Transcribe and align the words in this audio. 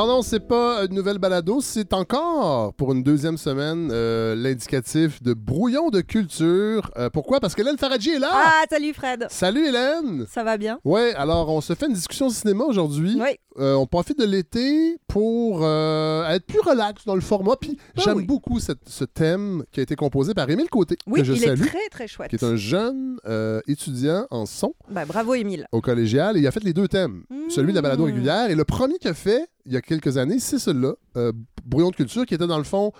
Alors 0.00 0.16
non, 0.16 0.22
c'est 0.22 0.40
pas 0.40 0.86
une 0.88 0.94
nouvelle 0.94 1.18
balado, 1.18 1.60
c'est 1.60 1.92
encore 1.92 2.72
pour 2.72 2.94
une 2.94 3.02
deuxième 3.02 3.36
semaine 3.36 3.90
euh, 3.92 4.34
l'indicatif 4.34 5.22
de 5.22 5.34
brouillon 5.34 5.90
de 5.90 6.00
culture. 6.00 6.90
Euh, 6.96 7.10
pourquoi? 7.10 7.38
Parce 7.38 7.54
que 7.54 7.60
Hélène 7.60 7.76
Faradji 7.76 8.12
est 8.12 8.18
là! 8.18 8.30
Ah, 8.32 8.62
salut 8.70 8.94
Fred! 8.94 9.26
Salut 9.28 9.66
Hélène! 9.66 10.24
Ça 10.26 10.42
va 10.42 10.56
bien? 10.56 10.78
Ouais, 10.86 11.12
alors 11.16 11.50
on 11.50 11.60
se 11.60 11.74
fait 11.74 11.84
une 11.84 11.92
discussion 11.92 12.30
cinéma 12.30 12.64
aujourd'hui. 12.64 13.18
Oui. 13.20 13.36
Euh, 13.58 13.74
on 13.74 13.84
profite 13.84 14.18
de 14.18 14.24
l'été 14.24 14.96
pour 15.06 15.66
être 15.66 16.46
plus 16.46 16.60
relax 16.60 17.04
dans 17.04 17.14
le 17.16 17.20
format. 17.20 17.56
Puis 17.60 17.76
Ah 17.98 18.00
j'aime 18.02 18.16
oui. 18.18 18.24
beaucoup 18.24 18.58
cette- 18.58 18.88
ce 18.88 19.04
thème 19.04 19.64
qui 19.70 19.80
a 19.80 19.82
été 19.82 19.96
composé 19.96 20.32
par 20.32 20.48
Émile 20.48 20.70
Côté, 20.70 20.96
Oui, 21.06 21.18
que 21.20 21.26
je 21.26 21.32
il 21.34 21.40
salue, 21.40 21.60
est 21.62 21.66
très 21.66 21.88
très 21.90 22.06
chouette. 22.08 22.30
qui 22.30 22.36
est 22.36 22.44
un 22.44 22.56
jeune 22.56 23.18
étudiant 23.66 24.26
en 24.30 24.46
son 24.46 24.72
Bah, 24.90 25.04
bravo 25.04 25.34
Émile. 25.34 25.66
au 25.72 25.82
collégial. 25.82 26.38
Et 26.38 26.40
il 26.40 26.46
a 26.46 26.52
fait 26.52 26.64
les 26.64 26.72
deux 26.72 26.88
thèmes, 26.88 27.24
celui 27.50 27.72
de 27.72 27.76
la 27.76 27.82
balado 27.82 28.04
Mmh. 28.04 28.06
régulière. 28.06 28.50
Et 28.50 28.54
le 28.54 28.64
premier 28.64 28.96
qu'il 28.98 29.10
a 29.10 29.14
fait, 29.14 29.46
il 29.66 29.72
y 29.72 29.76
a 29.76 29.80
quelques 29.80 30.16
années, 30.16 30.38
c'est 30.38 30.58
celui-là, 30.58 30.94
euh, 31.16 31.32
Brouillon 31.64 31.90
de 31.90 31.96
culture, 31.96 32.24
qui 32.26 32.34
était 32.34 32.46
dans 32.46 32.58
le 32.58 32.64
fond... 32.64 32.92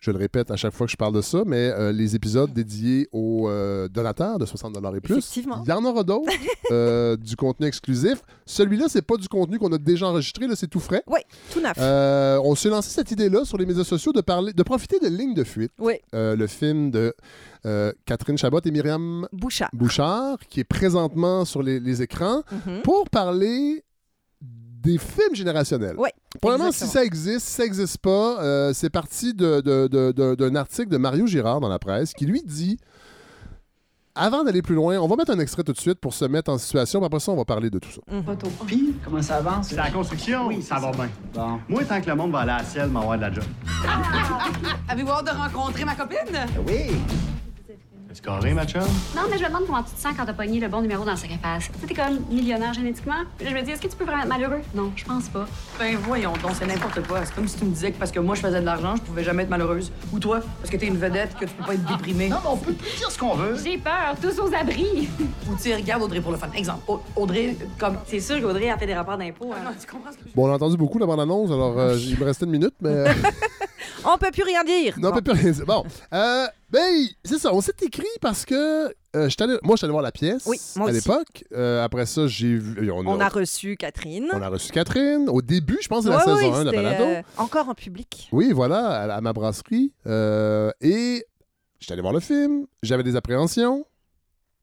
Je 0.00 0.10
le 0.10 0.18
répète 0.18 0.50
à 0.50 0.56
chaque 0.56 0.74
fois 0.74 0.86
que 0.86 0.90
je 0.90 0.98
parle 0.98 1.14
de 1.14 1.22
ça, 1.22 1.44
mais 1.46 1.70
euh, 1.70 1.90
les 1.90 2.14
épisodes 2.14 2.52
dédiés 2.52 3.08
aux 3.10 3.48
euh, 3.48 3.88
donateurs 3.88 4.38
de 4.38 4.44
60 4.44 4.76
et 4.76 5.00
plus. 5.00 5.14
Effectivement. 5.16 5.62
Il 5.64 5.70
y 5.70 5.72
en 5.72 5.82
aura 5.82 6.02
d'autres, 6.04 6.30
euh, 6.70 7.16
du 7.16 7.36
contenu 7.36 7.66
exclusif. 7.66 8.20
Celui-là, 8.44 8.88
c'est 8.90 9.00
pas 9.00 9.16
du 9.16 9.28
contenu 9.28 9.58
qu'on 9.58 9.72
a 9.72 9.78
déjà 9.78 10.06
enregistré, 10.08 10.46
là, 10.46 10.56
c'est 10.56 10.66
tout 10.66 10.80
frais. 10.80 11.02
Oui, 11.06 11.20
tout 11.50 11.60
neuf. 11.62 11.72
On 11.78 12.54
s'est 12.54 12.68
lancé 12.68 12.90
cette 12.90 13.12
idée-là 13.12 13.46
sur 13.46 13.56
les 13.56 13.64
médias 13.64 13.84
sociaux 13.84 14.12
de 14.12 14.20
parler, 14.20 14.52
de 14.52 14.62
profiter 14.62 14.98
de 15.00 15.08
Ligne 15.08 15.32
de 15.32 15.44
fuite, 15.44 15.72
Oui, 15.78 15.94
le 16.12 16.46
film 16.48 16.90
de 16.90 17.14
euh, 17.64 17.90
Catherine 18.04 18.36
Chabot 18.36 18.60
et 18.62 18.70
Myriam 18.70 19.26
Bouchard. 19.32 19.70
Bouchard, 19.72 20.36
qui 20.50 20.60
est 20.60 20.64
présentement 20.64 21.46
sur 21.46 21.62
les, 21.62 21.80
les 21.80 22.02
écrans, 22.02 22.42
Mhm. 22.52 22.82
pour 22.82 23.08
parler 23.08 23.82
des 24.84 24.98
films 24.98 25.34
générationnels. 25.34 25.96
Ouais, 25.96 26.12
Probablement, 26.40 26.70
si 26.72 26.86
ça 26.86 27.04
existe, 27.04 27.46
si 27.46 27.52
ça 27.54 27.62
n'existe 27.64 27.98
pas, 27.98 28.42
euh, 28.42 28.72
c'est 28.74 28.90
parti 28.90 29.32
de- 29.34 29.60
de- 29.60 29.88
de- 29.88 30.12
de- 30.12 30.34
d'un 30.34 30.54
article 30.56 30.88
de 30.88 30.96
Mario 30.98 31.26
Girard 31.26 31.60
dans 31.60 31.68
la 31.68 31.78
presse 31.78 32.12
qui 32.12 32.26
lui 32.26 32.42
dit 32.44 32.76
avant 34.16 34.44
d'aller 34.44 34.62
plus 34.62 34.76
loin, 34.76 34.96
on 34.98 35.08
va 35.08 35.16
mettre 35.16 35.32
un 35.32 35.38
extrait 35.40 35.64
tout 35.64 35.72
de 35.72 35.78
suite 35.80 35.98
pour 35.98 36.14
se 36.14 36.24
mettre 36.24 36.48
en 36.52 36.56
situation, 36.56 37.00
puis 37.00 37.06
après 37.06 37.18
ça, 37.18 37.32
on 37.32 37.36
va 37.36 37.44
parler 37.44 37.68
de 37.68 37.80
tout 37.80 37.90
ça. 37.90 38.00
Puis, 38.64 38.94
comment 39.04 39.20
ça 39.20 39.38
avance? 39.38 39.66
C'est 39.70 39.74
la 39.76 39.90
construction, 39.90 40.46
Oui, 40.46 40.62
ça 40.62 40.76
va 40.78 40.92
bien. 40.92 41.08
Bon. 41.34 41.58
Moi, 41.68 41.84
tant 41.84 42.00
que 42.00 42.06
le 42.08 42.14
monde 42.14 42.30
va 42.30 42.40
aller 42.40 42.52
à 42.52 42.58
la 42.58 42.64
ciel, 42.64 42.90
m'avoir 42.90 43.16
de 43.16 43.22
la 43.22 43.32
job. 43.32 43.42
Avez-vous 44.88 45.10
hâte 45.10 45.24
de 45.26 45.30
rencontrer 45.36 45.84
ma 45.84 45.96
copine? 45.96 46.18
Oui. 46.66 46.96
C'est 48.14 48.24
carré, 48.24 48.54
ma 48.54 48.64
chum? 48.64 48.80
Non, 49.16 49.22
mais 49.28 49.36
je 49.38 49.42
me 49.42 49.48
demande 49.48 49.66
comment 49.66 49.82
tu 49.82 49.90
te 49.92 50.00
sens 50.00 50.12
quand 50.16 50.24
t'as 50.24 50.32
pogné 50.32 50.60
le 50.60 50.68
bon 50.68 50.80
numéro 50.80 51.04
dans 51.04 51.10
le 51.10 51.16
sac 51.16 51.30
à 51.32 51.38
face. 51.38 51.64
Tu 51.64 51.80
sais, 51.80 51.86
t'es 51.88 51.94
comme 51.94 52.20
millionnaire 52.30 52.72
génétiquement. 52.72 53.24
Puis 53.36 53.44
là, 53.44 53.50
je 53.50 53.56
me 53.56 53.62
dis, 53.66 53.72
est-ce 53.72 53.82
que 53.82 53.88
tu 53.88 53.96
peux 53.96 54.04
vraiment 54.04 54.22
être 54.22 54.28
malheureux? 54.28 54.60
Non, 54.72 54.92
je 54.94 55.04
pense 55.04 55.28
pas. 55.28 55.46
Ben 55.80 55.96
voyons 55.96 56.32
donc, 56.40 56.52
c'est 56.56 56.64
n'importe 56.64 57.04
quoi. 57.08 57.24
C'est 57.24 57.34
comme 57.34 57.48
si 57.48 57.56
tu 57.58 57.64
me 57.64 57.70
disais 57.70 57.90
que 57.90 57.98
parce 57.98 58.12
que 58.12 58.20
moi 58.20 58.36
je 58.36 58.42
faisais 58.42 58.60
de 58.60 58.64
l'argent, 58.66 58.94
je 58.94 59.02
pouvais 59.02 59.24
jamais 59.24 59.42
être 59.42 59.50
malheureuse. 59.50 59.90
Ou 60.12 60.20
toi, 60.20 60.38
parce 60.60 60.70
que 60.70 60.76
t'es 60.76 60.86
une 60.86 60.96
vedette, 60.96 61.34
que 61.34 61.44
tu 61.44 61.54
peux 61.54 61.64
pas 61.64 61.74
être 61.74 61.84
déprimée. 61.86 62.28
Non, 62.28 62.36
mais 62.40 62.50
on 62.50 62.56
peut 62.56 62.72
plus 62.72 62.96
dire 62.98 63.10
ce 63.10 63.18
qu'on 63.18 63.34
veut. 63.34 63.56
J'ai 63.64 63.78
peur, 63.78 64.14
tous 64.22 64.38
aux 64.40 64.54
abris. 64.54 65.08
Ou 65.50 65.56
tu 65.56 65.62
sais, 65.62 65.74
regarde 65.74 66.02
Audrey 66.02 66.20
pour 66.20 66.30
le 66.30 66.38
fun. 66.38 66.46
Exemple, 66.56 66.82
Au- 66.86 67.00
Audrey, 67.16 67.56
comme. 67.80 67.96
C'est 68.06 68.20
sûr 68.20 68.40
qu'Audrey 68.40 68.70
a 68.70 68.78
fait 68.78 68.86
des 68.86 68.94
rapports 68.94 69.18
d'impôts. 69.18 69.50
Ah, 69.52 69.56
hein. 69.58 69.64
non, 69.64 69.70
tu 69.80 69.88
comprends 69.90 70.12
ce 70.12 70.18
que 70.18 70.28
je 70.30 70.34
Bon, 70.36 70.48
on 70.48 70.52
a 70.52 70.54
entendu 70.54 70.76
beaucoup 70.76 71.00
la 71.00 71.06
bande-annonce, 71.06 71.50
alors 71.50 71.76
euh, 71.80 71.96
il 71.98 72.16
me 72.16 72.24
restait 72.24 72.44
une 72.44 72.52
minute, 72.52 72.74
mais... 72.80 73.06
On 74.06 74.18
peut 74.18 74.30
plus 74.32 74.42
rien 74.42 74.62
dire. 74.64 74.98
non, 74.98 75.10
on 75.10 75.12
peut 75.12 75.22
plus 75.22 75.32
rien 75.32 75.50
dire. 75.50 75.66
Bon, 75.66 75.84
euh, 76.12 76.46
ben, 76.70 77.06
c'est 77.24 77.38
ça, 77.38 77.54
on 77.54 77.60
s'est 77.60 77.72
écrit 77.82 78.06
parce 78.20 78.44
que... 78.44 78.88
euh, 79.16 79.28
allé- 79.40 79.58
moi, 79.62 79.74
je 79.74 79.76
suis 79.78 79.84
allé 79.84 79.92
voir 79.92 80.02
la 80.02 80.12
pièce 80.12 80.44
Oui, 80.46 80.58
à 80.76 80.90
l'époque. 80.92 81.44
Euh, 81.52 81.82
après 81.84 82.06
ça, 82.06 82.26
j'ai 82.26 82.56
vu... 82.56 82.90
On 82.90 83.20
a 83.20 83.28
reçu 83.28 83.76
Catherine. 83.76 84.28
on 84.32 84.42
a 84.42 84.48
reçu 84.48 84.70
Catherine 84.72 85.28
au 85.28 85.40
début, 85.42 85.78
je 85.82 85.88
pense, 85.88 86.04
de 86.04 86.10
la 86.10 86.16
Ouais, 86.18 86.24
saison 86.24 86.36
ouais, 86.52 86.58
1 86.58 86.64
de 86.64 86.70
la 86.70 86.82
balado. 86.82 87.04
euh, 87.04 87.22
encore 87.38 87.68
en 87.68 87.74
public. 87.74 88.28
Oui, 88.32 88.52
voilà, 88.52 88.86
à, 88.88 89.14
à 89.16 89.20
ma 89.20 89.32
brasserie. 89.32 89.92
Et 90.80 91.24
j'étais 91.80 91.92
allé 91.92 92.02
voir 92.02 92.12
le 92.14 92.20
film. 92.20 92.66
J'avais 92.82 93.02
des 93.02 93.16
appréhensions 93.16 93.84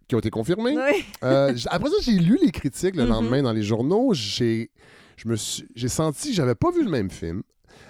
qui 0.08 0.16
ont 0.16 0.20
été 0.20 0.30
confirmées. 0.30 0.76
Oui. 0.78 1.06
Après 1.22 1.90
ça, 1.90 1.96
j'ai 2.02 2.12
lu 2.14 2.38
les 2.44 2.52
critiques 2.52 2.96
le 2.96 3.04
Mhm. 3.04 3.10
lendemain 3.10 3.42
dans 3.44 3.54
les 3.54 3.64
journaux. 3.64 4.14
J'ai, 4.14 4.70
je 5.18 5.28
me 5.30 5.36
suis, 5.36 5.66
j'ai 5.76 5.88
senti 5.88 6.30
que 6.30 6.36
j'avais 6.36 6.56
pas 6.56 6.72
vu 6.72 6.84
le 6.84 6.90
même 6.90 7.10
film. 7.10 7.44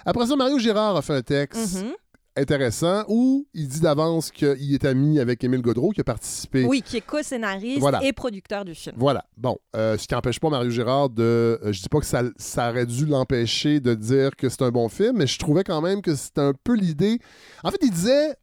Après 0.06 0.26
ça, 0.28 0.36
Mario 0.36 0.58
Girard 0.60 0.96
a 0.96 1.02
fait 1.02 1.14
un 1.16 1.22
texte 1.22 1.82
Mhm. 1.84 1.92
intéressant 2.38 3.04
où 3.10 3.46
il 3.54 3.68
dit 3.68 3.82
d'avance 3.82 4.32
qu'il 4.32 4.74
est 4.74 4.86
ami 4.86 5.20
avec 5.20 5.44
Émile 5.44 5.62
Godreau 5.62 5.90
qui 5.92 6.02
a 6.02 6.04
participé. 6.04 6.66
Oui, 6.66 6.82
qui 6.82 6.98
est 6.98 7.02
co-scénariste 7.06 7.80
Voilà. 7.80 8.04
et 8.04 8.14
producteur 8.14 8.64
du 8.66 8.74
film. 8.74 8.96
Voilà. 8.98 9.26
Bon, 9.38 9.58
euh, 9.76 9.98
ce 9.98 10.08
qui 10.08 10.14
n'empêche 10.14 10.40
pas 10.40 10.50
Mario 10.50 10.70
Girard 10.70 11.10
de. 11.10 11.24
euh, 11.64 11.72
je 11.74 11.82
dis 11.82 11.90
pas 11.90 12.00
que 12.00 12.06
ça, 12.06 12.24
ça 12.38 12.70
aurait 12.70 12.86
dû 12.86 13.06
l'empêcher 13.06 13.80
de 13.80 13.94
dire 13.94 14.36
que 14.38 14.48
c'est 14.50 14.62
un 14.62 14.72
bon 14.72 14.88
film, 14.90 15.18
mais 15.18 15.28
je 15.28 15.38
trouvais 15.38 15.64
quand 15.64 15.82
même 15.82 16.02
que 16.02 16.16
c'était 16.16 16.42
un 16.42 16.54
peu 16.64 16.76
l'idée. 16.76 17.20
En 17.64 17.72
fait, 17.72 17.80
il 17.82 17.92
disait. 17.92 18.36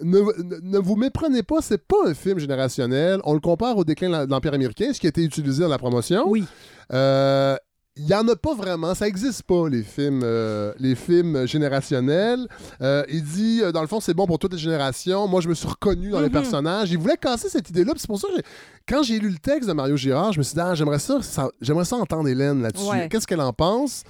Ne, 0.00 0.20
ne- 0.20 0.60
ne 0.62 0.78
vous 0.78 0.94
méprenez 0.94 1.42
pas, 1.42 1.56
c'est 1.62 1.84
pas 1.84 1.96
un 2.06 2.14
film 2.14 2.38
générationnel. 2.38 3.20
On 3.24 3.34
le 3.34 3.40
compare 3.40 3.76
au 3.76 3.82
déclin 3.82 4.24
de 4.24 4.30
l'Empire 4.30 4.54
américain, 4.54 4.92
ce 4.92 5.00
qui 5.00 5.06
a 5.06 5.08
été 5.08 5.24
utilisé 5.24 5.64
dans 5.64 5.68
la 5.68 5.78
promotion. 5.78 6.28
Oui. 6.28 6.44
Euh, 6.92 7.56
il 8.00 8.06
n'y 8.06 8.14
en 8.14 8.26
a 8.28 8.34
pas 8.36 8.54
vraiment, 8.54 8.94
ça 8.94 9.04
n'existe 9.04 9.42
pas, 9.42 9.68
les 9.68 9.82
films, 9.82 10.22
euh, 10.24 10.72
les 10.78 10.94
films 10.94 11.46
générationnels. 11.46 12.46
Euh, 12.80 13.04
il 13.08 13.22
dit, 13.22 13.60
euh, 13.62 13.72
dans 13.72 13.82
le 13.82 13.86
fond, 13.86 14.00
c'est 14.00 14.14
bon 14.14 14.26
pour 14.26 14.38
toutes 14.38 14.52
les 14.54 14.58
générations. 14.58 15.28
Moi, 15.28 15.40
je 15.40 15.48
me 15.48 15.54
suis 15.54 15.68
reconnu 15.68 16.10
dans 16.10 16.20
les 16.20 16.26
Mhm. 16.26 16.32
personnages. 16.32 16.90
Il 16.90 16.98
voulait 16.98 17.16
casser 17.16 17.48
cette 17.48 17.68
idée-là. 17.68 17.92
C'est 17.96 18.06
pour 18.06 18.18
ça 18.18 18.28
que 18.28 18.40
quand 18.88 19.02
j'ai 19.02 19.18
lu 19.18 19.28
le 19.30 19.38
texte 19.38 19.68
de 19.68 19.74
Mario 19.74 19.96
Girard, 19.96 20.32
je 20.32 20.38
me 20.38 20.42
suis 20.42 20.54
dit, 20.54 20.60
ah, 20.60 20.74
j'aimerais 20.74 20.98
ça, 20.98 21.20
ça- 21.22 21.50
j'aimerais 21.60 21.84
ça 21.84 21.96
entendre 21.96 22.28
Hélène 22.28 22.62
là-dessus. 22.62 22.88
Ouais. 22.88 23.08
Qu'est-ce 23.10 23.26
qu'elle 23.26 23.40
en 23.40 23.52
pense? 23.52 24.02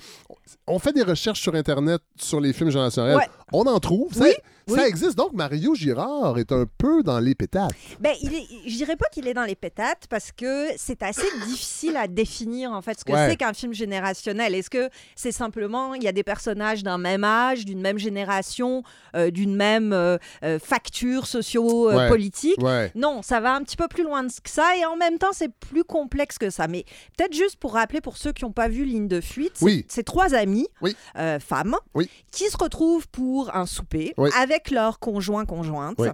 On 0.66 0.78
fait 0.78 0.92
des 0.92 1.02
recherches 1.02 1.40
sur 1.40 1.54
Internet 1.54 2.00
sur 2.16 2.40
les 2.40 2.52
films 2.52 2.70
générationnels. 2.70 3.16
Ouais. 3.16 3.28
On 3.52 3.62
en 3.66 3.78
trouve. 3.80 4.12
Ça, 4.14 4.24
Oui, 4.70 4.78
ça 4.78 4.88
existe. 4.88 5.16
Donc, 5.16 5.32
Mario 5.32 5.74
Girard 5.74 6.38
est 6.38 6.52
un 6.52 6.66
peu 6.78 7.02
dans 7.02 7.18
les 7.18 7.34
pétates. 7.34 7.72
Ben, 8.00 8.12
il 8.22 8.34
est, 8.34 8.46
je 8.66 8.76
dirais 8.76 8.96
pas 8.96 9.06
qu'il 9.12 9.26
est 9.28 9.34
dans 9.34 9.44
les 9.44 9.54
pétates 9.54 10.06
parce 10.08 10.32
que 10.32 10.68
c'est 10.76 11.02
assez 11.02 11.26
difficile 11.46 11.96
à 11.96 12.06
définir 12.08 12.72
en 12.72 12.82
fait 12.82 12.98
ce 12.98 13.04
que 13.04 13.12
Ouais. 13.12 13.28
c'est 13.30 13.36
qu'un 13.36 13.52
film 13.52 13.72
générationnel. 13.74 14.54
Est-ce 14.54 14.70
que 14.70 14.88
c'est 15.16 15.32
simplement 15.32 15.94
il 15.94 16.02
y 16.02 16.08
a 16.08 16.12
des 16.12 16.22
personnages 16.22 16.82
d'un 16.82 16.98
même 16.98 17.24
âge, 17.24 17.64
d'une 17.64 17.80
même 17.80 17.98
génération, 17.98 18.82
euh, 19.16 19.30
d'une 19.30 19.54
même 19.56 19.92
euh, 19.92 20.16
euh, 20.44 20.58
facture 20.58 21.26
socio-politique? 21.26 22.62
Ouais. 22.62 22.92
Non, 22.94 23.22
ça 23.22 23.40
va 23.40 23.54
un 23.54 23.62
petit 23.62 23.76
peu 23.76 23.88
plus 23.88 24.02
loin 24.02 24.26
que 24.26 24.50
ça 24.50 24.76
et 24.76 24.84
en 24.84 24.96
même 24.96 25.18
temps 25.18 25.32
c'est 25.32 25.52
plus 25.52 25.84
complexe 25.84 26.38
que 26.38 26.50
ça. 26.50 26.68
Mais 26.68 26.84
peut-être 27.16 27.34
juste 27.34 27.56
pour 27.56 27.74
rappeler 27.74 28.00
pour 28.00 28.16
ceux 28.16 28.32
qui 28.32 28.44
n'ont 28.44 28.52
pas 28.52 28.68
vu 28.68 28.84
Ligne 28.84 29.08
de 29.08 29.20
fuite, 29.20 29.52
c'est- 29.54 29.64
Oui. 29.64 29.84
c'est 29.88 30.02
trois 30.04 30.34
amies, 30.34 30.68
Oui. 30.82 30.96
euh, 31.16 31.38
femmes, 31.40 31.76
Oui. 31.94 32.08
qui 32.30 32.44
se 32.50 32.56
retrouvent 32.56 33.08
pour 33.08 33.54
un 33.54 33.66
souper 33.66 34.14
Oui. 34.16 34.30
Avec 34.60 34.70
leur 34.70 34.98
conjoint 34.98 35.44
conjointe. 35.44 35.96
Oui. 35.98 36.08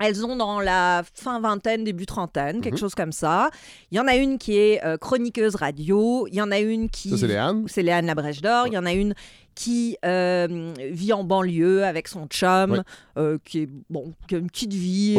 Elles 0.00 0.24
ont 0.26 0.34
dans 0.36 0.58
la 0.60 1.02
fin 1.14 1.38
vingtaine, 1.40 1.84
début 1.84 2.06
trentaine, 2.06 2.60
quelque 2.60 2.74
Mhm. 2.74 2.80
chose 2.80 2.94
comme 2.94 3.12
ça. 3.12 3.50
Il 3.92 3.98
y 3.98 4.00
en 4.00 4.08
a 4.08 4.16
une 4.16 4.36
qui 4.38 4.56
est 4.56 4.82
euh, 4.84 4.96
chroniqueuse 4.96 5.54
radio. 5.54 6.26
Il 6.28 6.34
y 6.34 6.40
en 6.42 6.50
a 6.50 6.58
une 6.58 6.88
qui. 6.90 7.16
C'est 7.16 7.26
Léane. 7.28 7.64
C'est 7.68 7.82
Léane 7.82 8.06
Labrèche 8.06 8.40
d'Or. 8.40 8.66
Il 8.66 8.72
y 8.72 8.78
en 8.78 8.86
a 8.86 8.92
une 8.92 9.14
qui 9.54 9.96
euh, 10.04 10.72
vit 10.90 11.12
en 11.12 11.22
banlieue 11.24 11.84
avec 11.84 12.08
son 12.08 12.26
chum, 12.26 12.82
euh, 13.18 13.38
qui 13.44 13.60
est 13.60 13.68
bon, 13.90 14.12
qui 14.26 14.34
a 14.34 14.38
une 14.38 14.48
petite 14.48 14.72
vie 14.72 15.18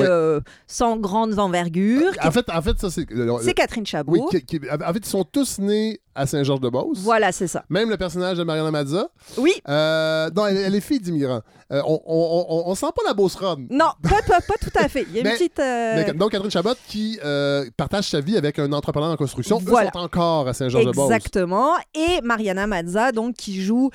sans 0.68 0.98
grandes 0.98 1.38
envergures. 1.40 2.12
En 2.22 2.32
fait, 2.32 2.50
en 2.50 2.62
fait, 2.62 2.78
ça, 2.80 2.90
c'est. 2.90 3.06
C'est 3.42 3.54
Catherine 3.54 3.86
Chabot. 3.86 4.12
Oui, 4.14 4.22
qui- 4.32 4.60
qui- 4.60 4.70
en 4.70 4.92
fait, 4.94 5.00
ils 5.00 5.06
sont 5.06 5.24
tous 5.24 5.60
nés 5.60 6.02
à 6.16 6.26
Saint-Georges-de-Beauce. 6.28 7.00
Voilà, 7.00 7.32
c'est 7.32 7.48
ça. 7.48 7.64
Même 7.70 7.90
le 7.90 7.98
personnage 7.98 8.38
de 8.38 8.44
Mariana 8.44 8.72
Mazza. 8.72 9.08
Oui. 9.38 9.54
Euh, 9.68 10.30
non, 10.36 10.46
elle, 10.48 10.58
elle 10.58 10.76
est 10.76 10.82
fille 10.82 11.00
d'immigrants. 11.00 11.42
Euh, 11.72 11.82
on, 11.86 12.02
on, 12.06 12.46
on, 12.50 12.64
on 12.72 12.76
sent 12.76 12.88
pas 12.96 13.02
la 13.06 13.14
Beauce 13.14 13.36
Ron. 13.36 13.66
Non, 13.70 13.88
pas, 14.04 14.22
pas, 14.28 14.42
pas 14.42 14.54
tout 14.62 14.70
à 14.76 14.88
fait. 14.88 15.06
Il 15.10 15.16
y 15.16 15.18
a 15.18 15.22
une 15.22 15.28
Mais- 15.28 15.34
petite. 15.34 15.60
euh, 15.60 15.94
Mais, 16.08 16.14
donc, 16.14 16.32
Catherine 16.32 16.52
Chabot 16.52 16.74
qui 16.88 17.20
euh, 17.24 17.66
partage 17.78 18.10
sa 18.10 18.20
vie 18.22 18.38
avec 18.38 18.60
un 18.60 18.72
entrepreneur 18.74 19.10
en 19.10 19.16
construction. 19.16 19.58
Voilà. 19.64 19.90
Eux 19.90 19.92
sont 19.94 20.00
encore 20.04 20.48
à 20.48 20.54
Saint-Georges-de-Beauce. 20.54 21.12
Exactement. 21.12 21.72
Et 21.96 22.22
Mariana 22.24 22.68
Mazza, 22.68 23.12
donc, 23.12 23.36
qui 23.36 23.62
joue 23.62 23.90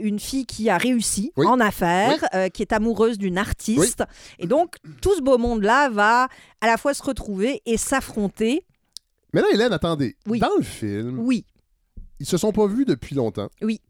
une 0.00 0.18
fille 0.20 0.46
qui 0.46 0.70
a 0.70 0.78
réussi 0.78 1.32
Oui. 1.36 1.46
en 1.46 1.58
affaires, 1.60 2.24
qui 2.52 2.62
est 2.62 2.72
amoureuse 2.72 3.18
d'une 3.18 3.38
artiste. 3.38 4.04
Et 4.38 4.46
donc, 4.46 4.76
tout 5.00 5.14
ce 5.16 5.20
beau 5.22 5.38
monde-là 5.38 5.88
va 5.90 6.28
à 6.60 6.66
la 6.66 6.76
fois 6.76 6.94
se 6.94 7.02
retrouver 7.02 7.62
et 7.66 7.76
s'affronter. 7.76 8.64
Mais 9.32 9.40
là, 9.40 9.46
Hélène, 9.52 9.72
attendez. 9.72 10.16
Oui. 10.26 10.38
Dans 10.38 10.48
le 10.56 10.62
film, 10.62 11.18
Oui, 11.18 11.44
ils 12.20 12.26
se 12.26 12.36
sont 12.36 12.52
pas 12.52 12.66
vus 12.66 12.84
depuis 12.84 13.14
longtemps. 13.14 13.48
Oui. 13.62 13.80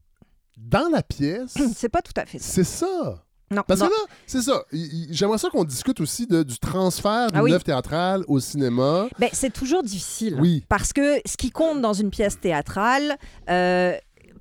Dans 0.57 0.89
la 0.91 1.03
pièce, 1.03 1.55
c'est 1.75 1.89
pas 1.89 2.03
tout 2.03 2.13
à 2.17 2.27
fait 2.27 2.39
ça. 2.39 2.53
c'est 2.53 2.65
ça. 2.65 3.25
Non, 3.51 3.63
Parce 3.69 3.81
non. 3.81 3.87
que 3.87 3.93
là, 3.93 3.99
c'est 4.27 4.41
ça. 4.43 4.65
J'aimerais 5.11 5.39
ça 5.39 5.51
qu'on 5.51 5.65
discute 5.65 6.01
aussi 6.01 6.27
de- 6.27 6.43
du 6.43 6.59
transfert 6.59 7.29
d'une 7.29 7.37
Ah 7.41 7.43
oui. 7.43 7.53
œuvre 7.53 7.63
théâtrale 7.63 8.25
au 8.27 8.41
cinéma. 8.41 9.07
Ben, 9.19 9.29
c'est 9.33 9.53
toujours 9.53 9.83
difficile. 9.83 10.37
Oui. 10.41 10.65
Parce 10.69 10.93
que 10.93 11.21
ce 11.27 11.37
qui 11.37 11.51
compte 11.51 11.81
dans 11.81 11.93
une 11.93 12.11
pièce 12.11 12.41
théâtrale, 12.41 13.17
euh, 13.51 13.95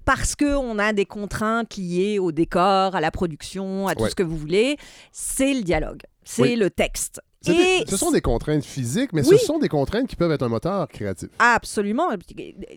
parce 0.05 0.35
qu'on 0.35 0.79
a 0.79 0.93
des 0.93 1.05
contraintes 1.05 1.75
liées 1.75 2.17
au 2.17 2.31
décor, 2.31 2.95
à 2.95 3.01
la 3.01 3.11
production, 3.11 3.87
à 3.87 3.93
tout 3.95 4.03
Ouais. 4.03 4.09
ce 4.09 4.15
que 4.15 4.23
vous 4.23 4.37
voulez, 4.37 4.77
c'est 5.11 5.53
le 5.53 5.61
dialogue, 5.61 6.01
c'est 6.23 6.41
Oui. 6.43 6.55
le 6.55 6.69
texte. 6.69 7.21
Et 7.47 7.83
ce 7.89 7.97
sont 7.97 8.11
des 8.11 8.21
contraintes 8.21 8.63
physiques, 8.63 9.11
mais 9.13 9.25
Oui. 9.27 9.37
ce 9.37 9.45
sont 9.45 9.59
des 9.59 9.67
contraintes 9.69 10.07
qui 10.07 10.15
peuvent 10.15 10.31
être 10.31 10.43
un 10.43 10.49
moteur 10.49 10.87
créatif. 10.87 11.29
Absolument. 11.39 12.09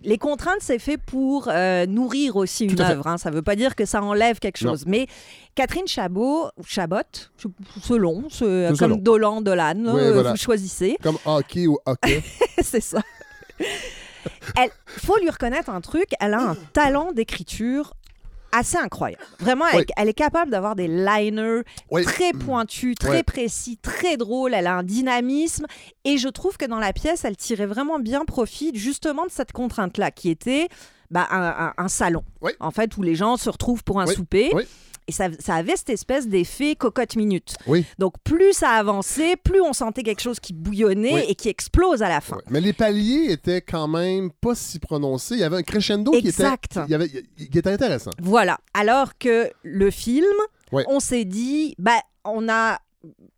Les 0.02 0.18
contraintes, 0.18 0.58
c'est 0.60 0.78
fait 0.78 0.96
pour 0.98 1.48
euh, 1.48 1.86
nourrir 1.86 2.36
aussi 2.36 2.66
Tout 2.66 2.74
une 2.74 2.80
œuvre. 2.80 3.06
hein. 3.06 3.18
Ça 3.18 3.30
ne 3.30 3.36
veut 3.36 3.42
pas 3.42 3.54
dire 3.56 3.74
que 3.76 3.84
ça 3.84 4.02
enlève 4.02 4.38
quelque 4.38 4.64
Non. 4.64 4.72
chose. 4.72 4.84
Mais 4.86 5.06
Catherine 5.54 5.86
Chabot, 5.86 6.48
Chabot, 6.66 6.96
selon, 7.82 8.22
comme 8.38 8.76
selon. 8.76 8.96
Dolan, 8.96 9.40
Dolan, 9.40 9.74
Oui, 9.78 10.00
euh, 10.00 10.12
voilà. 10.12 10.30
vous 10.32 10.36
choisissez. 10.36 10.96
Comme 11.02 11.18
hockey 11.24 11.66
ou 11.66 11.78
hockey. 11.86 12.22
c'est 12.62 12.80
ça. 12.82 13.00
Elle 14.56 14.70
faut 14.86 15.18
lui 15.18 15.30
reconnaître 15.30 15.70
un 15.70 15.80
truc, 15.80 16.06
elle 16.20 16.34
a 16.34 16.40
un 16.50 16.54
talent 16.72 17.12
d'écriture 17.12 17.94
assez 18.56 18.76
incroyable. 18.78 19.22
Vraiment, 19.38 19.64
elle, 19.72 19.78
Oui. 19.80 19.84
elle 19.96 20.08
est 20.08 20.14
capable 20.14 20.50
d'avoir 20.50 20.76
des 20.76 20.88
liners 20.88 21.62
Oui. 21.90 22.04
très 22.04 22.32
pointus, 22.32 22.94
très 22.96 23.10
Ouais. 23.10 23.22
précis, 23.22 23.76
très 23.80 24.16
drôles. 24.16 24.54
Elle 24.54 24.66
a 24.66 24.76
un 24.76 24.82
dynamisme. 24.82 25.66
Et 26.04 26.18
je 26.18 26.28
trouve 26.28 26.56
que 26.56 26.64
dans 26.66 26.78
la 26.78 26.92
pièce, 26.92 27.24
elle 27.24 27.36
tirait 27.36 27.66
vraiment 27.66 27.98
bien 27.98 28.24
profit 28.24 28.72
justement 28.74 29.24
de 29.26 29.30
cette 29.30 29.52
contrainte-là, 29.52 30.10
qui 30.10 30.30
était 30.30 30.68
bah, 31.10 31.28
un, 31.30 31.40
un- 31.68 31.74
un 31.76 31.88
salon, 31.88 32.24
en 32.58 32.70
fait, 32.72 32.96
où 32.96 33.02
les 33.02 33.14
gens 33.14 33.36
se 33.36 33.48
retrouvent 33.48 33.84
pour 33.84 34.00
un 34.00 34.06
souper. 34.06 34.50
Et 35.08 35.12
ça, 35.12 35.28
ça 35.38 35.54
avait 35.54 35.76
cette 35.76 35.90
espèce 35.90 36.26
d'effet 36.26 36.74
cocotte 36.74 37.14
minute. 37.16 37.54
Oui. 37.66 37.84
Donc 37.98 38.14
plus 38.24 38.52
ça 38.52 38.70
avançait, 38.70 39.36
plus 39.36 39.60
on 39.60 39.72
sentait 39.72 40.02
quelque 40.02 40.20
chose 40.22 40.40
qui 40.40 40.52
bouillonnait 40.52 41.14
Oui. 41.14 41.24
et 41.28 41.34
qui 41.36 41.48
explose 41.48 42.02
à 42.02 42.08
la 42.08 42.20
fin. 42.20 42.38
Mais 42.50 42.60
les 42.60 42.72
paliers 42.72 43.30
étaient 43.30 43.60
quand 43.60 43.86
même 43.86 44.30
pas 44.32 44.54
si 44.56 44.78
prononcés. 44.80 45.34
Il 45.34 45.40
y 45.40 45.44
avait 45.44 45.58
un 45.58 45.62
crescendo 45.62 46.12
Exact. 46.12 46.72
qui 46.72 46.78
était, 46.78 46.86
il 46.88 46.90
y 46.90 46.94
avait, 46.94 47.08
qui 47.08 47.58
était 47.58 47.70
intéressant. 47.70 48.10
Voilà. 48.20 48.58
Alors 48.74 49.16
que 49.18 49.50
le 49.62 49.90
film, 49.92 50.26
on 50.72 50.98
s'est 51.00 51.24
dit, 51.24 51.74
bah, 51.78 52.00
on 52.24 52.48
a, 52.48 52.78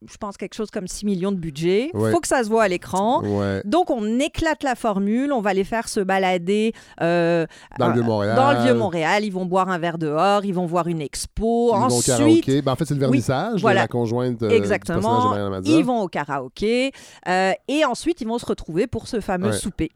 je 0.06 0.16
pense, 0.16 0.36
quelque 0.36 0.54
chose 0.54 0.70
comme 0.70 0.86
6 0.86 1.04
millions 1.06 1.32
de 1.32 1.36
budget. 1.36 1.90
Ouais. 1.94 2.12
faut 2.12 2.20
que 2.20 2.28
ça 2.28 2.44
se 2.44 2.48
voit 2.48 2.64
à 2.64 2.68
l'écran. 2.68 3.22
Ouais. 3.22 3.62
Donc, 3.64 3.90
on 3.90 4.18
éclate 4.18 4.62
la 4.62 4.74
formule. 4.74 5.32
On 5.32 5.40
va 5.40 5.54
les 5.54 5.64
faire 5.64 5.88
se 5.88 6.00
balader 6.00 6.72
euh, 7.00 7.46
Dans 7.78 7.88
le 7.88 8.00
euh. 8.02 8.36
Dans 8.36 8.52
le 8.52 8.62
Vieux-Montréal. 8.64 9.24
Ils 9.24 9.32
vont 9.32 9.46
boire 9.46 9.68
un 9.68 9.78
verre 9.78 9.98
dehors. 9.98 10.44
Ils 10.44 10.54
vont 10.54 10.66
voir 10.66 10.86
une 10.88 11.00
expo. 11.00 11.72
Ils 11.74 11.78
vont 11.78 11.82
au 11.86 11.98
Ensuite, 11.98 12.06
karaoké. 12.06 12.62
Ben, 12.62 12.72
en 12.72 12.76
fait, 12.76 12.84
c'est 12.84 12.94
le 12.94 13.00
vernissage 13.00 13.60
voilà. 13.60 13.80
de 13.80 13.84
la 13.84 13.88
conjointe 13.88 14.42
euh, 14.42 14.48
du 14.48 14.60
personnage 14.60 14.60
de 14.60 14.64
Exactement. 14.64 15.60
Ils 15.64 15.84
vont 15.84 16.02
au 16.02 16.08
karaoké 16.08 16.92
euh, 17.28 17.52
et 17.68 17.84
ensuite 17.84 18.20
ils 18.20 18.28
vont 18.28 18.38
se 18.38 18.46
retrouver 18.46 18.86
pour 18.86 19.08
ce 19.08 19.20
fameux 19.20 19.48
Ouais. 19.48 19.56
souper. 19.56 19.90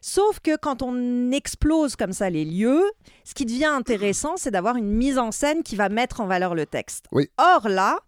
Sauf 0.00 0.40
que 0.40 0.56
quand 0.56 0.82
on 0.82 1.30
explose 1.32 1.96
comme 1.96 2.12
ça 2.12 2.30
les 2.30 2.44
lieux, 2.44 2.84
ce 3.24 3.34
qui 3.34 3.44
devient 3.44 3.64
intéressant, 3.64 4.34
c'est 4.36 4.50
d'avoir 4.50 4.76
une 4.76 4.90
mise 4.90 5.18
en 5.18 5.30
scène 5.32 5.62
qui 5.62 5.76
va 5.76 5.88
mettre 5.88 6.20
en 6.20 6.26
valeur 6.26 6.54
le 6.54 6.66
texte. 6.66 7.06
Oui. 7.12 7.28
Or 7.38 7.68
là, 7.68 7.98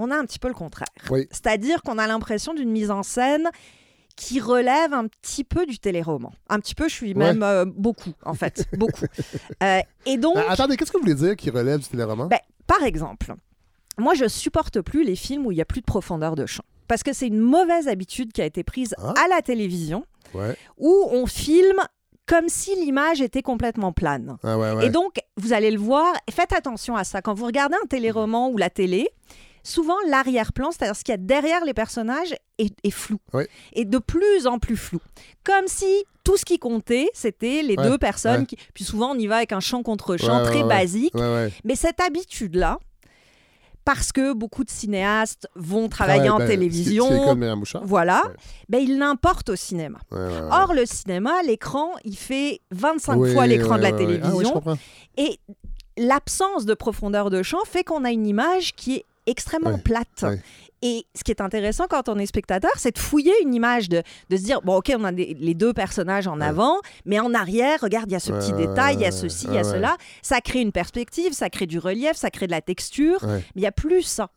on 0.00 0.10
a 0.10 0.16
un 0.16 0.24
petit 0.24 0.38
peu 0.38 0.48
le 0.48 0.54
contraire. 0.54 0.88
Oui. 1.10 1.26
C'est-à-dire 1.30 1.82
qu'on 1.82 1.98
a 1.98 2.06
l'impression 2.06 2.54
d'une 2.54 2.70
mise 2.70 2.90
en 2.90 3.02
scène 3.02 3.48
qui 4.16 4.40
relève 4.40 4.92
un 4.92 5.06
petit 5.06 5.44
peu 5.44 5.64
du 5.66 5.78
téléroman. 5.78 6.32
Un 6.48 6.58
petit 6.60 6.74
peu, 6.74 6.88
je 6.88 6.94
suis 6.94 7.14
même 7.14 7.42
euh, 7.42 7.64
beaucoup, 7.64 8.12
en 8.24 8.34
fait, 8.34 8.66
beaucoup. 8.76 9.06
Euh, 9.62 9.80
et 10.06 10.16
donc, 10.18 10.36
Ah, 10.36 10.52
attendez, 10.52 10.76
qu'est-ce 10.76 10.92
que 10.92 10.96
vous 10.98 11.04
voulez 11.04 11.14
dire 11.14 11.36
qui 11.36 11.48
relève 11.50 11.80
du 11.80 11.86
téléroman? 11.88 12.28
ben, 12.28 12.38
par 12.66 12.82
exemple, 12.82 13.34
moi, 13.98 14.14
je 14.14 14.28
supporte 14.28 14.80
plus 14.80 15.04
les 15.04 15.16
films 15.16 15.46
où 15.46 15.52
il 15.52 15.58
y 15.58 15.62
a 15.62 15.64
plus 15.64 15.80
de 15.80 15.86
profondeur 15.86 16.34
de 16.34 16.44
champ. 16.46 16.64
Parce 16.88 17.02
que 17.02 17.12
c'est 17.12 17.28
une 17.28 17.38
mauvaise 17.40 17.88
habitude 17.88 18.32
qui 18.32 18.42
a 18.42 18.44
été 18.44 18.62
prise 18.64 18.94
Ah. 18.98 19.14
à 19.24 19.28
la 19.28 19.42
télévision, 19.42 20.04
ouais. 20.34 20.56
où 20.76 20.92
on 21.12 21.24
filme 21.26 21.80
comme 22.26 22.48
si 22.48 22.76
l'image 22.76 23.20
était 23.20 23.42
complètement 23.42 23.92
plane. 23.92 24.36
Ah, 24.44 24.56
ouais. 24.58 24.86
Et 24.86 24.90
donc, 24.90 25.14
vous 25.36 25.52
allez 25.52 25.70
le 25.70 25.78
voir, 25.80 26.12
faites 26.30 26.52
attention 26.52 26.94
à 26.94 27.04
ça. 27.04 27.22
Quand 27.22 27.34
vous 27.34 27.46
regardez 27.46 27.76
un 27.82 27.86
téléroman 27.86 28.50
ou 28.50 28.56
la 28.56 28.70
télé, 28.70 29.08
souvent 29.62 29.96
l'arrière-plan, 30.08 30.70
c'est-à-dire 30.70 30.96
ce 30.96 31.04
qu'il 31.04 31.12
y 31.12 31.14
a 31.14 31.18
derrière 31.18 31.64
les 31.64 31.74
personnages, 31.74 32.34
est, 32.58 32.74
est 32.84 32.90
flou. 32.90 33.18
Oui. 33.32 33.44
Et 33.72 33.84
de 33.84 33.98
plus 33.98 34.46
en 34.46 34.58
plus 34.58 34.76
flou. 34.76 35.00
Comme 35.44 35.66
si 35.66 36.04
tout 36.24 36.36
ce 36.36 36.44
qui 36.44 36.58
comptait, 36.58 37.08
c'était 37.14 37.62
les 37.62 37.74
Ouais, 37.76 37.82
deux 37.88 37.98
personnes. 37.98 38.40
ouais. 38.40 38.46
Qui... 38.46 38.56
Puis 38.74 38.84
souvent, 38.84 39.12
on 39.12 39.18
y 39.18 39.26
va 39.26 39.36
avec 39.36 39.52
un 39.52 39.60
chant 39.60 39.82
contre 39.82 40.16
chant 40.16 40.42
Ouais, 40.44 40.50
très 40.50 40.62
basique. 40.64 41.14
Mais 41.64 41.74
cette 41.74 42.00
habitude-là, 42.00 42.78
parce 43.84 44.12
que 44.12 44.34
beaucoup 44.34 44.62
de 44.62 44.70
cinéastes 44.70 45.48
vont 45.56 45.88
travailler 45.88 46.24
Ouais, 46.24 46.28
en 46.28 46.38
ben, 46.38 46.46
télévision, 46.46 47.08
C'est 47.08 47.54
Bouchard. 47.56 47.82
voilà, 47.84 48.22
Ouais. 48.26 48.34
ben, 48.68 48.78
il 48.78 48.98
l'importe 48.98 49.48
au 49.48 49.56
cinéma. 49.56 49.98
Ouais. 50.12 50.18
Or, 50.50 50.74
le 50.74 50.84
cinéma, 50.84 51.42
l'écran, 51.46 51.90
il 52.04 52.16
fait 52.16 52.60
25 52.72 53.16
Oui, 53.16 53.32
fois 53.32 53.46
l'écran 53.46 53.78
de 53.78 53.82
la 53.82 53.92
télévision. 53.92 54.30
Ah, 54.32 54.36
oui, 54.36 54.52
comprends. 54.52 54.78
Et 55.16 55.38
l'absence 55.96 56.66
de 56.66 56.74
profondeur 56.74 57.30
de 57.30 57.42
champ 57.42 57.58
fait 57.66 57.82
qu'on 57.82 58.04
a 58.04 58.10
une 58.10 58.26
image 58.26 58.74
qui 58.74 58.96
est 58.96 59.04
extrêmement 59.30 59.78
plate. 59.78 60.24
Et 60.82 61.04
ce 61.14 61.22
qui 61.24 61.30
est 61.30 61.42
intéressant 61.42 61.84
quand 61.90 62.08
on 62.08 62.18
est 62.18 62.24
spectateur, 62.24 62.70
c'est 62.78 62.92
de 62.94 62.98
fouiller 62.98 63.34
une 63.42 63.52
image, 63.52 63.90
de, 63.90 64.02
de 64.30 64.36
se 64.38 64.42
dire, 64.42 64.62
bon, 64.62 64.76
OK, 64.76 64.90
on 64.98 65.04
a 65.04 65.12
des- 65.12 65.36
les 65.38 65.52
deux 65.52 65.74
personnages 65.74 66.26
en 66.26 66.40
Ouais. 66.40 66.46
avant, 66.46 66.78
mais 67.04 67.20
en 67.20 67.34
arrière, 67.34 67.80
regarde, 67.82 68.06
il 68.08 68.14
y 68.14 68.16
a 68.16 68.20
ce 68.20 68.32
petit 68.32 68.52
Ouais, 68.54 68.66
détail, 68.66 68.94
il 68.94 69.02
y 69.02 69.04
a 69.04 69.10
ceci, 69.12 69.44
il 69.48 69.54
y 69.54 69.58
a 69.58 69.64
cela. 69.64 69.96
Ça 70.22 70.40
crée 70.40 70.60
une 70.62 70.72
perspective, 70.72 71.34
ça 71.34 71.50
crée 71.50 71.66
du 71.66 71.78
relief, 71.78 72.12
ça 72.16 72.30
crée 72.30 72.46
de 72.46 72.52
la 72.52 72.62
texture, 72.62 73.18
mais 73.26 73.42
il 73.56 73.60
n'y 73.60 73.66
a 73.66 73.72
plus 73.72 74.02
ça. 74.02 74.30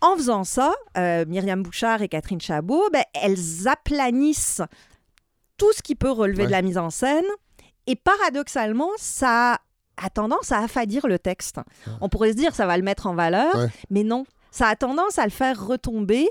En 0.00 0.16
faisant 0.16 0.42
ça, 0.42 0.74
euh, 0.96 1.24
Myriam 1.28 1.62
Bouchard 1.62 2.02
et 2.02 2.08
Catherine 2.08 2.40
Chabot, 2.40 2.88
ben, 2.92 3.04
elles 3.14 3.68
aplanissent 3.68 4.60
tout 5.56 5.72
ce 5.72 5.82
qui 5.82 5.94
peut 5.94 6.10
relever 6.10 6.46
de 6.46 6.50
la 6.52 6.62
mise 6.62 6.78
en 6.78 6.90
scène. 6.90 7.24
Et 7.86 7.94
paradoxalement, 7.96 8.90
ça 8.96 9.58
a 10.02 10.10
tendance 10.10 10.52
à 10.52 10.58
affadir 10.60 11.06
le 11.06 11.18
texte. 11.18 11.56
On 12.00 12.08
pourrait 12.08 12.30
se 12.32 12.36
dire 12.36 12.54
ça 12.54 12.66
va 12.66 12.76
le 12.76 12.82
mettre 12.82 13.06
en 13.06 13.14
valeur, 13.14 13.54
Ouais. 13.56 13.68
mais 13.90 14.04
non. 14.04 14.24
Ça 14.50 14.66
a 14.68 14.76
tendance 14.76 15.18
à 15.18 15.24
le 15.24 15.30
faire 15.30 15.64
retomber. 15.66 16.28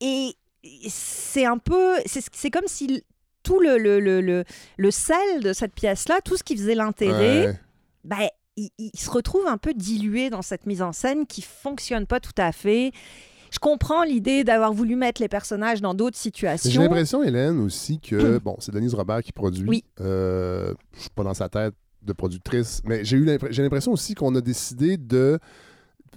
Et 0.00 0.34
c'est 0.88 1.44
un 1.44 1.58
peu... 1.58 1.94
C'est 2.06 2.50
comme 2.50 2.66
si 2.66 3.02
tout 3.42 3.60
le, 3.60 3.78
le, 3.78 4.00
le, 4.00 4.20
le, 4.20 4.44
le 4.76 4.90
sel 4.90 5.40
de 5.42 5.52
cette 5.52 5.72
pièce-là, 5.74 6.20
tout 6.24 6.36
ce 6.36 6.42
qui 6.42 6.56
faisait 6.56 6.74
l'intérêt, 6.74 7.46
Ouais. 7.46 7.60
ben, 8.04 8.28
il, 8.56 8.70
il 8.78 8.98
se 8.98 9.10
retrouve 9.10 9.46
un 9.46 9.58
peu 9.58 9.74
dilué 9.74 10.30
dans 10.30 10.42
cette 10.42 10.66
mise 10.66 10.82
en 10.82 10.92
scène 10.92 11.26
qui 11.26 11.42
fonctionne 11.42 12.06
pas 12.06 12.18
tout 12.20 12.32
à 12.36 12.50
fait. 12.52 12.90
Je 13.52 13.58
comprends 13.60 14.02
l'idée 14.02 14.42
d'avoir 14.42 14.72
voulu 14.72 14.96
mettre 14.96 15.22
les 15.22 15.28
personnages 15.28 15.80
dans 15.80 15.94
d'autres 15.94 16.16
J'ai 16.16 16.22
situations. 16.22 16.82
l'impression, 16.82 17.22
Hélène, 17.22 17.60
aussi 17.60 18.00
que, 18.00 18.38
bon, 18.44 18.56
c'est 18.58 18.72
Denise 18.72 18.94
Robert 18.94 19.22
qui 19.22 19.32
produit. 19.32 19.68
Oui. 19.68 19.84
Euh, 20.00 20.74
je 20.94 21.00
suis 21.02 21.10
pas 21.10 21.22
dans 21.22 21.34
sa 21.34 21.48
tête 21.48 21.74
de 22.06 22.12
productrice, 22.12 22.80
mais 22.84 23.04
j'ai 23.04 23.16
eu 23.16 23.24
l'impression 23.24 23.92
aussi 23.92 24.14
qu'on 24.14 24.34
a 24.34 24.40
décidé 24.40 24.96
de 24.96 25.38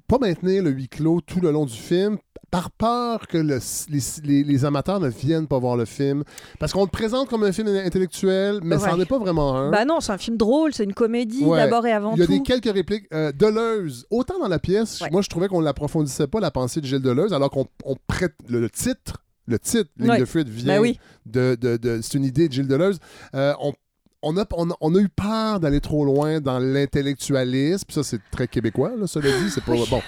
pas 0.07 0.17
maintenir 0.19 0.63
le 0.63 0.69
huis 0.71 0.87
clos 0.87 1.21
tout 1.21 1.39
le 1.39 1.51
long 1.51 1.65
du 1.65 1.75
film 1.77 2.17
par 2.51 2.71
peur 2.71 3.27
que 3.27 3.37
le- 3.37 3.59
les, 3.89 3.99
les- 4.23 4.43
les 4.43 4.65
amateurs 4.65 4.99
ne 4.99 5.07
viennent 5.09 5.45
pas 5.45 5.59
voir 5.59 5.77
le 5.77 5.85
film. 5.85 6.23
Parce 6.59 6.73
qu'on 6.73 6.81
le 6.83 6.89
présente 6.89 7.29
comme 7.29 7.43
un 7.43 7.51
film 7.51 7.67
intellectuel, 7.67 8.59
mais 8.63 8.79
ça 8.79 8.85
Ouais. 8.85 8.91
n'en 8.93 8.99
est 9.01 9.05
pas 9.05 9.19
vraiment 9.19 9.55
un. 9.55 9.69
Bah 9.69 9.85
non, 9.85 9.99
c'est 9.99 10.11
un 10.13 10.17
film 10.17 10.35
drôle, 10.35 10.73
c'est 10.73 10.83
une 10.83 10.95
comédie 10.95 11.43
Ouais. 11.45 11.57
d'abord 11.57 11.85
et 11.85 11.91
avant 11.91 12.13
Il 12.15 12.19
y 12.19 12.23
a 12.23 12.25
tout. 12.25 12.31
des 12.31 12.41
quelques 12.41 12.73
répliques. 12.73 13.05
Euh, 13.13 13.31
Deleuze, 13.31 14.07
autant 14.09 14.39
dans 14.39 14.47
la 14.47 14.57
pièce, 14.57 14.99
Ouais. 15.01 15.09
moi 15.11 15.21
je 15.21 15.29
trouvais 15.29 15.47
qu'on 15.47 15.61
n'approfondissait 15.61 16.25
pas 16.27 16.39
la 16.39 16.49
pensée 16.49 16.81
de 16.81 16.87
Gilles 16.87 17.01
Deleuze, 17.03 17.33
alors 17.33 17.51
qu'on 17.51 17.67
on 17.85 17.95
prête 18.07 18.33
le, 18.47 18.61
le 18.61 18.69
titre, 18.71 19.17
le 19.45 19.59
titre, 19.59 19.91
Ligne 19.97 20.17
de 20.19 20.25
fuite 20.25 20.49
vient 20.49 20.75
Ben 20.75 20.81
oui. 20.81 20.99
de, 21.27 21.55
de- 21.59 21.77
de- 21.77 21.99
c'est 22.01 22.15
une 22.17 22.23
idée 22.25 22.47
de 22.47 22.53
Gilles 22.53 22.67
Deleuze. 22.67 22.97
Euh, 23.35 23.53
on, 23.61 23.73
on 24.21 24.37
a, 24.37 24.45
on, 24.53 24.69
a- 24.71 24.75
on 24.81 24.95
a 24.95 24.99
eu 24.99 25.09
peur 25.09 25.59
d'aller 25.59 25.79
trop 25.81 26.03
loin 26.05 26.39
dans 26.41 26.59
l'intellectualisme, 26.59 27.85
ça 27.89 28.03
c'est 28.03 28.19
très 28.31 28.47
québécois, 28.47 28.91
là, 28.97 29.07
cela 29.07 29.29
dit, 29.39 29.49
c'est 29.49 29.63
pas 29.63 29.73
bon. 29.89 30.01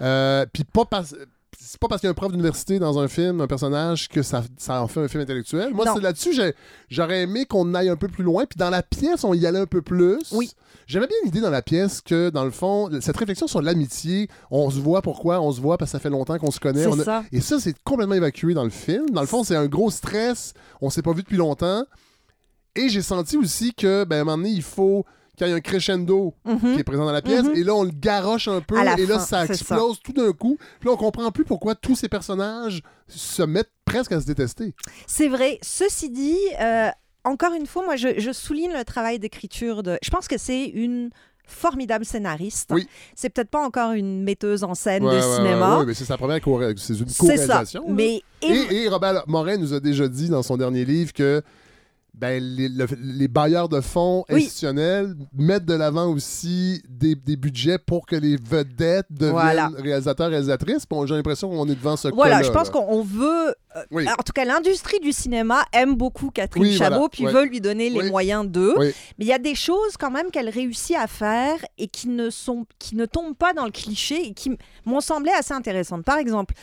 Euh, 0.00 0.46
puis 0.52 0.64
pas 0.64 0.84
parce 0.84 1.14
c'est 1.60 1.80
pas 1.80 1.88
parce 1.88 2.00
qu'il 2.00 2.06
y 2.06 2.08
a 2.08 2.12
un 2.12 2.14
prof 2.14 2.30
d'université 2.30 2.78
dans 2.78 2.98
un 3.00 3.08
film, 3.08 3.40
un 3.40 3.46
personnage, 3.48 4.08
que 4.08 4.22
ça, 4.22 4.42
ça 4.58 4.80
en 4.80 4.86
fait 4.86 5.00
un 5.00 5.08
film 5.08 5.22
intellectuel. 5.24 5.74
Moi, 5.74 5.84
c'est 5.92 6.00
là-dessus, 6.00 6.30
j'aurais 6.88 7.22
aimé 7.22 7.46
qu'on 7.46 7.74
aille 7.74 7.88
un 7.88 7.96
peu 7.96 8.06
plus 8.08 8.22
loin. 8.22 8.46
Puis 8.46 8.56
dans 8.56 8.70
la 8.70 8.82
pièce, 8.82 9.24
on 9.24 9.34
y 9.34 9.44
allait 9.44 9.58
un 9.58 9.66
peu 9.66 9.82
plus. 9.82 10.18
Oui. 10.32 10.52
J'aimais 10.86 11.08
bien 11.08 11.16
l'idée 11.24 11.40
dans 11.40 11.50
la 11.50 11.60
pièce 11.60 12.00
que, 12.00 12.30
dans 12.30 12.44
le 12.44 12.52
fond, 12.52 12.88
cette 13.02 13.16
réflexion 13.16 13.48
sur 13.48 13.60
l'amitié, 13.60 14.28
on 14.52 14.70
se 14.70 14.78
voit 14.78 15.02
pourquoi, 15.02 15.40
on 15.42 15.50
se 15.52 15.60
voit 15.60 15.76
parce 15.78 15.90
que 15.90 15.98
ça 15.98 16.00
fait 16.00 16.10
longtemps 16.10 16.38
qu'on 16.38 16.52
se 16.52 16.60
connaît. 16.60 16.82
C'est 16.84 16.88
on 16.88 17.00
a- 17.00 17.04
ça. 17.04 17.24
Et 17.32 17.40
ça, 17.40 17.58
c'est 17.58 17.74
complètement 17.82 18.14
évacué 18.14 18.54
dans 18.54 18.64
le 18.64 18.70
film. 18.70 19.10
Dans 19.10 19.20
le 19.20 19.26
fond, 19.26 19.42
c'est 19.42 19.56
un 19.56 19.66
gros 19.66 19.90
stress. 19.90 20.54
On 20.80 20.88
s'est 20.90 21.02
pas 21.02 21.12
vu 21.12 21.22
depuis 21.22 21.36
longtemps. 21.36 21.82
Et 22.78 22.88
j'ai 22.88 23.02
senti 23.02 23.36
aussi 23.36 23.74
que, 23.74 24.04
ben, 24.04 24.16
à 24.18 24.20
un 24.20 24.24
moment 24.24 24.36
donné, 24.38 24.50
il 24.50 24.62
faut 24.62 25.04
qu'il 25.36 25.46
y 25.46 25.50
ait 25.50 25.54
un 25.54 25.60
crescendo 25.60 26.34
Mhm. 26.44 26.74
qui 26.74 26.80
est 26.80 26.84
présent 26.84 27.04
dans 27.04 27.12
la 27.12 27.22
pièce. 27.22 27.44
Mhm. 27.44 27.54
Et 27.56 27.62
là, 27.64 27.74
on 27.74 27.84
le 27.84 27.92
garoche 27.92 28.48
un 28.48 28.60
peu. 28.60 28.76
Et 28.80 29.06
là, 29.06 29.18
fin, 29.18 29.18
ça 29.20 29.44
explose 29.46 30.00
tout 30.02 30.12
d'un 30.12 30.32
coup. 30.32 30.58
Puis 30.80 30.88
là, 30.88 30.94
on 30.94 30.96
comprend 30.96 31.30
plus 31.30 31.44
pourquoi 31.44 31.74
tous 31.76 31.94
ces 31.94 32.08
personnages 32.08 32.82
se 33.06 33.42
mettent 33.42 33.70
presque 33.84 34.12
à 34.12 34.20
se 34.20 34.26
détester. 34.26 34.74
C'est 35.06 35.28
vrai. 35.28 35.58
Ceci 35.62 36.10
dit, 36.10 36.36
euh, 36.60 36.88
encore 37.24 37.52
une 37.54 37.66
fois, 37.66 37.84
moi, 37.84 37.94
je, 37.96 38.18
je 38.18 38.32
souligne 38.32 38.72
le 38.72 38.84
travail 38.84 39.18
d'écriture 39.20 39.82
de. 39.84 39.96
Je 40.02 40.10
pense 40.10 40.26
que 40.26 40.38
c'est 40.38 40.64
une 40.66 41.10
formidable 41.46 42.04
scénariste. 42.04 42.70
Oui. 42.74 42.86
C'est 43.14 43.30
peut-être 43.30 43.48
pas 43.48 43.64
encore 43.64 43.92
une 43.92 44.22
metteuse 44.22 44.64
en 44.64 44.74
scène 44.74 45.02
Ouais, 45.04 45.14
de 45.14 45.24
ouais, 45.24 45.36
cinéma. 45.36 45.78
ouais, 45.78 45.86
mais 45.86 45.94
c'est 45.94 46.04
sa 46.04 46.18
première 46.18 46.40
co 46.42 46.60
c'est 46.76 46.92
une 46.98 47.08
c'est 47.08 47.14
ça. 47.14 47.18
co-réalisation. 47.20 47.84
Mais 47.88 48.22
Et, 48.42 48.82
et 48.82 48.88
Robert 48.88 49.24
Morin 49.26 49.56
nous 49.56 49.72
a 49.72 49.80
déjà 49.80 50.08
dit 50.08 50.28
dans 50.28 50.42
son 50.42 50.56
dernier 50.58 50.84
livre 50.84 51.12
que 51.14 51.42
ben, 52.18 52.42
les, 52.42 52.68
le- 52.68 52.86
les 53.00 53.28
bailleurs 53.28 53.68
de 53.68 53.80
fonds 53.80 54.24
Oui. 54.28 54.36
institutionnels 54.42 55.14
mettent 55.32 55.64
de 55.66 55.74
l'avant 55.74 56.06
aussi 56.12 56.82
des, 56.88 57.14
des 57.14 57.36
budgets 57.36 57.78
pour 57.78 58.06
que 58.06 58.16
les 58.16 58.36
vedettes 58.36 59.06
deviennent 59.10 59.32
Voilà. 59.32 59.70
réalisateurs, 59.76 60.30
réalisatrices. 60.30 60.84
Puis 60.84 60.98
on- 60.98 61.06
j'ai 61.06 61.14
l'impression 61.14 61.48
qu'on 61.48 61.68
est 61.68 61.76
devant 61.76 61.96
ce 61.96 62.08
Voilà, 62.08 62.42
je 62.42 62.50
pense 62.50 62.70
qu'on 62.70 62.84
on 62.88 63.02
veut. 63.02 63.54
euh, 63.76 63.82
Oui. 63.92 64.06
En 64.08 64.22
tout 64.22 64.32
cas, 64.34 64.44
l'industrie 64.44 64.98
du 65.00 65.12
cinéma 65.12 65.64
aime 65.72 65.94
beaucoup 65.94 66.30
Catherine 66.30 66.62
Oui, 66.64 66.76
voilà, 66.76 66.96
Chabot, 66.96 67.08
puis 67.08 67.24
ouais. 67.24 67.32
veut 67.32 67.44
lui 67.44 67.60
donner 67.60 67.88
les 67.88 68.10
moyens 68.10 68.46
d'eux. 68.46 68.74
Mais 68.78 68.92
il 69.20 69.26
y 69.26 69.32
a 69.32 69.38
des 69.38 69.54
choses 69.54 69.96
quand 69.98 70.10
même 70.10 70.30
qu'elle 70.32 70.48
réussit 70.48 70.96
à 70.96 71.06
faire 71.06 71.56
et 71.78 71.86
qui 71.86 72.08
ne, 72.08 72.30
sont, 72.30 72.66
qui 72.80 72.96
ne 72.96 73.06
tombent 73.06 73.36
pas 73.36 73.52
dans 73.52 73.64
le 73.64 73.70
cliché 73.70 74.26
et 74.26 74.34
qui 74.34 74.50
m'ont 74.84 75.00
semblé 75.00 75.30
assez 75.38 75.54
intéressantes. 75.54 76.04
Par 76.04 76.18
exemple, 76.18 76.54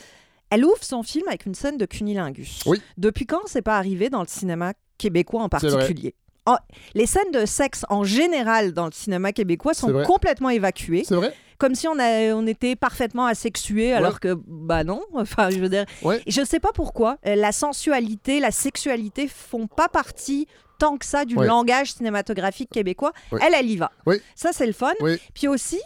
elle 0.50 0.64
ouvre 0.66 0.84
son 0.84 1.02
film 1.02 1.28
avec 1.28 1.46
une 1.46 1.56
scène 1.56 1.78
de 1.78 1.86
cunilingus. 1.86 2.62
Oui. 2.66 2.82
Depuis 2.98 3.26
quand 3.26 3.40
c'est 3.48 3.62
pas 3.64 3.78
arrivé 3.78 4.10
dans 4.10 4.22
le 4.22 4.28
cinéma 4.28 4.74
québécois 4.98 5.42
en 5.42 5.50
particulier 5.50 6.16
En- 6.48 6.58
les 6.94 7.08
scènes 7.08 7.32
de 7.32 7.46
sexe 7.46 7.86
en 7.90 8.04
général 8.04 8.72
dans 8.72 8.86
le 8.86 8.92
cinéma 8.92 9.32
québécois 9.34 9.74
sont 9.74 9.92
complètement 10.04 10.50
évacuées, 10.50 11.04
C'est 11.04 11.16
vrai? 11.16 11.34
comme 11.58 11.74
si 11.74 11.88
on, 11.88 11.98
a- 11.98 12.34
on 12.36 12.46
était 12.46 12.76
parfaitement 12.76 13.26
asexués, 13.26 13.94
alors 13.94 14.20
que, 14.20 14.38
bah 14.46 14.84
non, 14.84 15.02
enfin, 15.16 15.50
je 15.50 15.58
veux 15.60 15.70
dire, 15.70 15.86
Ouais. 16.04 16.22
je 16.28 16.42
ne 16.42 16.46
sais 16.46 16.60
pas 16.60 16.72
pourquoi. 16.72 17.18
euh, 17.26 17.34
La 17.36 17.52
sensualité, 17.52 18.40
la 18.40 18.52
sexualité 18.52 19.28
font 19.28 19.66
pas 19.66 19.90
partie 19.90 20.48
tant 20.78 20.98
que 20.98 21.06
ça 21.06 21.26
du 21.26 21.36
Ouais. 21.36 21.48
langage 21.48 21.94
cinématographique 21.94 22.70
québécois. 22.70 23.14
Elle, 23.42 23.54
elle 23.56 23.70
y 23.72 23.78
va. 23.78 23.92
Ça, 24.36 24.50
c'est 24.54 24.68
le 24.68 24.74
fun. 24.74 24.92
Puis 25.34 25.48
aussi, 25.48 25.80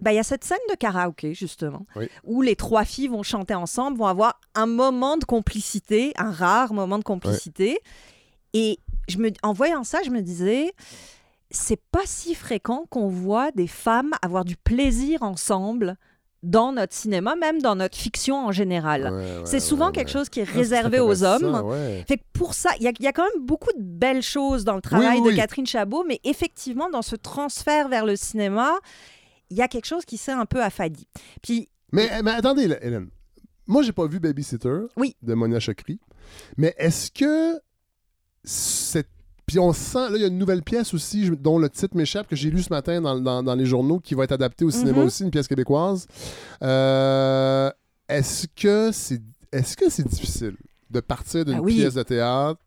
bah, 0.00 0.12
il 0.12 0.16
y 0.16 0.18
a 0.18 0.22
cette 0.22 0.44
scène 0.44 0.58
de 0.70 0.74
karaoké, 0.76 1.34
justement, 1.34 1.84
Oui. 1.96 2.08
où 2.24 2.40
les 2.40 2.54
trois 2.56 2.84
filles 2.84 3.08
vont 3.08 3.22
chanter 3.22 3.54
ensemble, 3.54 3.98
vont 3.98 4.06
avoir 4.06 4.40
un 4.54 4.66
moment 4.66 5.16
de 5.18 5.24
complicité, 5.24 6.12
un 6.16 6.30
rare 6.30 6.72
moment 6.72 6.98
de 6.98 7.04
complicité. 7.04 7.78
Et 8.56 8.78
je 9.08 9.18
me, 9.18 9.30
en 9.42 9.52
voyant 9.52 9.84
ça, 9.84 9.98
je 10.04 10.10
me 10.10 10.20
disais, 10.22 10.72
c'est 11.50 11.80
pas 11.92 12.02
si 12.04 12.34
fréquent 12.34 12.86
qu'on 12.90 13.08
voit 13.08 13.50
des 13.52 13.66
femmes 13.66 14.12
avoir 14.22 14.44
du 14.44 14.56
plaisir 14.56 15.22
ensemble 15.22 15.96
dans 16.42 16.70
notre 16.72 16.94
cinéma, 16.94 17.34
même 17.34 17.60
dans 17.60 17.74
notre 17.74 17.96
fiction 17.96 18.46
en 18.46 18.52
général. 18.52 19.02
Ouais, 19.04 19.10
ouais, 19.10 19.42
c'est 19.46 19.58
souvent 19.60 19.86
ouais, 19.86 19.92
quelque 19.92 20.10
chose 20.10 20.28
qui 20.28 20.40
est 20.40 20.46
Ah, 20.48 20.56
réservé 20.56 21.00
aux 21.00 21.24
hommes. 21.24 21.74
Fait 22.06 22.18
que 22.18 22.22
pour 22.32 22.54
ça, 22.54 22.70
il 22.78 22.84
y, 22.84 22.88
a- 22.88 22.92
il 22.98 23.04
y 23.04 23.08
a 23.08 23.12
quand 23.12 23.24
même 23.34 23.44
beaucoup 23.44 23.72
de 23.72 23.82
belles 23.82 24.22
choses 24.22 24.64
dans 24.64 24.74
le 24.76 24.80
travail 24.82 25.18
oui, 25.18 25.22
de 25.24 25.28
oui. 25.28 25.36
Catherine 25.36 25.66
Chabot, 25.66 26.04
mais 26.06 26.20
effectivement, 26.24 26.88
dans 26.90 27.02
ce 27.02 27.16
transfert 27.16 27.88
vers 27.88 28.04
le 28.06 28.14
cinéma, 28.16 28.74
il 29.50 29.56
y 29.56 29.62
a 29.62 29.68
quelque 29.68 29.86
chose 29.86 30.04
qui 30.04 30.18
s'est 30.18 30.32
un 30.32 30.46
peu 30.46 30.62
affadi. 30.62 31.08
Puis, 31.42 31.68
Mais, 31.92 32.08
mais 32.22 32.32
attendez, 32.32 32.68
là, 32.68 32.76
Hélène. 32.84 33.08
Moi, 33.66 33.82
j'ai 33.82 33.92
pas 33.92 34.06
vu 34.06 34.20
Babysitter 34.20 34.78
de 35.22 35.34
Monia 35.34 35.58
Chokri. 35.58 35.98
Mais 36.56 36.74
est-ce 36.78 37.10
que 37.10 37.58
cette. 38.46 39.08
Puis 39.44 39.58
on 39.60 39.72
sent, 39.72 40.08
là, 40.10 40.16
il 40.16 40.20
y 40.22 40.24
a 40.24 40.26
une 40.28 40.38
nouvelle 40.38 40.62
pièce 40.62 40.92
aussi 40.94 41.30
dont 41.30 41.58
le 41.58 41.68
titre 41.70 41.96
m'échappe, 41.96 42.26
que 42.26 42.34
j'ai 42.34 42.50
lu 42.50 42.62
ce 42.62 42.70
matin 42.70 43.00
dans, 43.00 43.16
dans- 43.20 43.42
dans 43.44 43.54
les 43.54 43.66
journaux, 43.66 44.00
qui 44.00 44.14
va 44.14 44.24
être 44.24 44.32
adaptée 44.32 44.64
au 44.64 44.70
cinéma 44.72 44.98
Mhm. 45.00 45.06
aussi, 45.06 45.22
une 45.22 45.30
pièce 45.30 45.46
québécoise. 45.46 46.08
Euh, 46.62 47.70
est-ce 48.08 48.46
que 48.56 48.90
c'est 48.92 49.20
est-ce 49.52 49.76
que 49.76 49.88
c'est 49.88 50.06
difficile 50.06 50.56
de 50.90 50.98
partir 51.00 51.44
d'une 51.44 51.58
Ah 51.58 51.62
oui. 51.62 51.76
pièce 51.76 51.94
de 51.94 52.02
théâtre 52.02 52.60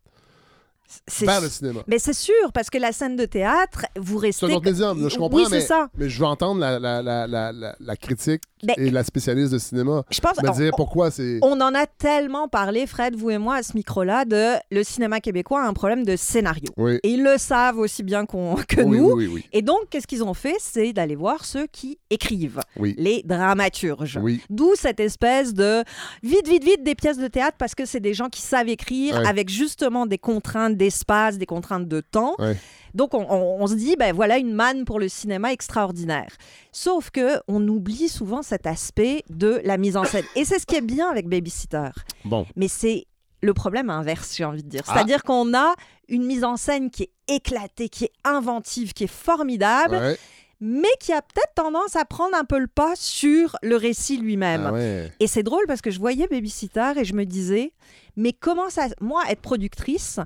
c'est 1.06 1.26
vers 1.26 1.40
le 1.40 1.48
cinéma? 1.48 1.80
mais 1.86 1.98
c'est 1.98 2.14
sûr, 2.14 2.50
parce 2.52 2.68
que 2.70 2.78
la 2.78 2.92
scène 2.92 3.14
de 3.16 3.26
théâtre, 3.26 3.84
vous 3.96 4.18
C'est 4.20 4.26
restez... 4.26 4.46
un 4.46 4.50
autre 4.56 4.64
médium, 4.64 5.02
là, 5.02 5.08
je 5.08 5.16
comprends, 5.18 5.36
Oui, 5.36 5.44
mais, 5.50 5.60
c'est 5.60 5.66
ça. 5.68 5.88
mais 5.96 6.08
je 6.08 6.18
veux 6.18 6.26
entendre 6.26 6.60
la, 6.60 6.78
la, 6.80 7.02
la- 7.02 7.76
la 7.78 7.96
critique 7.96 8.42
Ben, 8.62 8.74
et 8.76 8.90
la 8.90 9.04
spécialiste 9.04 9.52
de 9.52 9.58
cinéma 9.58 10.04
Je 10.10 10.20
pense... 10.20 10.42
me 10.42 10.48
on- 10.48 10.52
dire 10.52 10.72
pourquoi 10.76 11.10
c'est... 11.10 11.38
On 11.42 11.60
en 11.60 11.74
a 11.74 11.86
tellement 11.86 12.48
parlé, 12.48 12.86
Fred, 12.86 13.16
vous 13.16 13.30
et 13.30 13.38
moi, 13.38 13.56
à 13.56 13.62
ce 13.62 13.74
micro-là, 13.74 14.24
de 14.24 14.54
le 14.70 14.82
cinéma 14.82 15.20
québécois 15.20 15.62
a 15.62 15.66
un 15.66 15.72
problème 15.72 16.04
de 16.04 16.16
scénario. 16.16 16.68
Oui. 16.76 16.98
Et 17.02 17.10
ils 17.10 17.22
le 17.22 17.38
savent 17.38 17.78
aussi 17.78 18.02
bien 18.02 18.26
qu'on- 18.26 18.56
que 18.68 18.80
oui, 18.82 18.98
nous. 18.98 19.12
oui, 19.12 19.26
oui, 19.26 19.30
oui. 19.34 19.44
Et 19.52 19.62
donc, 19.62 19.78
qu'est-ce 19.90 20.06
qu'ils 20.06 20.22
ont 20.24 20.34
fait? 20.34 20.56
C'est 20.60 20.92
d'aller 20.92 21.16
voir 21.16 21.44
ceux 21.44 21.66
qui 21.66 21.98
écrivent, 22.10 22.60
Oui. 22.78 22.94
les 22.98 23.22
dramaturges. 23.24 24.18
Oui. 24.22 24.40
D'où 24.50 24.72
cette 24.76 25.00
espèce 25.00 25.54
de 25.54 25.82
vite, 26.22 26.48
vite, 26.48 26.64
vite 26.64 26.82
des 26.84 26.94
pièces 26.94 27.18
de 27.18 27.28
théâtre 27.28 27.56
parce 27.58 27.74
que 27.74 27.84
c'est 27.84 28.00
des 28.00 28.14
gens 28.14 28.28
qui 28.28 28.40
savent 28.42 28.68
écrire 28.68 29.16
Ouais. 29.16 29.26
avec 29.26 29.48
justement 29.48 30.06
des 30.06 30.18
contraintes 30.18 30.76
d'espace, 30.76 31.38
des 31.38 31.46
contraintes 31.46 31.88
de 31.88 32.00
temps. 32.00 32.34
Ouais. 32.38 32.56
Donc 32.94 33.14
on, 33.14 33.20
on- 33.28 33.62
on 33.62 33.66
se 33.66 33.74
dit, 33.74 33.96
ben 33.96 34.14
voilà 34.14 34.38
une 34.38 34.52
manne 34.52 34.84
pour 34.84 34.98
le 34.98 35.08
cinéma 35.08 35.52
extraordinaire. 35.52 36.30
Sauf 36.72 37.10
que 37.10 37.40
on 37.48 37.66
oublie 37.68 38.08
souvent 38.08 38.42
cet 38.42 38.66
aspect 38.66 39.24
de 39.30 39.60
la 39.64 39.76
mise 39.78 39.96
en 39.96 40.04
scène. 40.04 40.24
Et 40.36 40.44
c'est 40.44 40.58
ce 40.58 40.66
qui 40.66 40.76
est 40.76 40.80
bien 40.80 41.08
avec 41.08 41.28
Babysitter. 41.28 41.90
Bon. 42.24 42.46
Mais 42.56 42.68
c'est 42.68 43.06
le 43.42 43.54
problème 43.54 43.88
inverse, 43.90 44.34
j'ai 44.36 44.44
envie 44.44 44.62
de 44.62 44.68
dire. 44.68 44.82
Ah. 44.86 44.92
C'est-à-dire 44.94 45.22
qu'on 45.22 45.54
a 45.54 45.74
une 46.08 46.24
mise 46.24 46.44
en 46.44 46.56
scène 46.56 46.90
qui 46.90 47.04
est 47.04 47.10
éclatée, 47.28 47.88
qui 47.88 48.04
est 48.04 48.12
inventive, 48.24 48.92
qui 48.92 49.04
est 49.04 49.12
formidable, 49.12 49.94
Ouais. 49.96 50.18
mais 50.60 50.88
qui 51.00 51.12
a 51.12 51.22
peut-être 51.22 51.54
tendance 51.54 51.96
à 51.96 52.04
prendre 52.04 52.36
un 52.36 52.44
peu 52.44 52.58
le 52.58 52.66
pas 52.66 52.92
sur 52.96 53.56
le 53.62 53.76
récit 53.76 54.18
lui-même. 54.18 54.64
Ah 54.66 54.72
ouais. 54.72 55.12
Et 55.20 55.26
c'est 55.26 55.42
drôle 55.42 55.64
parce 55.66 55.80
que 55.80 55.90
je 55.90 55.98
voyais 55.98 56.26
Babysitter 56.26 56.92
et 56.96 57.04
je 57.04 57.14
me 57.14 57.24
disais, 57.24 57.72
mais 58.16 58.32
comment 58.34 58.68
ça, 58.68 58.88
moi, 59.00 59.22
être 59.30 59.40
productrice, 59.40 60.18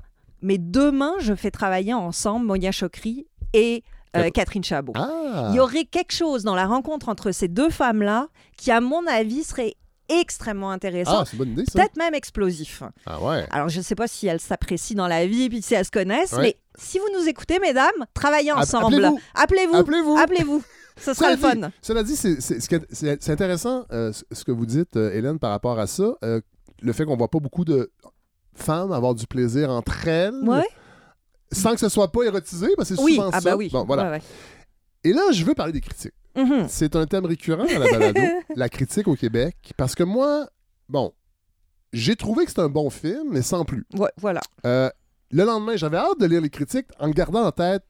mais 0.45 0.57
demain, 0.59 1.13
je 1.19 1.33
fais 1.33 1.51
travailler 1.51 1.93
ensemble 1.93 2.45
Monia 2.45 2.71
Chokri 2.71 3.25
et 3.53 3.83
euh, 4.15 4.29
Catherine 4.29 4.63
Chabot. 4.63 4.93
Ah! 4.95 5.49
Il 5.51 5.55
y 5.55 5.59
aurait 5.59 5.85
quelque 5.85 6.13
chose 6.13 6.43
dans 6.43 6.55
la 6.55 6.67
rencontre 6.67 7.09
entre 7.09 7.31
ces 7.31 7.47
deux 7.47 7.69
femmes-là 7.69 8.27
qui, 8.57 8.71
à 8.71 8.79
mon 8.79 9.05
avis, 9.07 9.43
serait 9.43 9.73
extrêmement 10.07 10.69
intéressant, 10.69 11.21
Ah, 11.21 11.25
peut-être 11.37 11.97
même 11.97 12.13
explosif. 12.13 12.83
Ah 13.07 13.19
ouais. 13.23 13.45
Alors, 13.49 13.69
je 13.69 13.79
ne 13.79 13.83
sais 13.83 13.95
pas 13.95 14.07
si 14.07 14.27
elles 14.27 14.39
s'apprécient 14.39 14.95
dans 14.97 15.07
la 15.07 15.25
vie, 15.25 15.49
puis 15.49 15.61
si 15.63 15.73
elles 15.73 15.83
se 15.85 15.89
connaissent, 15.91 16.33
Ouais. 16.33 16.41
mais 16.43 16.55
si 16.77 16.99
vous 16.99 17.07
nous 17.19 17.27
écoutez, 17.27 17.57
mesdames, 17.59 17.91
travaillez 18.13 18.51
ensemble. 18.51 18.93
appelez-vous. 19.33 19.75
Appelez-vous. 19.79 20.15
Appelez-vous. 20.17 20.63
Ce 20.97 21.13
sera 21.13 21.31
le 21.31 21.37
fun. 21.37 21.55
dit- 21.55 21.61
Cela 21.81 22.03
dit, 22.03 22.15
c'est- 22.15 23.29
intéressant 23.29 23.85
euh, 23.91 24.13
ce 24.13 24.23
ce 24.31 24.45
que 24.45 24.51
vous 24.53 24.65
dites, 24.65 24.95
euh, 24.95 25.11
Hélène, 25.11 25.39
par 25.39 25.49
rapport 25.51 25.77
à 25.79 25.87
ça. 25.87 26.13
Euh, 26.23 26.39
le 26.81 26.93
fait 26.93 27.03
qu'on 27.05 27.17
voit 27.17 27.29
pas 27.29 27.39
beaucoup 27.39 27.65
de 27.65 27.91
femmes 28.55 28.91
avoir 28.91 29.13
du 29.15 29.27
plaisir 29.27 29.69
entre 29.69 30.07
elles, 30.07 30.33
Ouais. 30.43 30.67
sans 31.51 31.73
que 31.73 31.79
ce 31.79 31.89
soit 31.89 32.11
pas 32.11 32.23
érotisé, 32.23 32.67
parce 32.75 32.89
que 32.89 32.95
c'est 32.95 33.01
Oui, 33.01 33.15
souvent 33.15 33.29
ah 33.31 33.39
ça. 33.41 33.49
bah 33.51 33.55
oui. 33.55 33.69
Bon, 33.71 33.83
voilà. 33.85 34.11
Ouais. 34.11 34.21
Et 35.03 35.13
là, 35.13 35.31
je 35.31 35.43
veux 35.45 35.53
parler 35.53 35.73
des 35.73 35.81
critiques. 35.81 36.13
Mhm. 36.35 36.65
C'est 36.67 36.95
un 36.95 37.05
thème 37.05 37.25
récurrent 37.25 37.63
à 37.65 37.79
la 37.79 37.89
balado, 37.91 38.21
la 38.55 38.67
critique 38.69 39.07
au 39.07 39.15
Québec, 39.15 39.55
parce 39.77 39.95
que 39.95 40.03
moi, 40.03 40.47
bon, 40.89 41.13
j'ai 41.93 42.15
trouvé 42.15 42.43
que 42.45 42.51
c'était 42.51 42.61
un 42.63 42.69
bon 42.69 42.89
film, 42.89 43.29
mais 43.31 43.41
sans 43.41 43.63
plus. 43.63 43.85
Ouais, 43.97 44.11
voilà. 44.17 44.41
Euh, 44.65 44.89
le 45.31 45.43
lendemain, 45.45 45.75
j'avais 45.77 45.97
hâte 45.97 46.19
de 46.19 46.25
lire 46.25 46.41
les 46.41 46.49
critiques 46.49 46.87
en 46.99 47.09
gardant 47.09 47.45
en 47.45 47.51
tête 47.51 47.83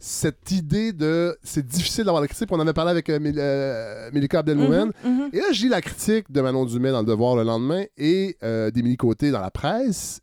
cette 0.00 0.50
idée 0.52 0.92
de 0.92 1.36
c'est 1.42 1.66
difficile 1.66 2.04
d'avoir 2.04 2.20
la 2.22 2.28
critique. 2.28 2.48
On 2.52 2.60
avait 2.60 2.72
parlé 2.72 2.90
avec 2.92 3.08
euh, 3.10 3.18
Mél- 3.18 3.34
euh, 3.38 4.10
Abdelmoumen. 4.38 4.92
Mhm, 5.04 5.10
mhm. 5.12 5.30
Et 5.32 5.38
là, 5.38 5.46
je 5.52 5.62
lis 5.62 5.68
la 5.68 5.80
critique 5.80 6.30
de 6.30 6.40
Manon 6.40 6.64
Dumais 6.66 6.92
dans 6.92 7.00
Le 7.00 7.06
Devoir 7.06 7.34
le 7.36 7.42
lendemain 7.42 7.84
et 7.96 8.36
euh, 8.44 8.70
d'Émilie 8.70 8.96
Côté 8.96 9.30
dans 9.30 9.40
la 9.40 9.50
presse. 9.50 10.20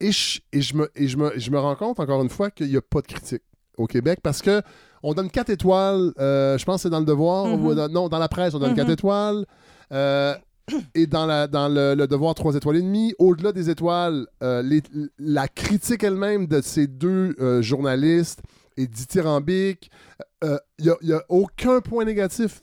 Et 0.00 0.12
je, 0.12 0.40
et 0.52 0.62
je, 0.62 0.74
me, 0.74 0.90
et 0.94 1.06
je, 1.08 1.18
me, 1.18 1.32
je 1.36 1.50
me 1.50 1.58
rends 1.58 1.76
compte, 1.76 2.00
encore 2.00 2.22
une 2.22 2.30
fois, 2.30 2.50
qu'il 2.50 2.68
n'y 2.68 2.76
a 2.76 2.80
pas 2.80 3.02
de 3.02 3.06
critique 3.06 3.42
au 3.76 3.86
Québec 3.86 4.20
parce 4.22 4.40
que 4.40 4.62
on 5.02 5.12
donne 5.14 5.30
4 5.30 5.50
étoiles, 5.50 6.12
euh, 6.18 6.56
je 6.56 6.64
pense 6.64 6.76
que 6.76 6.82
c'est 6.82 6.90
dans 6.90 7.00
Le 7.00 7.04
Devoir, 7.06 7.46
Mhm. 7.46 7.66
ou 7.66 7.74
dans- 7.74 7.88
non, 7.88 8.08
dans 8.08 8.18
la 8.18 8.28
presse, 8.28 8.54
on 8.54 8.58
donne 8.58 8.70
Mhm. 8.70 8.76
4 8.76 8.90
étoiles. 8.90 9.44
Euh, 10.78 10.80
et 10.94 11.06
dans, 11.06 11.26
la, 11.26 11.46
dans 11.46 11.68
le, 11.68 11.94
le 11.94 12.06
Devoir, 12.06 12.34
3 12.34 12.54
étoiles 12.56 12.76
et 12.76 12.82
demie. 12.82 13.14
Au-delà 13.18 13.52
des 13.52 13.70
étoiles, 13.70 14.26
euh, 14.42 14.62
les- 14.62 14.82
la 15.18 15.48
critique 15.48 16.02
elle-même 16.04 16.46
de 16.46 16.60
ces 16.60 16.86
deux 16.86 17.34
euh, 17.40 17.62
journalistes 17.62 18.40
est 18.76 18.86
dithyrambique. 18.86 19.90
Il 20.42 20.94
n'y 21.02 21.12
a, 21.12 21.22
aucun 21.28 21.80
point 21.80 22.04
négatif 22.04 22.62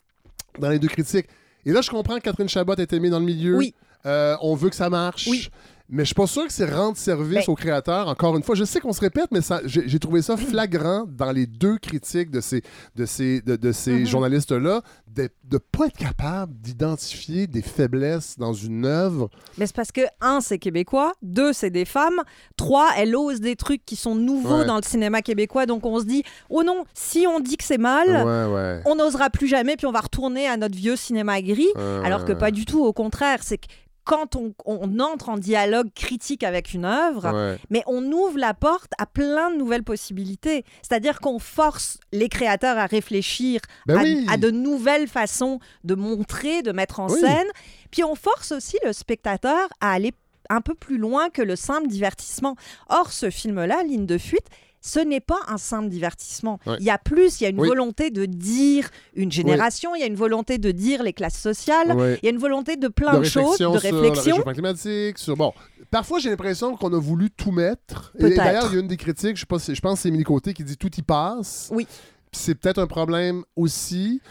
dans 0.60 0.70
les 0.70 0.80
deux 0.80 0.88
critiques. 0.88 1.28
Et 1.66 1.72
là, 1.72 1.82
je 1.82 1.90
comprends 1.90 2.16
que 2.18 2.22
Catherine 2.22 2.50
Chabot 2.50 2.76
est 2.76 2.92
aimée 2.94 3.10
dans 3.10 3.20
le 3.20 3.26
milieu. 3.26 3.56
Oui. 3.58 3.76
Euh, 4.06 4.36
on 4.42 4.56
veut 4.56 4.70
que 4.70 4.76
ça 4.76 4.90
marche. 4.90 5.28
Oui. 5.30 5.50
Mais 5.90 6.04
je 6.04 6.08
suis 6.08 6.16
pas 6.16 6.28
sûr 6.28 6.46
que 6.46 6.52
c'est 6.52 6.70
rendre 6.70 6.98
service 6.98 7.46
Ben- 7.46 7.54
aux 7.54 7.56
créateurs. 7.56 8.08
Encore 8.10 8.36
une 8.36 8.44
fois, 8.44 8.56
je 8.56 8.66
sais 8.66 8.80
qu'on 8.82 8.92
se 8.92 9.00
répète, 9.00 9.28
mais 9.32 9.40
j'ai 9.66 10.00
trouvé 10.00 10.22
ça 10.22 10.36
flagrant 10.36 11.06
dans 11.08 11.32
les 11.32 11.46
deux 11.46 11.78
critiques 11.78 12.30
de 12.30 12.42
ces, 12.42 12.62
de 12.96 13.06
ces, 13.06 13.42
de, 13.42 13.56
de 13.56 13.72
ces 13.72 13.92
Mhm. 14.00 14.06
journalistes-là, 14.06 14.82
de 15.08 15.30
ne 15.52 15.58
pas 15.58 15.86
être 15.88 15.98
capable 15.98 16.54
d'identifier 16.60 17.48
des 17.48 17.62
faiblesses 17.62 18.38
dans 18.38 18.52
une 18.54 18.86
œuvre. 18.86 19.30
Mais 19.58 19.66
c'est 19.66 19.76
parce 19.76 19.92
que, 19.94 20.02
un, 20.20 20.42
c'est 20.42 20.60
québécois, 20.60 21.14
deux, 21.22 21.54
c'est 21.54 21.70
des 21.70 21.86
femmes, 21.86 22.22
trois, 22.58 22.90
elle 22.98 23.16
ose 23.16 23.40
des 23.40 23.56
trucs 23.56 23.86
qui 23.86 23.96
sont 23.96 24.14
nouveaux 24.16 24.60
Ouais. 24.60 24.66
dans 24.66 24.76
le 24.76 24.84
cinéma 24.84 25.22
québécois, 25.22 25.66
donc 25.66 25.86
on 25.86 26.00
se 26.00 26.06
dit, 26.06 26.24
oh 26.50 26.64
non, 26.64 26.84
si 26.94 27.26
on 27.28 27.40
dit 27.40 27.56
que 27.58 27.64
c'est 27.64 27.78
mal, 27.78 28.08
Ouais, 28.10 28.54
ouais. 28.54 28.82
on 28.86 28.96
n'osera 28.96 29.30
plus 29.30 29.48
jamais, 29.48 29.76
puis 29.78 29.88
on 29.88 29.92
va 29.92 30.02
retourner 30.02 30.48
à 30.48 30.58
notre 30.58 30.76
vieux 30.76 30.96
cinéma 30.98 31.42
gris, 31.42 31.68
alors 32.04 32.26
que 32.26 32.34
pas 32.34 32.52
du 32.52 32.66
tout, 32.66 32.84
au 32.84 32.92
contraire, 32.94 33.40
c'est 33.42 33.58
que 33.58 33.68
quand 34.08 34.36
on, 34.36 34.54
on 34.66 35.00
entre 35.00 35.30
en 35.30 35.38
dialogue 35.38 35.90
critique 35.94 36.44
avec 36.44 36.74
une 36.74 36.86
œuvre, 36.86 37.32
Ouais. 37.32 37.58
mais 37.70 37.84
on 37.88 38.04
ouvre 38.12 38.38
la 38.38 38.54
porte 38.54 38.92
à 38.98 39.06
plein 39.06 39.52
de 39.52 39.58
nouvelles 39.58 39.84
possibilités. 39.84 40.64
C'est-à-dire 40.82 41.20
qu'on 41.20 41.40
force 41.40 42.00
les 42.14 42.30
créateurs 42.30 42.78
à 42.78 42.86
réfléchir 42.86 43.60
Ben 43.86 43.98
à, 43.98 44.04
oui. 44.04 44.26
à 44.30 44.38
de 44.38 44.50
nouvelles 44.50 45.08
façons 45.08 45.60
de 45.84 45.94
montrer, 45.96 46.62
de 46.62 46.72
mettre 46.72 47.00
en 47.00 47.10
Oui. 47.10 47.20
scène. 47.20 47.48
Puis 47.92 48.04
on 48.04 48.16
force 48.16 48.52
aussi 48.54 48.78
le 48.86 48.94
spectateur 48.94 49.68
à 49.82 49.92
aller 49.92 50.14
un 50.50 50.62
peu 50.62 50.74
plus 50.76 50.98
loin 50.98 51.30
que 51.30 51.42
le 51.42 51.58
simple 51.58 51.88
divertissement. 51.88 52.56
Or, 52.88 53.12
ce 53.12 53.30
film-là, 53.30 53.84
Ligne 53.84 54.06
de 54.06 54.18
fuite, 54.18 54.48
ce 54.82 55.00
n'est 55.00 55.20
pas 55.20 55.40
un 55.48 55.58
simple 55.58 55.90
divertissement. 55.90 56.60
Ouais. 56.66 56.78
Il 56.80 56.86
y 56.86 56.90
a 56.90 56.98
plus, 56.98 57.40
il 57.40 57.44
y 57.44 57.48
a 57.48 57.50
une 57.50 57.60
Oui. 57.60 57.68
volonté 57.68 58.10
de 58.12 58.26
dire 58.26 58.90
une 59.16 59.32
génération, 59.32 59.96
il 59.96 60.00
y 60.00 60.04
a 60.04 60.08
une 60.08 60.16
volonté 60.16 60.58
de 60.58 60.72
dire 60.72 61.04
les 61.04 61.14
classes 61.14 61.40
sociales, 61.40 61.96
il 62.22 62.26
y 62.26 62.28
a 62.28 62.32
une 62.32 62.38
volonté 62.38 62.78
de 62.78 62.88
plein 62.88 63.20
de, 63.20 63.24
choses, 63.24 63.52
de 63.54 63.56
sur 63.58 63.72
le 63.74 63.78
réflexion. 63.80 64.32
réchauffement 64.36 64.54
climatique, 64.54 65.18
sur 65.18 65.36
bon. 65.36 65.54
Parfois, 65.92 66.20
j'ai 66.20 66.30
l'impression 66.30 66.76
qu'on 66.76 66.94
a 66.94 67.00
voulu 67.00 67.30
tout 67.32 67.52
mettre. 67.52 68.14
Et 68.20 68.30
d'ailleurs, 68.36 68.68
il 68.72 68.74
y 68.76 68.78
a 68.78 68.82
une 68.82 68.88
des 68.88 68.98
critiques, 68.98 69.38
je 69.38 69.46
si- 69.60 69.76
je 69.76 69.82
pense 69.82 69.94
que 69.96 70.00
c'est 70.02 70.10
Émilie 70.10 70.24
Côté 70.26 70.54
qui 70.54 70.64
dit 70.64 70.78
tout 70.78 70.92
y 70.98 71.02
passe. 71.02 71.70
Oui. 71.72 71.88
C'est 72.32 72.56
peut-être 72.56 72.80
un 72.80 72.88
problème 72.88 73.44
aussi. 73.56 74.22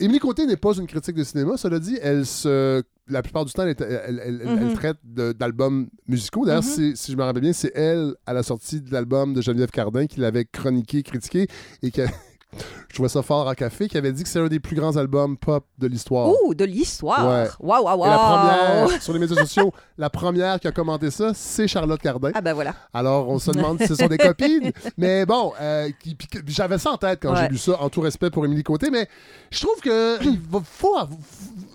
Émilie 0.00 0.18
Côté 0.20 0.46
n'est 0.46 0.56
pas 0.58 0.74
une 0.74 0.86
critique 0.86 1.16
de 1.16 1.24
cinéma, 1.24 1.56
cela 1.56 1.78
dit, 1.78 1.98
elle 2.02 2.24
se 2.26 2.82
la 3.08 3.22
plupart 3.22 3.44
du 3.44 3.52
temps, 3.52 3.64
elle, 3.66 4.42
Mhm. 4.44 4.74
traite 4.74 4.98
d'albums 5.04 5.88
musicaux. 6.06 6.44
D'ailleurs, 6.44 6.62
Mhm. 6.62 6.94
si 6.96 7.12
je 7.12 7.16
me 7.16 7.22
rappelle 7.22 7.42
bien, 7.42 7.52
c'est 7.52 7.72
elle, 7.74 8.14
à 8.26 8.32
la 8.32 8.42
sortie 8.42 8.80
de 8.80 8.92
l'album 8.92 9.34
de 9.34 9.40
Geneviève 9.42 9.70
Cardin, 9.70 10.06
qui 10.06 10.20
l'avait 10.20 10.44
chroniqué, 10.44 11.02
critiqué, 11.02 11.46
et 11.82 11.90
que 11.90 12.02
je 12.88 12.94
trouvais 12.94 13.08
ça 13.10 13.22
fort 13.22 13.46
en 13.46 13.52
café, 13.54 13.88
qui 13.88 13.98
avait 13.98 14.12
dit 14.12 14.22
que 14.22 14.28
c'est 14.28 14.38
un 14.40 14.48
des 14.48 14.60
plus 14.60 14.74
grands 14.74 14.96
albums 14.96 15.36
pop 15.36 15.64
de 15.78 15.86
l'histoire. 15.86 16.30
Ouh, 16.44 16.54
de 16.54 16.64
l'histoire. 16.64 17.46
Waouh, 17.60 17.84
waouh, 17.84 18.04
Et 18.06 18.08
la 18.08 18.16
première, 18.18 19.02
sur 19.02 19.12
les 19.12 19.18
médias 19.18 19.36
sociaux, 19.36 19.72
la 19.98 20.08
première 20.10 20.58
qui 20.58 20.66
a 20.66 20.72
commenté 20.72 21.10
ça, 21.10 21.32
c'est 21.34 21.68
Charlotte 21.68 22.00
Cardin. 22.00 22.30
Ah 22.34 22.40
ben 22.40 22.54
voilà. 22.54 22.74
Alors, 22.94 23.28
on 23.28 23.38
se 23.38 23.50
demande 23.50 23.78
si 23.80 23.86
ce 23.86 23.94
sont 23.94 24.06
des 24.06 24.16
copines. 24.18 24.72
Mais 24.96 25.26
bon, 25.26 25.52
euh, 25.60 25.90
j'avais 26.46 26.78
ça 26.78 26.92
en 26.92 26.96
tête 26.96 27.18
quand 27.22 27.32
Ouais. 27.34 27.42
j'ai 27.42 27.48
lu 27.48 27.58
ça, 27.58 27.80
en 27.82 27.90
tout 27.90 28.00
respect 28.00 28.30
pour 28.30 28.44
Émilie 28.46 28.62
Côté. 28.62 28.90
Mais 28.90 29.08
je 29.50 29.60
trouve 29.60 29.80
que 29.82 30.24
il 30.24 30.40
faut 30.64 30.96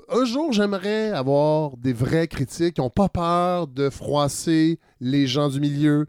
un 0.09 0.25
jour, 0.25 0.51
j'aimerais 0.51 1.11
avoir 1.11 1.77
des 1.77 1.93
vrais 1.93 2.27
critiques 2.27 2.75
qui 2.75 2.81
n'ont 2.81 2.89
pas 2.89 3.09
peur 3.09 3.67
de 3.67 3.89
froisser 3.89 4.79
les 4.99 5.27
gens 5.27 5.49
du 5.49 5.59
milieu. 5.59 6.07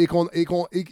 Et, 0.00 0.06
qu'on, 0.06 0.28
et, 0.32 0.44
qu'on, 0.44 0.66
et, 0.72 0.82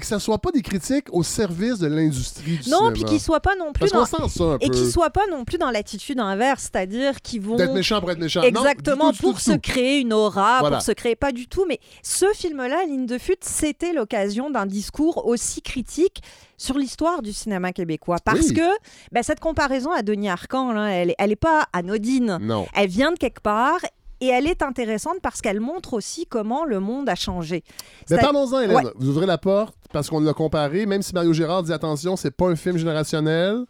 que 0.00 0.06
ça 0.06 0.18
soit 0.18 0.38
pas 0.38 0.50
des 0.50 0.62
critiques 0.62 1.06
au 1.12 1.22
service 1.22 1.78
de 1.78 1.86
l'industrie 1.86 2.58
du 2.58 2.70
Non, 2.70 2.78
cinéma. 2.78 2.92
puis 2.92 3.04
qu'ils 3.04 3.20
soient 3.20 3.40
pas 3.40 3.54
non 3.56 3.72
plus 3.72 3.80
Parce 3.88 3.92
dans... 3.92 4.18
qu'on 4.18 4.28
sent 4.28 4.38
ça 4.38 4.44
un 4.44 4.58
Et 4.60 4.70
qu'ils 4.70 4.90
soient 4.90 5.10
pas 5.10 5.26
non 5.30 5.44
plus 5.44 5.58
dans 5.58 5.70
l'attitude 5.70 6.18
inverse, 6.20 6.62
c'est-à-dire 6.72 7.20
qu'ils 7.20 7.42
vont 7.42 7.56
D'être 7.56 7.74
méchant 7.74 8.00
pour 8.00 8.10
être 8.10 8.18
méchant. 8.18 8.40
Non, 8.40 8.46
exactement 8.46 9.10
du 9.10 9.18
tout, 9.18 9.30
pour 9.30 9.40
se 9.40 9.52
tout. 9.52 9.58
créer 9.60 10.00
une 10.00 10.12
aura, 10.12 10.60
Voilà. 10.60 10.76
pour 10.78 10.84
se 10.86 10.92
créer 10.92 11.16
pas 11.16 11.32
du 11.32 11.46
tout. 11.48 11.64
Mais 11.68 11.80
ce 12.02 12.26
film-là, 12.34 12.84
Ligne 12.86 13.06
de 13.06 13.18
fuite, 13.18 13.44
c'était 13.44 13.92
l'occasion 13.92 14.50
d'un 14.50 14.66
discours 14.66 15.26
aussi 15.26 15.60
critique 15.62 16.22
sur 16.56 16.76
l'histoire 16.78 17.22
du 17.22 17.32
cinéma 17.32 17.72
québécois. 17.72 18.16
Parce 18.24 18.48
Oui. 18.48 18.54
que 18.54 18.68
ben, 19.12 19.22
cette 19.22 19.40
comparaison 19.40 19.92
à 19.92 20.02
Denis 20.02 20.28
Arcand, 20.30 20.72
là, 20.72 20.88
elle, 20.88 21.10
est- 21.10 21.14
elle 21.18 21.30
est 21.32 21.36
pas 21.36 21.66
anodine. 21.72 22.38
Non. 22.40 22.66
Elle 22.74 22.88
vient 22.88 23.12
de 23.12 23.18
quelque 23.18 23.40
part. 23.40 23.78
Et 24.20 24.26
elle 24.26 24.46
est 24.46 24.62
intéressante 24.62 25.18
parce 25.22 25.40
qu'elle 25.40 25.60
montre 25.60 25.94
aussi 25.94 26.26
comment 26.26 26.64
le 26.64 26.80
monde 26.80 27.08
a 27.08 27.14
changé. 27.14 27.62
Mais 28.10 28.18
parlons-en, 28.18 28.60
Hélène. 28.60 28.76
Ouais. 28.76 28.82
Vous 28.96 29.08
ouvrez 29.08 29.26
la 29.26 29.38
porte 29.38 29.76
parce 29.92 30.10
qu'on 30.10 30.20
l'a 30.20 30.32
comparé. 30.32 30.86
Même 30.86 31.02
si 31.02 31.14
Mario 31.14 31.32
Gérard 31.32 31.62
dit 31.62 31.72
attention, 31.72 32.16
c'est 32.16 32.32
pas 32.32 32.46
un 32.48 32.56
film 32.56 32.76
générationnel. 32.76 33.64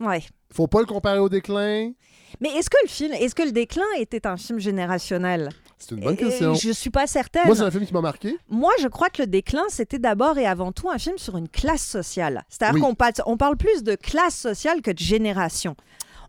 Ouais. 0.00 0.22
Faut 0.52 0.66
pas 0.66 0.80
le 0.80 0.86
comparer 0.86 1.18
au 1.18 1.28
déclin. 1.28 1.92
Mais 2.40 2.48
est-ce 2.50 2.70
que 2.70 2.76
le 2.82 2.88
film, 2.88 3.12
est-ce 3.12 3.34
que 3.34 3.42
le 3.42 3.52
déclin 3.52 3.84
était 3.98 4.26
un 4.26 4.36
film 4.36 4.58
générationnel? 4.58 5.50
C'est 5.78 5.94
une 5.96 6.00
bonne 6.00 6.16
question. 6.16 6.54
Je 6.54 6.70
suis 6.70 6.90
pas 6.90 7.06
certaine. 7.06 7.42
Moi, 7.46 7.56
c'est 7.56 7.62
un 7.62 7.70
film 7.70 7.84
qui 7.84 7.92
m'a 7.92 8.00
marqué. 8.00 8.36
Moi, 8.48 8.70
je 8.80 8.86
crois 8.88 9.10
que 9.10 9.22
le 9.22 9.26
déclin, 9.26 9.64
c'était 9.68 9.98
d'abord 9.98 10.38
et 10.38 10.46
avant 10.46 10.70
tout 10.72 10.88
un 10.88 10.98
film 10.98 11.18
sur 11.18 11.36
une 11.36 11.48
classe 11.48 11.84
sociale. 11.84 12.44
C'est-à-dire 12.48 12.76
Oui. 12.76 12.80
qu'on 12.80 12.94
parle, 12.94 13.12
on 13.26 13.36
parle 13.36 13.56
plus 13.56 13.82
de 13.82 13.96
classe 13.96 14.36
sociale 14.36 14.80
que 14.80 14.92
de 14.92 14.98
génération. 14.98 15.74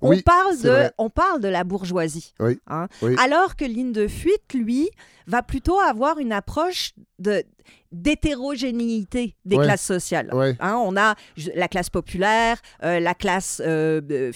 On, 0.04 0.20
parle 0.22 0.58
de, 0.62 0.70
vrai. 0.70 0.92
on 0.98 1.10
parle 1.10 1.42
de 1.42 1.48
la 1.48 1.64
bourgeoisie. 1.64 2.34
Oui, 2.40 2.60
hein. 2.68 2.88
oui. 3.02 3.16
Alors 3.20 3.56
que 3.56 3.66
Ligne 3.66 3.92
de 3.92 4.08
fuite, 4.08 4.54
lui, 4.54 4.90
va 5.28 5.42
plutôt 5.42 5.80
avoir 5.80 6.20
une 6.20 6.32
approche 6.34 6.94
de 7.20 7.44
d'hétérogénéité 7.92 9.36
des 9.46 9.56
Ouais. 9.56 9.66
classes 9.66 9.86
sociales. 9.86 10.30
Ouais. 10.34 10.56
Hein, 10.60 10.76
on 10.84 10.98
a 10.98 11.16
la 11.56 11.68
classe 11.68 11.90
populaire, 11.90 12.58
euh, 12.84 13.00
la 13.00 13.14
classe 13.14 13.62
euh, 13.66 14.32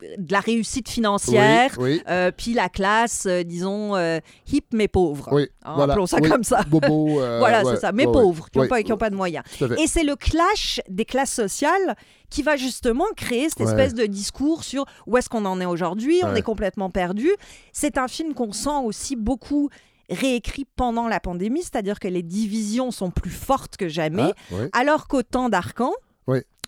de, 0.00 0.30
la 0.32 0.40
réussite 0.40 0.88
financière, 0.88 1.70
Oui, 1.78 1.94
oui. 1.94 2.02
euh, 2.08 2.30
puis 2.36 2.52
la 2.54 2.68
classe, 2.68 3.26
euh, 3.26 3.42
disons, 3.42 3.94
euh, 3.96 4.18
hip 4.52 4.64
mais 4.72 4.88
pauvre. 4.88 5.28
Oui, 5.32 5.48
Hein, 5.64 5.74
voilà. 5.76 5.92
Appelons 5.94 6.06
ça 6.06 6.20
comme 6.20 6.44
ça. 6.44 6.62
Bobo. 6.68 7.14
voilà, 7.38 7.64
ouais, 7.64 7.74
c'est 7.74 7.80
ça. 7.80 7.92
Mais 7.92 8.06
ouais, 8.06 8.12
pauvres, 8.12 8.48
qui 8.50 8.58
n'ont 8.58 8.66
pas, 8.68 8.82
pas 8.96 9.10
de 9.10 9.16
moyens. 9.16 9.44
Et 9.78 9.86
c'est 9.86 10.04
le 10.04 10.16
clash 10.16 10.80
des 10.88 11.04
classes 11.04 11.32
sociales 11.32 11.96
qui 12.30 12.42
va 12.42 12.56
justement 12.56 13.04
créer 13.16 13.48
cette 13.48 13.60
Ouais. 13.60 13.66
espèce 13.72 13.94
de 13.94 14.06
discours 14.06 14.62
sur 14.64 14.84
où 15.06 15.16
est-ce 15.16 15.28
qu'on 15.28 15.44
en 15.44 15.60
est 15.60 15.66
aujourd'hui, 15.66 16.20
on 16.24 16.34
est 16.34 16.42
complètement 16.42 16.90
perdu. 16.90 17.28
C'est 17.72 17.98
un 17.98 18.08
film 18.08 18.34
qu'on 18.34 18.52
sent 18.52 18.78
aussi 18.84 19.16
beaucoup 19.16 19.70
réécrit 20.10 20.66
pendant 20.76 21.08
la 21.08 21.18
pandémie, 21.18 21.62
c'est-à-dire 21.62 21.98
que 21.98 22.06
les 22.08 22.22
divisions 22.22 22.90
sont 22.92 23.10
plus 23.10 23.30
fortes 23.30 23.76
que 23.76 23.88
jamais, 23.88 24.32
Ah, 24.52 24.56
alors 24.80 25.08
qu'au 25.08 25.22
temps 25.22 25.48
d'Arcan, 25.48 25.92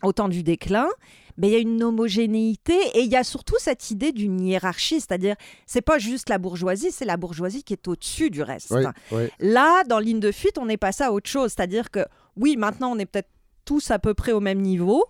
au 0.03 0.13
temps 0.13 0.29
du 0.29 0.43
déclin, 0.43 0.89
ben, 1.39 1.49
il 1.49 1.53
y 1.53 1.57
a 1.57 1.61
une 1.61 1.83
homogénéité 1.83 2.77
et 2.95 3.01
il 3.01 3.11
y 3.11 3.17
a 3.17 3.25
surtout 3.25 3.55
cette 3.59 3.91
idée 3.91 4.13
d'une 4.13 4.41
hiérarchie, 4.41 5.01
c'est-à-dire 5.01 5.37
c'est 5.67 5.81
pas 5.81 5.99
juste 5.99 6.29
la 6.29 6.39
bourgeoisie, 6.39 6.91
c'est 6.91 7.05
la 7.05 7.17
bourgeoisie 7.17 7.63
qui 7.63 7.73
est 7.73 7.89
au-dessus 7.89 8.29
du 8.29 8.43
reste. 8.43 8.73
Oui, 8.73 8.85
oui. 9.13 9.29
Là, 9.39 9.85
dans 9.85 10.01
Ligne 10.01 10.21
de 10.21 10.33
fuite, 10.33 10.59
on 10.59 10.69
est 10.69 10.77
passé 10.77 11.05
à 11.05 11.13
autre 11.13 11.31
chose. 11.31 11.53
C'est-à-dire 11.57 11.91
que, 11.91 12.01
oui, 12.37 12.57
maintenant, 12.57 12.91
on 12.93 12.99
est 12.99 13.07
peut-être 13.07 13.31
tous 13.65 13.91
à 13.91 13.99
peu 13.99 14.15
près 14.15 14.33
au 14.33 14.41
même 14.41 14.61
niveau, 14.61 15.05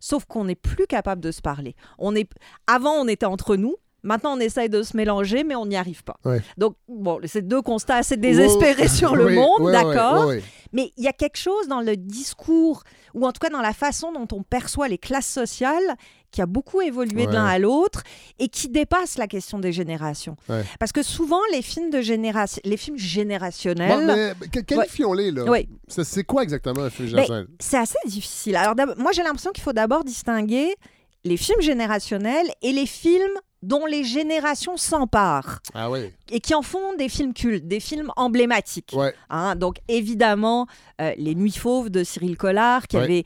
sauf 0.00 0.26
qu'on 0.26 0.44
n'est 0.44 0.54
plus 0.54 0.86
capable 0.86 1.20
de 1.20 1.30
se 1.30 1.40
parler. 1.40 1.74
On 1.98 2.14
est... 2.14 2.30
Avant, 2.66 2.92
on 2.92 3.08
était 3.08 3.26
entre 3.26 3.56
nous. 3.56 3.76
Maintenant, 4.02 4.36
on 4.36 4.40
essaye 4.40 4.68
de 4.68 4.82
se 4.82 4.96
mélanger, 4.96 5.44
mais 5.44 5.54
on 5.54 5.66
n'y 5.66 5.76
arrive 5.76 6.04
pas. 6.04 6.16
Ouais. 6.24 6.40
Donc, 6.56 6.76
bon, 6.88 7.20
c'est 7.24 7.46
deux 7.46 7.62
constats 7.62 7.96
assez 7.96 8.16
désespérés 8.16 8.88
sur 8.88 9.14
le 9.16 9.26
oui, 9.26 9.34
monde, 9.34 9.62
ouais, 9.62 9.72
d'accord 9.72 10.28
ouais, 10.28 10.42
Mais 10.72 10.92
il 10.96 11.04
y 11.04 11.08
a 11.08 11.12
quelque 11.12 11.36
chose 11.38 11.68
dans 11.68 11.80
le 11.80 11.96
discours, 11.96 12.82
ou 13.14 13.26
en 13.26 13.32
tout 13.32 13.40
cas 13.40 13.50
dans 13.50 13.60
la 13.60 13.72
façon 13.72 14.12
dont 14.12 14.28
on 14.32 14.42
perçoit 14.42 14.88
les 14.88 14.98
classes 14.98 15.28
sociales, 15.28 15.96
qui 16.30 16.40
a 16.40 16.46
beaucoup 16.46 16.80
évolué 16.80 17.26
de 17.26 17.32
l'un 17.32 17.44
à 17.44 17.58
l'autre 17.58 18.02
et 18.38 18.48
qui 18.48 18.68
dépasse 18.68 19.18
la 19.18 19.26
question 19.26 19.58
des 19.58 19.72
générations. 19.72 20.36
Parce 20.78 20.92
que 20.92 21.02
souvent, 21.02 21.40
les 21.52 21.62
films 21.62 21.90
de 21.90 22.00
génération, 22.00 22.60
les 22.64 22.76
films 22.76 22.98
générationnels, 22.98 24.36
Bon, 24.40 24.60
qualifions-les, 24.62 25.32
là? 25.32 25.44
C'est 25.88 26.24
quoi 26.24 26.42
exactement 26.42 26.82
un 26.82 26.90
film 26.90 27.08
Ben, 27.08 27.22
générationnel? 27.24 27.46
c'est 27.58 27.78
assez 27.78 27.98
difficile. 28.06 28.56
Alors, 28.56 28.74
moi, 28.96 29.12
j'ai 29.12 29.22
l'impression 29.22 29.50
qu'il 29.50 29.64
faut 29.64 29.72
d'abord 29.72 30.04
distinguer 30.04 30.76
les 31.24 31.36
films 31.36 31.60
générationnels 31.60 32.46
et 32.62 32.72
les 32.72 32.86
films 32.86 33.38
dont 33.62 33.84
les 33.86 34.04
générations 34.04 34.76
s'emparent 34.76 35.60
Ah 35.74 35.90
oui. 35.90 36.10
et 36.30 36.40
qui 36.40 36.54
en 36.54 36.62
font 36.62 36.94
des 36.96 37.08
films 37.10 37.34
cultes, 37.34 37.66
des 37.68 37.80
films 37.80 38.10
emblématiques. 38.16 38.92
Ouais. 38.94 39.14
Hein, 39.28 39.54
donc, 39.56 39.76
évidemment, 39.88 40.66
euh, 41.00 41.12
Les 41.18 41.34
Nuits 41.34 41.52
Fauves 41.52 41.90
de 41.90 42.02
Cyril 42.02 42.36
Collard, 42.38 42.86
qui 42.88 42.96
Ouais. 42.96 43.02
avait 43.02 43.24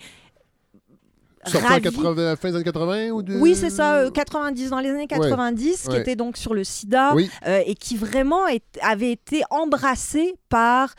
Sorti 1.47 1.67
en 1.67 1.69
ravi- 1.71 1.83
80, 1.83 2.37
fin 2.37 2.49
des 2.49 2.55
années 2.57 2.65
80 2.65 3.11
ou 3.11 3.23
de... 3.23 3.35
Oui, 3.39 3.55
c'est 3.55 3.69
ça, 3.69 3.97
euh, 3.97 4.11
90, 4.11 4.71
dans 4.71 4.81
les 4.81 4.89
années 4.89 5.07
90, 5.07 5.83
qui 5.83 5.89
Ouais. 5.91 6.01
était 6.01 6.17
donc 6.17 6.39
sur 6.39 6.55
le 6.55 6.65
sida 6.65 7.13
Oui. 7.15 7.31
euh, 7.47 7.61
et 7.67 7.75
qui 7.75 7.97
vraiment 7.99 8.47
est- 8.47 8.65
avait 8.81 9.13
été 9.13 9.43
embrassé 9.51 10.35
par 10.49 10.95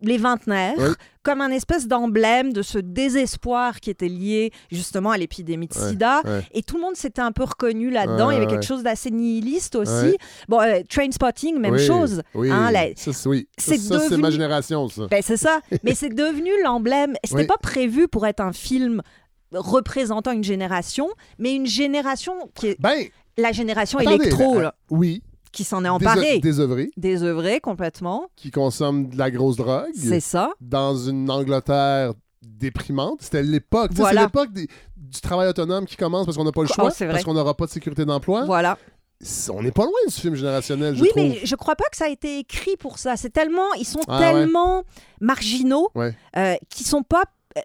les 0.00 0.18
vingtenaires 0.18 0.74
Oui. 0.78 0.88
comme 1.22 1.40
un 1.40 1.50
espèce 1.50 1.86
d'emblème 1.86 2.52
de 2.52 2.62
ce 2.62 2.78
désespoir 2.78 3.80
qui 3.80 3.90
était 3.90 4.08
lié 4.08 4.50
justement 4.70 5.10
à 5.10 5.18
l'épidémie 5.18 5.68
de 5.68 5.74
sida. 5.74 6.20
ouais. 6.24 6.40
Et 6.52 6.62
tout 6.62 6.76
le 6.76 6.82
monde 6.82 6.96
s'était 6.96 7.22
un 7.22 7.32
peu 7.32 7.44
reconnu 7.44 7.90
là-dedans. 7.90 8.28
Ouais, 8.28 8.34
Il 8.34 8.38
y 8.38 8.42
avait 8.42 8.50
quelque 8.50 8.66
chose 8.66 8.82
d'assez 8.82 9.10
nihiliste 9.10 9.76
aussi. 9.76 10.16
Bon, 10.48 10.60
euh, 10.60 10.80
Trainspotting, 10.88 11.58
même 11.58 11.74
Oui, 11.74 11.86
chose. 11.86 12.22
Oui, 12.34 12.50
hein, 12.50 12.70
la- 12.70 12.94
ça, 12.96 13.12
c'est 13.12 13.28
oui. 13.28 13.46
Devenu- 13.58 14.16
ma 14.20 14.30
génération, 14.30 14.88
ça. 14.88 15.06
ben, 15.08 15.22
c'est 15.22 15.36
ça. 15.36 15.60
Mais 15.84 15.94
c'est 15.94 16.08
devenu 16.14 16.50
l'emblème. 16.64 17.14
C'était 17.24 17.42
Oui. 17.42 17.46
pas 17.46 17.58
prévu 17.62 18.08
pour 18.08 18.26
être 18.26 18.40
un 18.40 18.52
film 18.52 19.02
représentant 19.52 20.32
une 20.32 20.44
génération, 20.44 21.08
mais 21.38 21.54
une 21.54 21.66
génération 21.66 22.32
qui 22.54 22.68
est 22.68 22.80
Ben, 22.80 23.04
la 23.36 23.52
génération 23.52 23.98
attendez, 23.98 24.16
électro, 24.24 24.58
là, 24.60 24.74
oui, 24.90 25.22
qui 25.52 25.64
s'en 25.64 25.84
est 25.84 25.88
emparée, 25.88 26.38
désœuvré, 26.38 26.90
désœuvrée 26.96 27.60
complètement. 27.60 28.28
qui 28.36 28.50
consomme 28.50 29.08
de 29.10 29.18
la 29.18 29.30
grosse 29.30 29.56
drogue. 29.56 29.90
C'est 29.94 30.20
ça. 30.20 30.50
dans 30.60 30.96
une 30.96 31.30
Angleterre 31.30 32.14
déprimante. 32.42 33.18
C'était 33.22 33.42
l'époque. 33.42 33.90
Voilà. 33.94 34.20
C'est 34.22 34.26
l'époque 34.26 34.52
des- 34.52 34.68
du 34.96 35.20
travail 35.20 35.48
autonome 35.48 35.84
qui 35.86 35.96
commence 35.96 36.24
parce 36.24 36.36
qu'on 36.36 36.44
n'a 36.44 36.52
pas 36.52 36.62
le 36.62 36.68
Oh, 36.70 36.74
choix, 36.74 36.88
vrai. 36.88 37.08
parce 37.08 37.22
qu'on 37.24 37.34
n'aura 37.34 37.54
pas 37.56 37.66
de 37.66 37.70
sécurité 37.70 38.04
d'emploi. 38.04 38.44
Voilà. 38.46 38.78
On 39.52 39.62
n'est 39.62 39.70
pas 39.70 39.84
loin 39.84 39.92
du 40.08 40.12
film 40.12 40.34
générationnel, 40.34 40.96
je 40.96 41.02
Oui, 41.02 41.08
trouve. 41.10 41.22
mais 41.22 41.40
je 41.44 41.54
crois 41.54 41.76
pas 41.76 41.84
que 41.90 41.96
ça 41.96 42.06
a 42.06 42.08
été 42.08 42.38
écrit 42.40 42.76
pour 42.76 42.98
ça. 42.98 43.16
C'est 43.16 43.30
tellement, 43.30 43.72
ils 43.74 43.84
sont 43.84 44.00
Ah, 44.08 44.18
ouais. 44.18 44.32
tellement 44.32 44.82
marginaux 45.20 45.90
Ouais. 45.94 46.12
euh, 46.36 46.54
sont 46.74 47.04
pas 47.04 47.22
euh, 47.56 47.60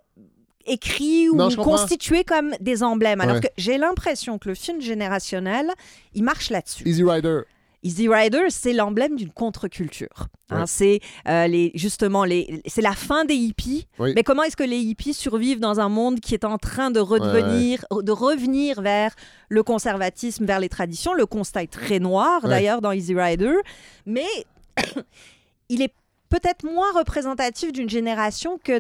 écrits 0.68 1.28
Non, 1.34 1.50
ou 1.50 1.56
constitués 1.56 2.24
comme 2.24 2.54
des 2.60 2.84
emblèmes. 2.84 3.22
Alors 3.22 3.36
Ouais. 3.36 3.42
que 3.42 3.48
j'ai 3.58 3.78
l'impression 3.80 4.38
que 4.38 4.50
le 4.50 4.56
film 4.56 4.82
générationnel, 4.82 5.72
il 6.14 6.24
marche 6.24 6.50
là-dessus. 6.52 6.88
Easy 6.88 7.04
Rider. 7.04 7.42
Easy 7.84 8.10
Rider, 8.10 8.50
c'est 8.50 8.74
l'emblème 8.74 9.16
d'une 9.16 9.32
contre-culture. 9.32 10.28
Hein, 10.50 10.60
Ouais. 10.62 10.64
c'est 10.66 11.00
euh, 11.28 11.48
les, 11.48 11.72
justement 11.76 12.24
les, 12.24 12.62
c'est 12.66 12.82
la 12.82 12.94
fin 12.94 13.26
des 13.26 13.36
hippies. 13.36 13.88
Oui. 14.00 14.14
Mais 14.16 14.24
comment 14.24 14.44
est-ce 14.44 14.56
que 14.58 14.64
les 14.64 14.78
hippies 14.80 15.14
survivent 15.14 15.60
dans 15.60 15.80
un 15.80 15.90
monde 15.90 16.20
qui 16.20 16.34
est 16.34 16.46
en 16.46 16.58
train 16.58 16.90
de 16.90 17.00
redevenir, 17.00 17.86
de 17.92 18.12
revenir 18.12 18.82
vers 18.82 19.14
le 19.50 19.62
conservatisme, 19.64 20.46
vers 20.46 20.60
les 20.60 20.70
traditions? 20.70 21.14
Le 21.14 21.26
constat 21.26 21.64
est 21.64 21.72
très 21.72 22.00
noir 22.00 22.48
d'ailleurs 22.48 22.82
dans 22.82 22.92
Easy 22.92 23.14
Rider, 23.14 23.54
mais 24.06 24.26
il 25.70 25.82
est 25.82 25.94
peut-être 26.30 26.66
moins 26.66 26.92
représentatif 26.94 27.72
d'une 27.72 27.90
génération 27.90 28.58
que 28.64 28.80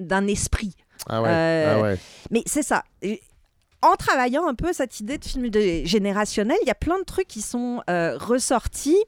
d'un 0.00 0.26
esprit. 0.26 0.74
Ah 1.08 1.22
ouais. 1.22 1.28
Euh, 1.28 1.74
ah 1.76 1.82
ouais. 1.82 1.98
Mais 2.30 2.42
c'est 2.46 2.62
ça. 2.62 2.84
En 3.82 3.96
travaillant 3.96 4.46
un 4.46 4.54
peu 4.54 4.72
cette 4.72 5.00
idée 5.00 5.18
de 5.18 5.24
film 5.24 5.48
de- 5.48 5.82
générationnel, 5.84 6.56
il 6.62 6.68
y 6.68 6.70
a 6.70 6.74
plein 6.76 6.98
de 6.98 7.04
trucs 7.04 7.26
qui 7.28 7.42
sont 7.42 7.82
euh, 7.90 8.16
ressortis. 8.16 9.02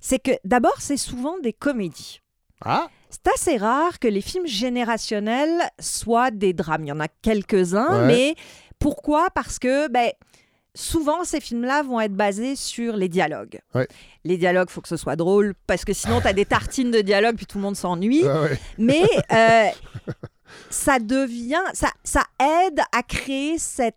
C'est 0.00 0.18
que 0.18 0.32
d'abord, 0.44 0.76
c'est 0.78 0.98
souvent 0.98 1.38
des 1.38 1.52
comédies. 1.54 2.20
Ah, 2.64 2.88
C'est 3.10 3.26
assez 3.34 3.56
rare 3.56 3.98
que 3.98 4.08
les 4.08 4.20
films 4.20 4.46
générationnels 4.46 5.62
soient 5.80 6.30
des 6.30 6.52
drames. 6.52 6.84
Il 6.84 6.88
y 6.88 6.92
en 6.92 7.00
a 7.00 7.08
quelques-uns, 7.22 8.02
Ouais. 8.02 8.06
mais 8.06 8.34
pourquoi? 8.78 9.28
Parce 9.34 9.58
que 9.58 9.88
ben, 9.88 10.10
souvent, 10.74 11.24
ces 11.24 11.40
films-là 11.40 11.82
vont 11.82 12.00
être 12.00 12.14
basés 12.14 12.56
sur 12.56 12.96
les 12.96 13.08
dialogues. 13.08 13.60
Ouais. 13.74 13.88
Les 14.24 14.36
dialogues, 14.36 14.66
il 14.68 14.72
faut 14.72 14.80
que 14.80 14.88
ce 14.88 14.96
soit 14.96 15.16
drôle, 15.16 15.54
parce 15.66 15.84
que 15.84 15.92
sinon, 15.92 16.20
tu 16.20 16.26
as 16.26 16.32
des 16.32 16.44
tartines 16.44 16.90
de 16.90 17.00
dialogue, 17.00 17.36
puis 17.36 17.46
tout 17.46 17.58
le 17.58 17.62
monde 17.64 17.76
s'ennuie. 17.76 18.24
ah 18.26 18.42
ouais. 18.42 18.58
Mais 18.78 19.02
euh, 19.32 19.68
ça 20.70 20.98
devient, 20.98 21.62
ça, 21.72 21.88
ça 22.02 22.22
aide 22.40 22.80
à 22.96 23.02
créer 23.02 23.58
cette 23.58 23.96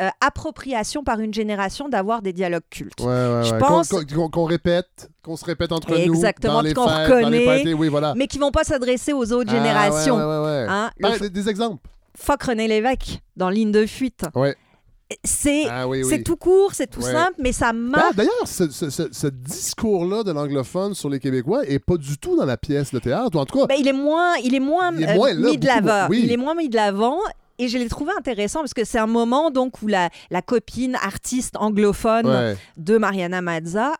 euh, 0.00 0.08
appropriation 0.20 1.04
par 1.04 1.20
une 1.20 1.34
génération 1.34 1.88
d'avoir 1.90 2.22
des 2.22 2.32
dialogues 2.32 2.62
cultes. 2.70 3.00
Ouais, 3.00 3.06
ouais, 3.06 3.42
Je 3.44 3.52
ouais. 3.52 3.58
pense- 3.58 3.88
Qu'on, 4.32 4.44
répète, 4.44 5.10
qu'on 5.22 5.36
se 5.36 5.44
répète 5.44 5.72
entre 5.72 5.94
Exactement, 5.98 6.62
nous, 6.62 6.72
qu'on 6.72 6.86
reconnaît, 6.86 7.44
parties, 7.44 7.74
oui, 7.74 7.88
voilà. 7.88 8.14
Mais 8.16 8.26
qui 8.26 8.38
vont 8.38 8.50
pas 8.52 8.64
s'adresser 8.64 9.12
aux 9.12 9.30
autres 9.32 9.50
Ah, 9.52 9.56
générations. 9.56 10.16
Hein, 10.18 10.90
le 10.96 11.02
Par- 11.02 11.18
des, 11.18 11.28
des 11.28 11.48
exemples. 11.50 11.86
fuck 12.16 12.44
René 12.44 12.66
Lévesque 12.68 13.20
dans 13.36 13.50
Ligne 13.50 13.72
de 13.72 13.84
fuite. 13.84 14.22
Ouais. 14.34 14.56
C'est 15.22 15.64
Ah 15.70 15.86
oui, 15.86 16.02
oui. 16.02 16.08
c'est 16.10 16.22
tout 16.22 16.36
court, 16.36 16.70
c'est 16.74 16.86
tout 16.88 17.00
Ouais. 17.02 17.12
simple, 17.12 17.34
mais 17.38 17.52
ça 17.52 17.68
Ah, 17.68 17.72
marque. 17.72 18.14
D'ailleurs, 18.16 18.32
ce, 18.46 18.68
ce- 18.70 18.90
ce- 18.90 19.08
ce 19.12 19.26
discours-là 19.28 20.22
de 20.22 20.32
l'anglophone 20.32 20.94
sur 20.94 21.08
les 21.10 21.20
Québécois 21.20 21.64
est 21.66 21.78
pas 21.78 21.96
du 21.96 22.18
tout 22.18 22.36
dans 22.36 22.44
la 22.46 22.56
pièce 22.56 22.92
de 22.92 22.98
théâtre, 22.98 23.36
ou 23.36 23.40
en 23.40 23.44
tout 23.46 23.58
cas, 23.58 23.66
Ben, 23.66 23.76
il 23.78 23.88
est 23.88 23.92
moins, 23.92 24.34
il 24.42 24.54
est 24.54 24.60
moins, 24.60 24.92
Il 24.96 25.02
est 25.04 25.08
euh, 25.18 25.34
là, 25.34 25.50
mis 25.50 25.58
de 25.58 25.66
l'avant. 25.66 26.06
oui. 26.10 26.20
Il 26.24 26.32
est 26.32 26.36
moins 26.36 26.54
mis 26.54 26.68
de 26.68 26.76
l'avant. 26.76 27.18
Et 27.58 27.68
je 27.68 27.78
l'ai 27.78 27.88
trouvé 27.88 28.10
intéressant 28.18 28.60
parce 28.60 28.74
que 28.74 28.84
c'est 28.84 28.98
un 28.98 29.06
moment 29.06 29.52
donc 29.52 29.80
où 29.80 29.86
la, 29.86 30.08
la 30.30 30.42
copine 30.42 30.96
artiste 30.96 31.54
anglophone 31.56 32.26
ouais. 32.26 32.56
de 32.76 32.98
Mariana 32.98 33.42
Mazza 33.42 33.92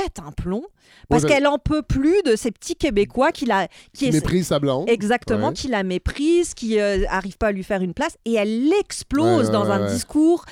pète 0.00 0.18
un 0.24 0.30
plomb 0.32 0.62
parce 1.08 1.22
ben- 1.22 1.28
qu'elle 1.28 1.46
en 1.46 1.58
peut 1.58 1.82
plus 1.82 2.22
de 2.24 2.36
ces 2.36 2.50
petits 2.50 2.76
Québécois 2.76 3.32
qui 3.32 3.46
la 3.46 3.68
qui 3.94 4.06
qui 4.06 4.12
méprise 4.12 4.48
sa 4.48 4.58
blonde. 4.58 4.88
exactement 4.88 5.48
Ouais. 5.48 5.54
qui 5.54 5.68
la 5.68 5.82
méprise, 5.82 6.52
qui 6.54 6.76
n'arrive 6.76 7.38
pas 7.38 7.46
à 7.48 7.52
lui 7.52 7.64
faire 7.64 7.80
une 7.82 7.94
place 7.94 8.16
et 8.24 8.34
elle 8.34 8.70
explose 8.80 9.24
Ouais, 9.24 9.46
ouais, 9.46 9.52
dans 9.52 9.70
un 9.70 9.86
discours 9.92 10.44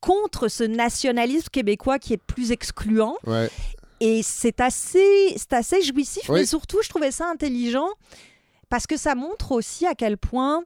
contre 0.00 0.48
ce 0.48 0.64
nationalisme 0.64 1.48
québécois 1.52 1.98
qui 1.98 2.12
est 2.14 2.22
plus 2.22 2.52
excluant 2.52 3.16
et 4.00 4.22
c'est 4.22 4.60
assez 4.60 5.34
c'est 5.36 5.52
assez 5.52 5.82
jouissif 5.82 6.28
Oui. 6.28 6.40
mais 6.40 6.46
surtout 6.46 6.78
je 6.82 6.88
trouvais 6.88 7.10
ça 7.10 7.28
intelligent 7.28 7.88
parce 8.68 8.86
que 8.86 8.96
ça 8.96 9.14
montre 9.14 9.52
aussi 9.52 9.86
à 9.86 9.94
quel 9.94 10.16
point 10.16 10.62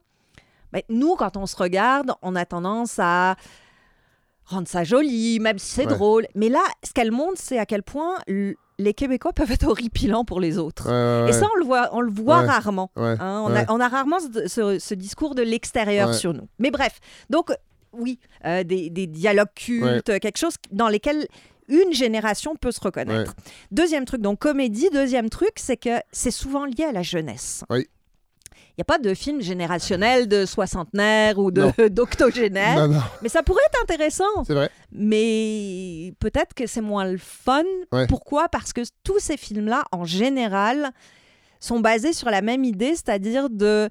ben, 0.71 0.81
nous 0.89 1.15
quand 1.15 1.35
on 1.37 1.45
se 1.47 1.55
regarde 1.55 2.13
on 2.21 2.35
a 2.35 2.45
tendance 2.45 2.97
à 2.99 3.35
rendre 4.45 4.67
ça 4.67 4.83
joli 4.83 5.39
même 5.39 5.57
si 5.59 5.67
c'est 5.75 5.85
Ouais. 5.87 5.93
drôle 5.93 6.27
mais 6.35 6.49
là 6.49 6.61
ce 6.85 6.91
qu'elle 6.93 7.11
montre 7.11 7.35
c'est 7.37 7.57
à 7.59 7.65
quel 7.65 7.83
point 7.83 8.15
les 8.79 8.93
Québécois 8.93 9.31
peuvent 9.35 9.51
être 9.51 9.67
horripilants 9.67 10.25
pour 10.25 10.39
les 10.39 10.57
autres 10.57 10.87
Ouais, 10.87 11.23
ouais, 11.23 11.29
et 11.29 11.33
ça 11.33 11.47
on 11.55 11.59
le 11.59 11.65
voit 11.65 11.89
on 11.93 12.01
le 12.01 12.11
voit 12.11 12.41
rarement. 12.41 12.91
Hein, 12.95 13.17
on, 13.47 13.55
a, 13.55 13.71
on 13.71 13.79
a 13.79 13.87
rarement 13.87 14.17
ce, 14.19 14.47
ce- 14.47 14.79
ce 14.79 14.93
discours 14.93 15.35
de 15.35 15.41
l'extérieur 15.43 16.13
sur 16.13 16.33
nous. 16.33 16.47
Mais 16.59 16.71
bref, 16.71 16.99
donc 17.29 17.51
oui, 17.93 18.19
euh, 18.45 18.63
des, 18.63 18.89
des 18.89 19.05
dialogues 19.07 19.53
cultes, 19.55 20.19
quelque 20.19 20.37
chose 20.39 20.55
dans 20.71 20.87
lesquels 20.89 21.27
une 21.69 21.93
génération 21.93 22.55
peut 22.55 22.71
se 22.71 22.81
reconnaître. 22.81 23.35
Deuxième 23.71 24.03
truc, 24.05 24.19
donc 24.21 24.39
comédie. 24.39 24.89
Deuxième 24.91 25.29
truc, 25.29 25.51
c'est 25.57 25.77
que 25.77 26.01
c'est 26.11 26.31
souvent 26.31 26.65
lié 26.65 26.83
à 26.89 26.91
la 26.91 27.03
jeunesse. 27.03 27.63
Oui. 27.69 27.87
Il 28.75 28.79
n'y 28.79 28.81
a 28.81 28.85
pas 28.85 28.97
de 28.97 29.13
film 29.13 29.39
générationnel 29.41 30.27
de 30.27 30.45
soixantenaire 30.47 31.37
ou 31.37 31.51
d'octogénaire, 31.89 32.89
mais 33.21 33.29
ça 33.29 33.43
pourrait 33.43 33.61
être 33.71 33.81
intéressant. 33.83 34.43
c'est 34.47 34.55
vrai. 34.55 34.69
Mais 34.91 36.13
peut-être 36.19 36.53
que 36.55 36.65
c'est 36.65 36.81
moins 36.81 37.05
le 37.05 37.17
fun. 37.19 37.63
Ouais. 37.91 38.07
Pourquoi? 38.07 38.49
Parce 38.49 38.73
que 38.73 38.81
tous 39.03 39.19
ces 39.19 39.37
films-là, 39.37 39.83
en 39.91 40.05
général, 40.05 40.91
sont 41.59 41.79
basés 41.79 42.13
sur 42.13 42.29
la 42.31 42.41
même 42.41 42.63
idée, 42.63 42.91
c'est-à-dire 42.95 43.49
de 43.49 43.89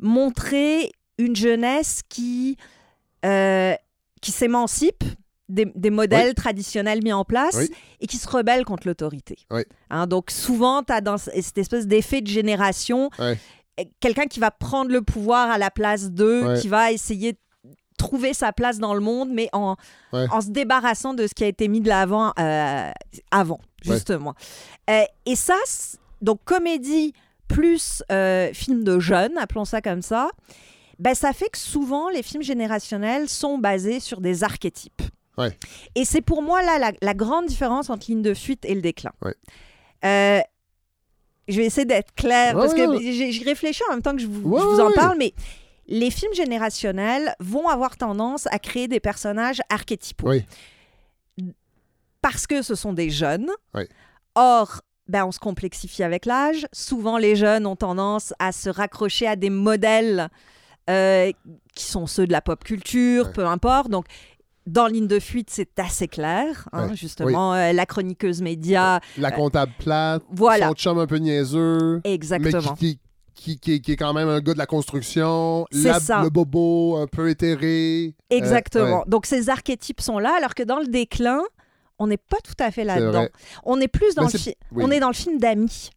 montrer 0.00 0.92
une 1.18 1.34
jeunesse 1.36 2.02
qui, 2.08 2.56
euh, 3.24 3.74
qui 4.20 4.32
s'émancipe 4.32 5.04
des, 5.48 5.66
des 5.76 5.90
modèles 5.90 6.34
traditionnels 6.34 7.02
mis 7.02 7.12
en 7.12 7.24
place 7.24 7.54
Oui. 7.56 7.70
et 8.00 8.06
qui 8.08 8.16
se 8.18 8.28
rebelle 8.28 8.64
contre 8.64 8.86
l'autorité. 8.88 9.38
Oui. 9.50 9.62
Hein, 9.90 10.06
donc 10.08 10.30
souvent, 10.32 10.82
tu 10.82 10.92
as 10.92 11.00
dans 11.00 11.16
cette 11.18 11.56
espèce 11.56 11.86
d'effet 11.86 12.20
de 12.20 12.26
génération 12.26 13.10
quelqu'un 14.00 14.26
qui 14.26 14.40
va 14.40 14.50
prendre 14.50 14.90
le 14.90 15.02
pouvoir 15.02 15.50
à 15.50 15.58
la 15.58 15.70
place 15.70 16.10
d'eux, 16.10 16.44
Ouais. 16.46 16.60
qui 16.60 16.68
va 16.68 16.92
essayer 16.92 17.32
de 17.32 17.38
trouver 17.98 18.34
sa 18.34 18.52
place 18.52 18.78
dans 18.78 18.94
le 18.94 19.00
monde, 19.00 19.30
mais 19.32 19.48
en, 19.52 19.76
Ouais. 20.12 20.26
en 20.30 20.40
se 20.40 20.48
débarrassant 20.50 21.14
de 21.14 21.26
ce 21.26 21.34
qui 21.34 21.44
a 21.44 21.46
été 21.46 21.68
mis 21.68 21.80
de 21.80 21.88
l'avant 21.88 22.32
euh, 22.38 22.90
avant, 23.30 23.60
Ouais. 23.86 23.94
justement. 23.94 24.34
Euh, 24.90 25.02
et 25.24 25.36
ça, 25.36 25.54
donc 26.22 26.40
comédie 26.44 27.12
plus 27.48 28.02
euh, 28.12 28.52
film 28.52 28.84
de 28.84 28.98
jeunes, 28.98 29.36
appelons 29.38 29.64
ça 29.64 29.80
comme 29.80 30.02
ça, 30.02 30.28
ben, 30.98 31.14
ça 31.14 31.32
fait 31.32 31.48
que 31.48 31.58
souvent 31.58 32.08
les 32.08 32.22
films 32.22 32.42
générationnels 32.42 33.28
sont 33.28 33.58
basés 33.58 34.00
sur 34.00 34.20
des 34.20 34.44
archétypes. 34.44 35.02
Et 35.94 36.06
c'est 36.06 36.22
pour 36.22 36.40
moi 36.42 36.62
là 36.62 36.78
la, 36.78 36.92
la 37.02 37.12
grande 37.12 37.44
différence 37.44 37.90
entre 37.90 38.06
ligne 38.10 38.22
de 38.22 38.32
fuite 38.32 38.64
et 38.64 38.74
le 38.74 38.80
déclin. 38.80 39.12
Je 41.48 41.58
vais 41.58 41.66
essayer 41.66 41.84
d'être 41.84 42.14
claire 42.14 42.54
parce 42.54 42.74
que 42.74 42.86
ouais. 42.86 42.98
j'ai 43.00 43.30
j'ai 43.32 43.44
réfléchi 43.44 43.82
en 43.88 43.92
même 43.92 44.02
temps 44.02 44.12
que 44.14 44.20
je 44.22 44.26
vous, 44.26 44.56
je 44.58 44.80
en 44.80 44.90
parle, 44.92 45.16
mais 45.18 45.32
les 45.86 46.10
films 46.10 46.34
générationnels 46.34 47.34
vont 47.38 47.68
avoir 47.68 47.96
tendance 47.96 48.48
à 48.50 48.58
créer 48.58 48.88
des 48.88 48.98
personnages 49.00 49.60
archétypaux. 49.68 50.30
Oui. 50.30 50.44
Parce 52.22 52.46
que 52.46 52.62
ce 52.62 52.74
sont 52.74 52.92
des 52.92 53.10
jeunes. 53.10 53.50
Oui. 53.74 53.84
Or, 54.34 54.80
ben, 55.06 55.24
on 55.24 55.32
se 55.32 55.38
complexifie 55.38 56.02
avec 56.02 56.26
l'âge. 56.26 56.66
Souvent, 56.72 57.18
les 57.18 57.36
jeunes 57.36 57.66
ont 57.66 57.76
tendance 57.76 58.34
à 58.40 58.50
se 58.50 58.68
raccrocher 58.68 59.28
à 59.28 59.36
des 59.36 59.50
modèles 59.50 60.28
euh, 60.90 61.30
qui 61.74 61.84
sont 61.84 62.06
ceux 62.08 62.26
de 62.26 62.32
la 62.32 62.40
pop 62.40 62.62
culture, 62.64 63.26
Ouais. 63.26 63.32
peu 63.32 63.46
importe. 63.46 63.88
Donc, 63.90 64.06
dans 64.66 64.86
Ligne 64.88 65.06
de 65.06 65.18
fuite, 65.20 65.48
c'est 65.50 65.78
assez 65.78 66.08
clair. 66.08 66.68
hein, 66.72 66.88
Ouais. 66.88 66.96
Justement, 66.96 67.54
euh, 67.54 67.72
la 67.72 67.86
chroniqueuse 67.86 68.42
média. 68.42 69.00
La 69.18 69.30
comptable 69.30 69.72
plate, 69.78 70.22
voilà. 70.30 70.68
son 70.68 70.74
chum 70.74 70.98
un 70.98 71.06
peu 71.06 71.16
niaiseux, 71.16 72.00
Exactement. 72.04 72.60
mais 72.72 72.76
qui, 72.76 72.98
qui, 73.34 73.58
qui, 73.58 73.80
qui 73.80 73.92
est 73.92 73.96
quand 73.96 74.12
même 74.12 74.28
un 74.28 74.40
gars 74.40 74.54
de 74.54 74.58
la 74.58 74.66
construction, 74.66 75.66
C'est 75.70 75.84
la- 75.88 76.00
ça. 76.00 76.22
le 76.22 76.30
bobo 76.30 76.96
un 76.96 77.06
peu 77.06 77.28
éthéré. 77.30 78.14
Euh, 78.32 78.36
Exactement. 78.36 78.98
ouais. 79.00 79.04
Donc 79.06 79.26
ces 79.26 79.48
archétypes 79.50 80.00
sont 80.00 80.18
là, 80.18 80.34
alors 80.36 80.54
que 80.54 80.62
dans 80.62 80.78
le 80.80 80.86
déclin, 80.86 81.42
on 81.98 82.06
n'est 82.08 82.16
pas 82.18 82.38
tout 82.44 82.54
à 82.58 82.70
fait 82.70 82.84
là-dedans. 82.84 83.26
On 83.64 83.80
est 83.80 83.88
plus 83.88 84.14
dans 84.14 84.24
Mais 84.24 84.32
le 84.32 84.52
oui. 84.72 84.84
on 84.84 84.90
est 84.90 85.00
dans 85.00 85.08
le 85.08 85.14
film 85.14 85.38
d'amis. 85.38 85.90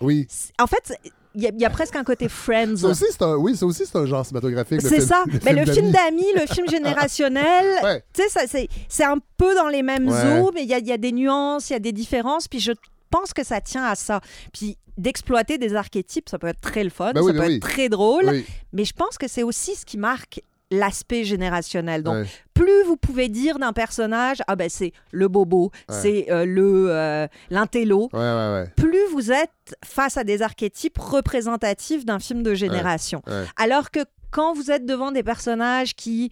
Oui. 0.00 0.26
En 0.60 0.66
fait, 0.66 0.94
il 1.34 1.42
y, 1.42 1.46
a- 1.46 1.50
il 1.54 1.60
y 1.60 1.64
a 1.64 1.70
presque 1.70 1.96
un 1.96 2.04
côté 2.04 2.28
Friends. 2.28 2.76
Ça 2.76 2.88
aussi, 2.88 3.04
c'est 3.10 3.22
un, 3.22 3.36
oui, 3.36 3.56
ça 3.56 3.66
aussi, 3.66 3.84
c'est 3.86 3.96
un 3.96 4.06
genre 4.06 4.24
cinématographique. 4.26 4.80
C'est 4.82 4.88
film- 4.96 5.06
ça. 5.06 5.24
Mais 5.44 5.52
le 5.52 5.70
film 5.70 5.90
d'amis. 5.90 6.24
le 6.34 6.46
film 6.52 6.68
générationnel, 6.68 7.66
Ouais. 7.84 8.02
tu 8.12 8.22
sais, 8.22 8.28
ça, 8.28 8.40
c'est, 8.46 8.68
un 9.04 9.18
peu 9.36 9.54
dans 9.54 9.68
les 9.68 9.82
mêmes 9.82 10.08
Ouais. 10.08 10.40
eaux, 10.40 10.50
mais 10.54 10.62
il 10.64 10.68
y 10.68 10.74
y 10.88 10.92
a 10.92 10.96
des 10.98 11.12
nuances, 11.12 11.70
il 11.70 11.74
y 11.74 11.76
a 11.76 11.80
des 11.80 11.92
différences. 11.92 12.48
Puis 12.48 12.60
je 12.60 12.72
pense 13.10 13.32
que 13.32 13.44
ça 13.44 13.60
tient 13.60 13.84
à 13.84 13.94
ça. 13.94 14.20
Puis 14.52 14.76
d'exploiter 14.98 15.56
des 15.56 15.74
archétypes, 15.74 16.28
ça 16.28 16.38
peut 16.38 16.48
être 16.48 16.60
très 16.60 16.84
le 16.84 16.90
fun, 16.90 17.12
Ben 17.14 17.20
ça 17.22 17.26
oui, 17.26 17.32
peut 17.32 17.38
ben 17.38 17.52
être 17.52 17.62
très 17.62 17.88
drôle, 17.88 18.28
Oui. 18.28 18.44
mais 18.72 18.84
je 18.84 18.92
pense 18.92 19.16
que 19.16 19.28
c'est 19.28 19.42
aussi 19.42 19.74
ce 19.74 19.86
qui 19.86 19.96
marque 19.96 20.42
l'aspect 20.70 21.24
générationnel. 21.24 22.02
Donc, 22.02 22.14
Ouais. 22.14 22.26
plus 22.54 22.82
vous 22.86 22.96
pouvez 22.96 23.28
dire 23.28 23.58
d'un 23.58 23.72
personnage, 23.72 24.38
ah 24.46 24.54
ben 24.56 24.68
c'est 24.68 24.92
le 25.10 25.28
bobo, 25.28 25.70
Ouais. 25.88 25.94
c'est 26.00 26.26
euh, 26.30 26.44
le 26.44 26.86
euh, 26.90 27.26
l'intello, 27.50 28.08
Ouais, 28.12 28.64
plus 28.76 29.04
vous 29.12 29.32
êtes 29.32 29.50
face 29.84 30.16
à 30.16 30.24
des 30.24 30.42
archétypes 30.42 30.98
représentatifs 30.98 32.04
d'un 32.04 32.18
film 32.18 32.42
de 32.42 32.54
génération. 32.54 33.22
Alors 33.56 33.90
que 33.90 34.00
quand 34.30 34.52
vous 34.54 34.70
êtes 34.70 34.86
devant 34.86 35.10
des 35.12 35.22
personnages 35.22 35.94
qui 35.94 36.30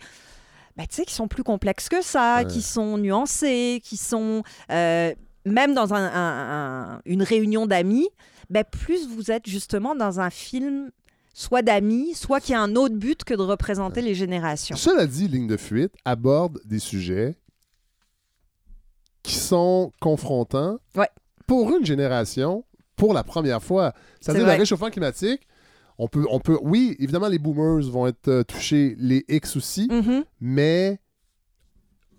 tu 0.78 0.84
sais, 0.90 1.04
qui 1.04 1.14
sont 1.14 1.26
plus 1.26 1.42
complexes 1.42 1.88
que 1.88 2.00
ça, 2.02 2.44
qui 2.44 2.62
sont 2.62 2.98
nuancés, 2.98 3.80
qui 3.82 3.96
sont 3.96 4.44
euh, 4.70 5.12
même 5.44 5.74
dans 5.74 5.92
un- 5.92 6.06
un- 6.06 6.92
un- 6.94 7.00
une 7.04 7.24
réunion 7.24 7.66
d'amis, 7.66 8.08
ben, 8.48 8.62
plus 8.62 9.08
vous 9.08 9.32
êtes 9.32 9.48
justement 9.48 9.96
dans 9.96 10.20
un 10.20 10.30
film 10.30 10.90
soit 11.38 11.62
d'amis, 11.62 12.14
soit 12.14 12.40
qui 12.40 12.52
a 12.52 12.60
un 12.60 12.74
autre 12.74 12.96
but 12.96 13.22
que 13.22 13.32
de 13.32 13.42
représenter 13.42 14.02
les 14.02 14.16
générations. 14.16 14.74
Cela 14.74 15.06
dit, 15.06 15.28
Ligne 15.28 15.46
de 15.46 15.56
fuite 15.56 15.92
aborde 16.04 16.58
des 16.64 16.80
sujets 16.80 17.36
qui 19.22 19.34
sont 19.34 19.92
confrontants 20.00 20.78
Ouais. 20.96 21.08
pour 21.46 21.70
une 21.76 21.84
génération, 21.86 22.64
pour 22.96 23.14
la 23.14 23.22
première 23.22 23.62
fois. 23.62 23.92
C'est-à-dire 24.20 24.46
C'est 24.46 24.52
le 24.54 24.58
réchauffement 24.58 24.90
climatique. 24.90 25.42
On 25.98 26.08
peut, 26.08 26.24
on 26.28 26.40
peut, 26.40 26.58
oui, 26.60 26.96
évidemment, 26.98 27.28
les 27.28 27.38
boomers 27.38 27.88
vont 27.88 28.08
être 28.08 28.26
euh, 28.28 28.42
touchés, 28.42 28.96
les 28.98 29.24
X 29.28 29.56
aussi, 29.56 29.86
Mhm. 29.92 30.24
mais 30.40 30.98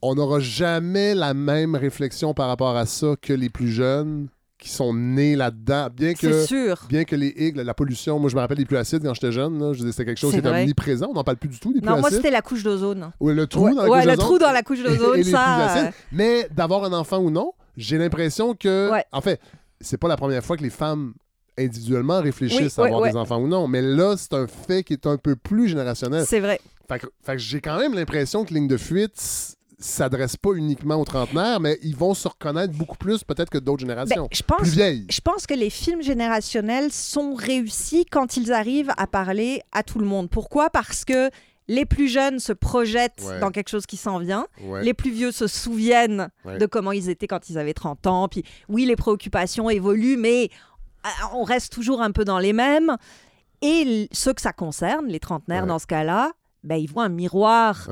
on 0.01 0.15
n'aura 0.15 0.39
jamais 0.39 1.13
la 1.13 1.33
même 1.33 1.75
réflexion 1.75 2.33
par 2.33 2.47
rapport 2.47 2.77
à 2.77 2.85
ça 2.85 3.15
que 3.21 3.33
les 3.33 3.49
plus 3.49 3.67
jeunes 3.69 4.29
qui 4.59 4.69
sont 4.69 4.93
nés 4.93 5.35
là-dedans. 5.37 5.87
Bien 5.95 6.13
que, 6.13 6.45
sûr. 6.45 6.85
bien 6.89 7.05
que 7.05 7.15
les 7.15 7.33
Higgs, 7.35 7.55
la, 7.55 7.73
pollution, 7.73 8.19
moi 8.19 8.29
je 8.29 8.35
me 8.35 8.41
rappelle 8.41 8.57
les 8.57 8.65
plus 8.65 8.77
acides 8.77 9.01
quand 9.03 9.13
j'étais 9.13 9.31
jeune, 9.31 9.57
là, 9.57 9.71
je 9.73 9.79
disais, 9.79 9.91
c'était 9.91 10.05
quelque 10.05 10.17
chose 10.19 10.33
qui 10.33 10.39
était 10.39 10.49
omniprésent. 10.49 11.07
On 11.09 11.13
n'en 11.13 11.23
parle 11.23 11.37
plus 11.37 11.49
du 11.49 11.59
tout 11.59 11.73
des 11.73 11.79
plus 11.79 11.87
Non, 11.89 11.99
moi, 11.99 12.11
c'était 12.11 12.29
la 12.29 12.41
couche 12.41 12.61
d'ozone. 12.63 13.11
Ou 13.21 13.29
le 13.29 13.47
trou 13.47 13.65
Ouais, 13.65 13.73
dans 13.73 13.83
la 13.83 13.89
ouais, 13.89 13.97
couche 13.99 14.05
le 14.05 14.15
d'ozone. 14.15 14.25
trou 14.25 14.37
dans 14.37 14.51
la 14.51 14.61
couche 14.61 14.83
d'ozone, 14.83 15.15
les 15.15 15.23
ça. 15.23 15.77
euh, 15.85 15.91
Mais 16.11 16.47
d'avoir 16.51 16.83
un 16.83 16.93
enfant 16.93 17.19
ou 17.19 17.31
non, 17.31 17.53
j'ai 17.77 17.97
l'impression 17.97 18.53
que. 18.53 18.91
Ouais. 18.91 19.05
En 19.13 19.21
fait, 19.21 19.39
c'est 19.79 19.97
pas 19.97 20.09
la 20.09 20.17
première 20.17 20.43
fois 20.43 20.57
que 20.57 20.63
les 20.63 20.69
femmes 20.69 21.13
individuellement 21.57 22.21
réfléchissent 22.21 22.77
Oui, 22.77 22.83
à 22.83 22.87
avoir 22.87 23.03
des 23.09 23.15
enfants 23.17 23.39
ou 23.41 23.47
non. 23.47 23.67
Mais 23.67 23.81
là, 23.81 24.15
c'est 24.17 24.33
un 24.33 24.47
fait 24.47 24.83
qui 24.83 24.93
est 24.93 25.07
un 25.07 25.17
peu 25.17 25.35
plus 25.35 25.67
générationnel. 25.69 26.25
C'est 26.27 26.39
vrai. 26.39 26.59
Fait 26.87 26.99
que, 26.99 27.07
fait 27.23 27.33
que 27.33 27.37
j'ai 27.37 27.61
quand 27.61 27.77
même 27.77 27.93
l'impression 27.93 28.43
que 28.45 28.53
Ligne 28.53 28.67
de 28.67 28.77
fuite 28.77 29.55
s- 29.79 29.85
s'adresse 29.85 30.35
pas 30.37 30.51
uniquement 30.53 30.95
aux 30.95 31.05
trentenaires, 31.05 31.59
mais 31.59 31.77
ils 31.83 31.95
vont 31.95 32.13
se 32.13 32.27
reconnaître 32.27 32.73
beaucoup 32.73 32.97
plus 32.97 33.23
peut-être 33.23 33.49
que 33.49 33.57
d'autres 33.57 33.83
Ben, 33.85 33.89
générations. 33.89 34.27
je 34.31 34.43
pense 34.43 34.57
plus 34.59 34.71
vieilles. 34.71 35.05
Je 35.09 35.21
pense 35.21 35.47
que 35.47 35.53
les 35.53 35.69
films 35.69 36.01
générationnels 36.01 36.91
sont 36.91 37.33
réussis 37.33 38.05
quand 38.05 38.37
ils 38.37 38.51
arrivent 38.53 38.91
à 38.97 39.07
parler 39.07 39.61
à 39.71 39.83
tout 39.83 39.99
le 39.99 40.05
monde. 40.05 40.29
Pourquoi? 40.29 40.69
Parce 40.69 41.05
que 41.05 41.29
les 41.67 41.85
plus 41.85 42.07
jeunes 42.07 42.39
se 42.39 42.51
projettent 42.53 43.23
Ouais. 43.27 43.39
dans 43.39 43.51
quelque 43.51 43.69
chose 43.69 43.85
qui 43.85 43.97
s'en 43.97 44.17
vient. 44.19 44.47
Ouais. 44.63 44.83
Les 44.83 44.93
plus 44.95 45.11
vieux 45.11 45.31
se 45.31 45.45
souviennent 45.47 46.29
Ouais. 46.43 46.57
de 46.57 46.65
comment 46.65 46.91
ils 46.91 47.09
étaient 47.09 47.27
quand 47.27 47.49
ils 47.49 47.57
avaient 47.59 47.73
30 47.75 48.07
ans. 48.07 48.27
Puis 48.27 48.43
oui, 48.69 48.85
les 48.85 48.95
préoccupations 48.95 49.69
évoluent, 49.69 50.17
mais 50.17 50.49
euh, 51.05 51.09
on 51.33 51.43
reste 51.43 51.71
toujours 51.71 52.01
un 52.01 52.11
peu 52.11 52.25
dans 52.25 52.39
les 52.39 52.53
mêmes. 52.53 52.95
Et 53.61 54.07
ceux 54.11 54.33
que 54.33 54.41
ça 54.41 54.51
concerne, 54.53 55.07
les 55.07 55.19
trentenaires 55.19 55.67
dans 55.67 55.79
ce 55.79 55.85
cas-là, 55.85 56.31
ben, 56.63 56.75
ils 56.77 56.89
voient 56.89 57.03
un 57.03 57.09
miroir. 57.09 57.87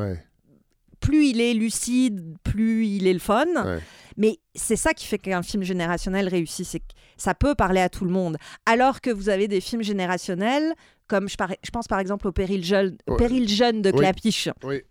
Plus 1.00 1.28
il 1.28 1.42
est 1.42 1.54
lucide, 1.54 2.36
plus 2.44 2.86
il 2.88 3.08
est 3.08 3.14
le 3.14 3.20
fun. 3.20 3.46
ouais. 3.66 3.80
Mais 4.20 4.40
c'est 4.56 4.76
ça 4.76 4.94
qui 4.96 5.06
fait 5.06 5.20
qu'un 5.20 5.44
film 5.44 5.62
générationnel 5.62 6.28
réussit, 6.28 6.66
c'est 6.66 6.80
que 6.80 6.86
ça 7.18 7.36
peut 7.36 7.54
parler 7.54 7.82
à 7.82 7.88
tout 7.90 8.04
le 8.04 8.10
monde. 8.10 8.38
Alors 8.66 9.00
que 9.00 9.12
vous 9.12 9.30
avez 9.30 9.48
des 9.48 9.62
films 9.62 9.84
générationnels, 9.84 10.74
comme 11.08 11.30
je, 11.30 11.36
par- 11.38 11.54
je 11.64 11.70
pense 11.70 11.88
par 11.88 12.00
exemple 12.00 12.28
au 12.28 12.32
Péril 12.32 12.64
jeune, 12.66 12.98
Ouais. 13.08 13.16
Péril 13.18 13.48
jeune 13.48 13.84
de. 13.84 13.92
Clapiche, 13.92 14.50
Oui, 14.64 14.82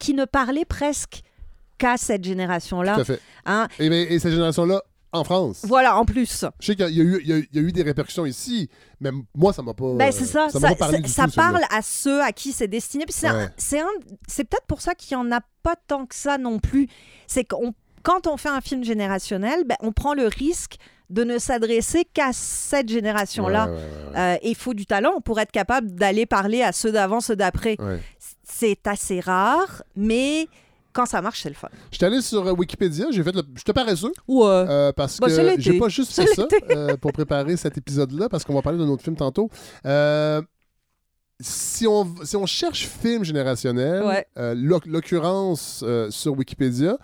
qui 0.00 0.14
ne 0.14 0.24
parlait 0.24 0.64
presque 0.64 1.20
qu'à 1.78 1.96
cette 1.96 2.24
génération-là. 2.24 2.94
tout 2.96 3.00
à 3.02 3.04
fait. 3.04 3.20
hein? 3.44 3.68
Et, 3.78 3.86
et 3.86 4.18
cette 4.18 4.32
génération-là, 4.32 4.82
en 5.16 5.24
France. 5.24 5.60
Voilà, 5.64 5.96
en 5.98 6.04
plus. 6.04 6.44
Je 6.60 6.66
sais 6.66 6.76
qu'il 6.76 6.84
y, 6.88 6.88
a- 6.88 6.90
y 6.90 6.98
eu- 7.00 7.48
y 7.52 7.58
a 7.58 7.62
des 7.72 7.82
répercussions 7.82 8.26
ici, 8.26 8.68
mais 9.00 9.10
moi, 9.34 9.52
ça 9.52 9.62
m'a 9.62 9.74
pas. 9.74 9.94
Ben, 9.94 10.12
c'est 10.12 10.24
ça, 10.24 10.48
Ça 10.48 11.26
parle 11.34 11.62
à 11.70 11.82
ceux 11.82 12.22
à 12.22 12.32
qui 12.32 12.52
c'est 12.52 12.68
destiné. 12.68 13.04
C'est 13.08 13.30
Ouais. 13.32 13.48
peut-être 14.36 14.66
pour 14.66 14.80
ça 14.80 14.94
qu'il 14.94 15.16
n'y 15.16 15.22
en 15.22 15.32
a 15.32 15.40
pas 15.62 15.74
tant 15.88 16.06
que 16.06 16.14
ça 16.14 16.38
non 16.38 16.58
plus. 16.58 16.88
C'est 17.26 17.44
qu'on 17.44 17.74
quand 18.02 18.28
on 18.28 18.36
fait 18.36 18.48
un 18.50 18.60
film 18.60 18.84
générationnel, 18.84 19.64
ben, 19.66 19.74
on 19.80 19.90
prend 19.90 20.14
le 20.14 20.26
risque 20.28 20.76
de 21.10 21.24
ne 21.24 21.38
s'adresser 21.38 22.04
qu'à 22.04 22.32
cette 22.32 22.88
génération-là. 22.88 23.66
Ouais, 23.66 23.72
ouais, 23.72 23.76
ouais, 23.76 24.12
ouais. 24.14 24.18
Euh, 24.36 24.36
il 24.44 24.54
faut 24.54 24.74
du 24.74 24.86
talent 24.86 25.20
pour 25.20 25.40
être 25.40 25.50
capable 25.50 25.90
d'aller 25.92 26.24
parler 26.26 26.62
à 26.62 26.70
ceux 26.72 26.92
d'avant, 26.92 27.20
ceux 27.20 27.34
d'après. 27.36 27.76
C'est 28.44 28.86
assez 28.86 29.18
rare, 29.20 29.82
mais 29.96 30.46
quand 30.96 31.06
ça 31.06 31.20
marche, 31.22 31.42
c'est 31.42 31.48
le 31.50 31.54
fun. 31.54 31.68
J'étais 31.92 32.06
allé 32.06 32.20
sur 32.22 32.46
euh, 32.46 32.52
Wikipédia, 32.52 33.06
j'ai 33.10 33.22
fait 33.22 33.34
le. 33.34 33.42
J'étais 33.54 33.72
paresseux. 33.72 34.12
Ouais. 34.26 34.46
Euh, 34.46 34.92
parce 34.92 35.18
Bah, 35.20 35.28
que 35.28 35.60
j'ai 35.60 35.78
pas 35.78 35.88
juste 35.88 36.12
fait 36.12 36.26
ça 36.26 36.46
euh, 36.70 36.96
pour 36.96 37.12
préparer 37.12 37.56
cet 37.56 37.76
épisode-là, 37.78 38.28
parce 38.28 38.42
qu'on 38.44 38.54
va 38.54 38.62
parler 38.62 38.78
d'un 38.78 38.88
autre 38.88 39.02
film 39.04 39.14
tantôt. 39.16 39.50
Euh, 39.84 40.40
si, 41.38 41.86
on, 41.86 42.14
si 42.24 42.34
on 42.36 42.46
cherche 42.46 42.86
film 42.88 43.22
générationnel, 43.22 44.02
Ouais. 44.04 44.26
euh, 44.38 44.54
l'occurrence 44.86 45.84
euh, 45.86 46.10
sur 46.10 46.32
Wikipédia 46.32 46.96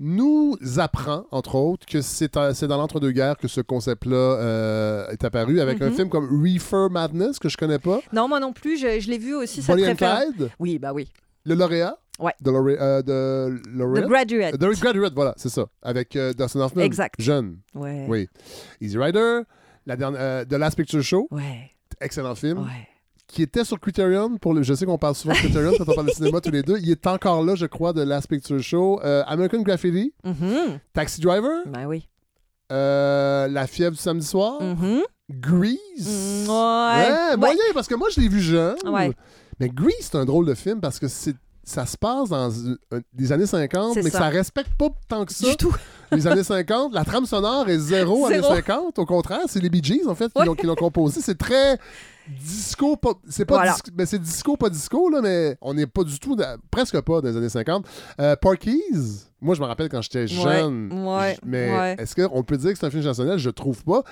nous 0.00 0.56
apprend, 0.78 1.24
entre 1.30 1.54
autres, 1.54 1.86
que 1.86 2.00
c'est 2.02 2.36
euh, 2.36 2.52
dans 2.66 2.78
l'entre-deux-guerres 2.78 3.36
que 3.36 3.46
ce 3.46 3.60
concept-là 3.60 4.16
euh, 4.16 5.08
est 5.10 5.22
apparu, 5.24 5.60
avec 5.60 5.80
un 5.82 5.90
Mhm. 5.90 5.94
film 5.94 6.08
comme 6.08 6.42
Reefer 6.42 6.88
Madness, 6.90 7.38
que 7.38 7.48
je 7.48 7.56
connais 7.56 7.78
pas, 7.78 8.00
Non, 8.12 8.26
moi 8.26 8.40
non 8.40 8.52
plus, 8.52 8.76
je, 8.76 8.98
je 8.98 9.08
l'ai 9.08 9.18
vu 9.18 9.36
aussi, 9.36 9.62
cette 9.62 9.76
Bonnie 9.76 9.88
and. 9.88 9.94
Clyde, 9.94 10.50
Oui, 10.58 10.80
bah 10.80 10.92
oui. 10.92 11.08
le 11.44 11.54
lauréat? 11.54 11.96
Ouais. 12.18 12.32
de, 12.40 12.50
euh, 12.50 13.02
de 13.02 14.00
The. 14.00 14.06
Graduate. 14.08 14.58
The 14.58 14.80
Graduate, 14.80 15.12
voilà, 15.14 15.34
c'est 15.36 15.48
ça. 15.50 15.66
Avec 15.82 16.16
euh, 16.16 16.32
Dustin 16.32 16.60
Hoffman. 16.60 16.82
Exact. 16.82 17.14
Jeune. 17.20 17.58
Ouais. 17.74 18.06
Oui. 18.08 18.28
Easy 18.80 18.96
Rider, 18.98 19.40
la 19.86 19.96
dernière, 19.96 20.20
euh, 20.20 20.44
The 20.44 20.52
Last 20.54 20.76
Picture 20.76 21.02
Show, 21.02 21.28
Ouais. 21.30 21.70
excellent 22.00 22.34
film, 22.34 22.58
Ouais. 22.60 22.88
qui 23.26 23.42
était 23.42 23.64
sur 23.64 23.78
Criterion. 23.78 24.38
Pour 24.38 24.54
le, 24.54 24.62
je 24.62 24.72
sais 24.74 24.86
qu'on 24.86 24.98
parle 24.98 25.14
souvent 25.14 25.34
de 25.34 25.38
Criterion 25.38 25.72
quand 25.76 25.88
on 25.88 25.94
parle 25.94 26.06
de 26.06 26.12
cinéma 26.12 26.40
tous 26.40 26.50
les 26.50 26.62
deux. 26.62 26.78
Il 26.80 26.90
est 26.90 27.06
encore 27.06 27.44
là, 27.44 27.54
je 27.54 27.66
crois, 27.66 27.92
de 27.92 28.02
Last 28.02 28.28
Picture 28.28 28.62
Show. 28.62 29.00
Euh, 29.04 29.22
American 29.26 29.60
Graffiti, 29.62 30.14
Mhm. 30.24 30.78
Taxi 30.94 31.20
Driver, 31.20 31.64
Ben 31.66 31.86
oui. 31.86 32.08
euh, 32.72 33.48
La 33.48 33.66
fièvre 33.66 33.92
du 33.92 33.98
samedi 34.02 34.26
soir, 34.26 34.60
Mhm. 34.62 35.02
Grease. 35.30 36.46
Mm, 36.46 36.48
ouais. 36.50 37.10
Ouais. 37.30 37.36
moyen, 37.36 37.56
parce 37.74 37.88
que 37.88 37.94
moi, 37.94 38.08
je 38.14 38.20
l'ai 38.20 38.28
vu 38.28 38.40
jeune. 38.40 38.76
Ouais. 38.86 39.10
Mais 39.58 39.68
Grease, 39.68 39.94
c'est 40.00 40.16
un 40.16 40.24
drôle 40.24 40.46
de 40.46 40.54
film 40.54 40.80
parce 40.80 40.98
que 40.98 41.08
c'est 41.08 41.34
ça 41.68 41.84
se 41.84 41.96
passe 41.98 42.28
dans 42.28 42.48
euh, 42.94 43.00
des 43.12 43.32
années 43.32 43.44
50, 43.46 43.94
C'est 43.94 44.02
mais 44.04 44.10
ça. 44.10 44.20
ça 44.20 44.28
respecte 44.28 44.70
pas 44.78 44.88
tant 45.08 45.24
que 45.26 45.32
ça 45.32 45.48
Du 45.50 45.56
tout. 45.56 45.74
les 46.12 46.26
années 46.28 46.44
50. 46.44 46.94
La 46.94 47.04
trame 47.04 47.26
sonore 47.26 47.68
est 47.68 47.78
zéro, 47.78 48.24
années 48.26 48.36
Zéro. 48.40 48.54
50. 48.54 48.98
Au 49.00 49.04
contraire, 49.04 49.40
c'est 49.48 49.60
les 49.60 49.68
Bee 49.68 49.82
Gees, 49.82 50.06
en 50.06 50.14
fait, 50.14 50.32
qui 50.32 50.38
Ouais. 50.38 50.46
l'ont- 50.46 50.54
qui 50.54 50.64
l'ont 50.64 50.76
composé. 50.76 51.20
C'est 51.20 51.36
très 51.36 51.76
disco, 52.28 52.96
pas, 52.96 53.12
c'est 53.28 53.44
pas 53.44 53.56
Voilà. 53.56 53.74
dis- 53.84 53.92
mais 53.96 54.06
c'est 54.06 54.18
disco, 54.18 54.56
pas 54.56 54.70
disco, 54.70 55.08
là, 55.10 55.20
mais 55.22 55.56
on 55.60 55.74
n'est 55.74 55.86
pas 55.86 56.04
du 56.04 56.18
tout, 56.18 56.36
dans- 56.36 56.58
presque 56.70 57.00
pas 57.00 57.20
dans 57.20 57.28
les 57.28 57.36
années 57.36 57.48
50. 57.48 57.86
Euh, 58.20 58.36
Porky's, 58.36 59.30
moi, 59.40 59.54
je 59.54 59.60
me 59.60 59.66
rappelle 59.66 59.88
quand 59.88 60.02
j'étais 60.02 60.26
jeune. 60.26 60.92
ouais, 60.92 61.36
mais 61.44 61.70
ouais. 61.72 61.96
est-ce 61.98 62.14
qu'on 62.14 62.42
peut 62.42 62.56
dire 62.56 62.72
que 62.72 62.78
c'est 62.78 62.86
un 62.86 62.90
film 62.90 63.02
générationnel? 63.02 63.38
Je 63.38 63.50
trouve 63.50 63.84
pas. 63.84 64.02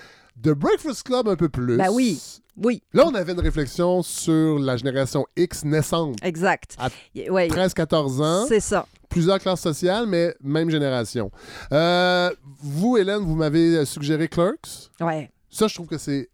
The 0.42 0.48
Breakfast 0.50 1.04
Club, 1.04 1.28
un 1.28 1.36
peu 1.36 1.48
plus. 1.48 1.76
Ben 1.76 1.90
oui. 1.92 2.20
Oui, 2.56 2.82
Là, 2.92 3.04
on 3.08 3.14
avait 3.16 3.32
une 3.32 3.40
réflexion 3.40 4.02
sur 4.02 4.60
la 4.60 4.76
génération 4.76 5.26
X 5.36 5.64
naissante. 5.64 6.16
exact. 6.22 6.76
À 6.78 6.88
Y- 7.14 7.28
ouais, 7.28 7.48
13-14 7.48 8.20
ans, 8.20 8.44
c'est 8.46 8.60
ça. 8.60 8.86
plusieurs 9.08 9.40
classes 9.40 9.60
sociales, 9.60 10.06
mais 10.06 10.36
même 10.40 10.70
génération. 10.70 11.32
Euh, 11.72 12.30
vous, 12.62 12.96
Hélène, 12.96 13.22
vous 13.22 13.34
m'avez 13.34 13.84
suggéré 13.84 14.28
Clerks. 14.28 14.90
Ouais. 15.00 15.32
Ça, 15.50 15.66
je 15.66 15.74
trouve 15.74 15.88
que 15.88 15.98
c'est 15.98 16.28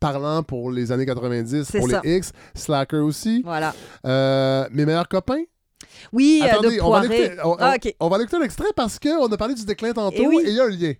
parlant 0.00 0.42
pour 0.42 0.70
les 0.70 0.92
années 0.92 1.06
90, 1.06 1.64
C'est 1.64 1.78
pour 1.78 1.90
ça. 1.90 2.00
les 2.04 2.16
X. 2.18 2.32
Slacker 2.54 2.98
aussi. 2.98 3.42
Voilà. 3.44 3.74
Euh, 4.06 4.66
mes 4.72 4.84
meilleurs 4.86 5.08
copains. 5.08 5.42
Oui, 6.12 6.40
euh, 6.42 6.46
Attendez, 6.48 6.76
de 6.76 6.80
on 6.82 6.90
va, 6.90 7.00
Poiré. 7.00 7.08
l'écouter, 7.08 7.40
on, 7.44 7.56
Ah, 7.58 7.72
on- 7.72 7.76
ok. 7.88 7.94
on 8.00 8.08
va 8.08 8.18
l'écouter 8.18 8.36
un 8.36 8.42
extrait 8.42 8.72
parce 8.76 8.98
qu'on 8.98 9.26
a 9.26 9.36
parlé 9.36 9.54
du 9.54 9.64
déclin 9.64 9.92
tantôt 9.92 10.16
Eh 10.16 10.26
oui. 10.26 10.42
et 10.46 10.50
il 10.50 10.54
y 10.54 10.60
a 10.60 10.64
un 10.64 10.68
lien. 10.68 10.92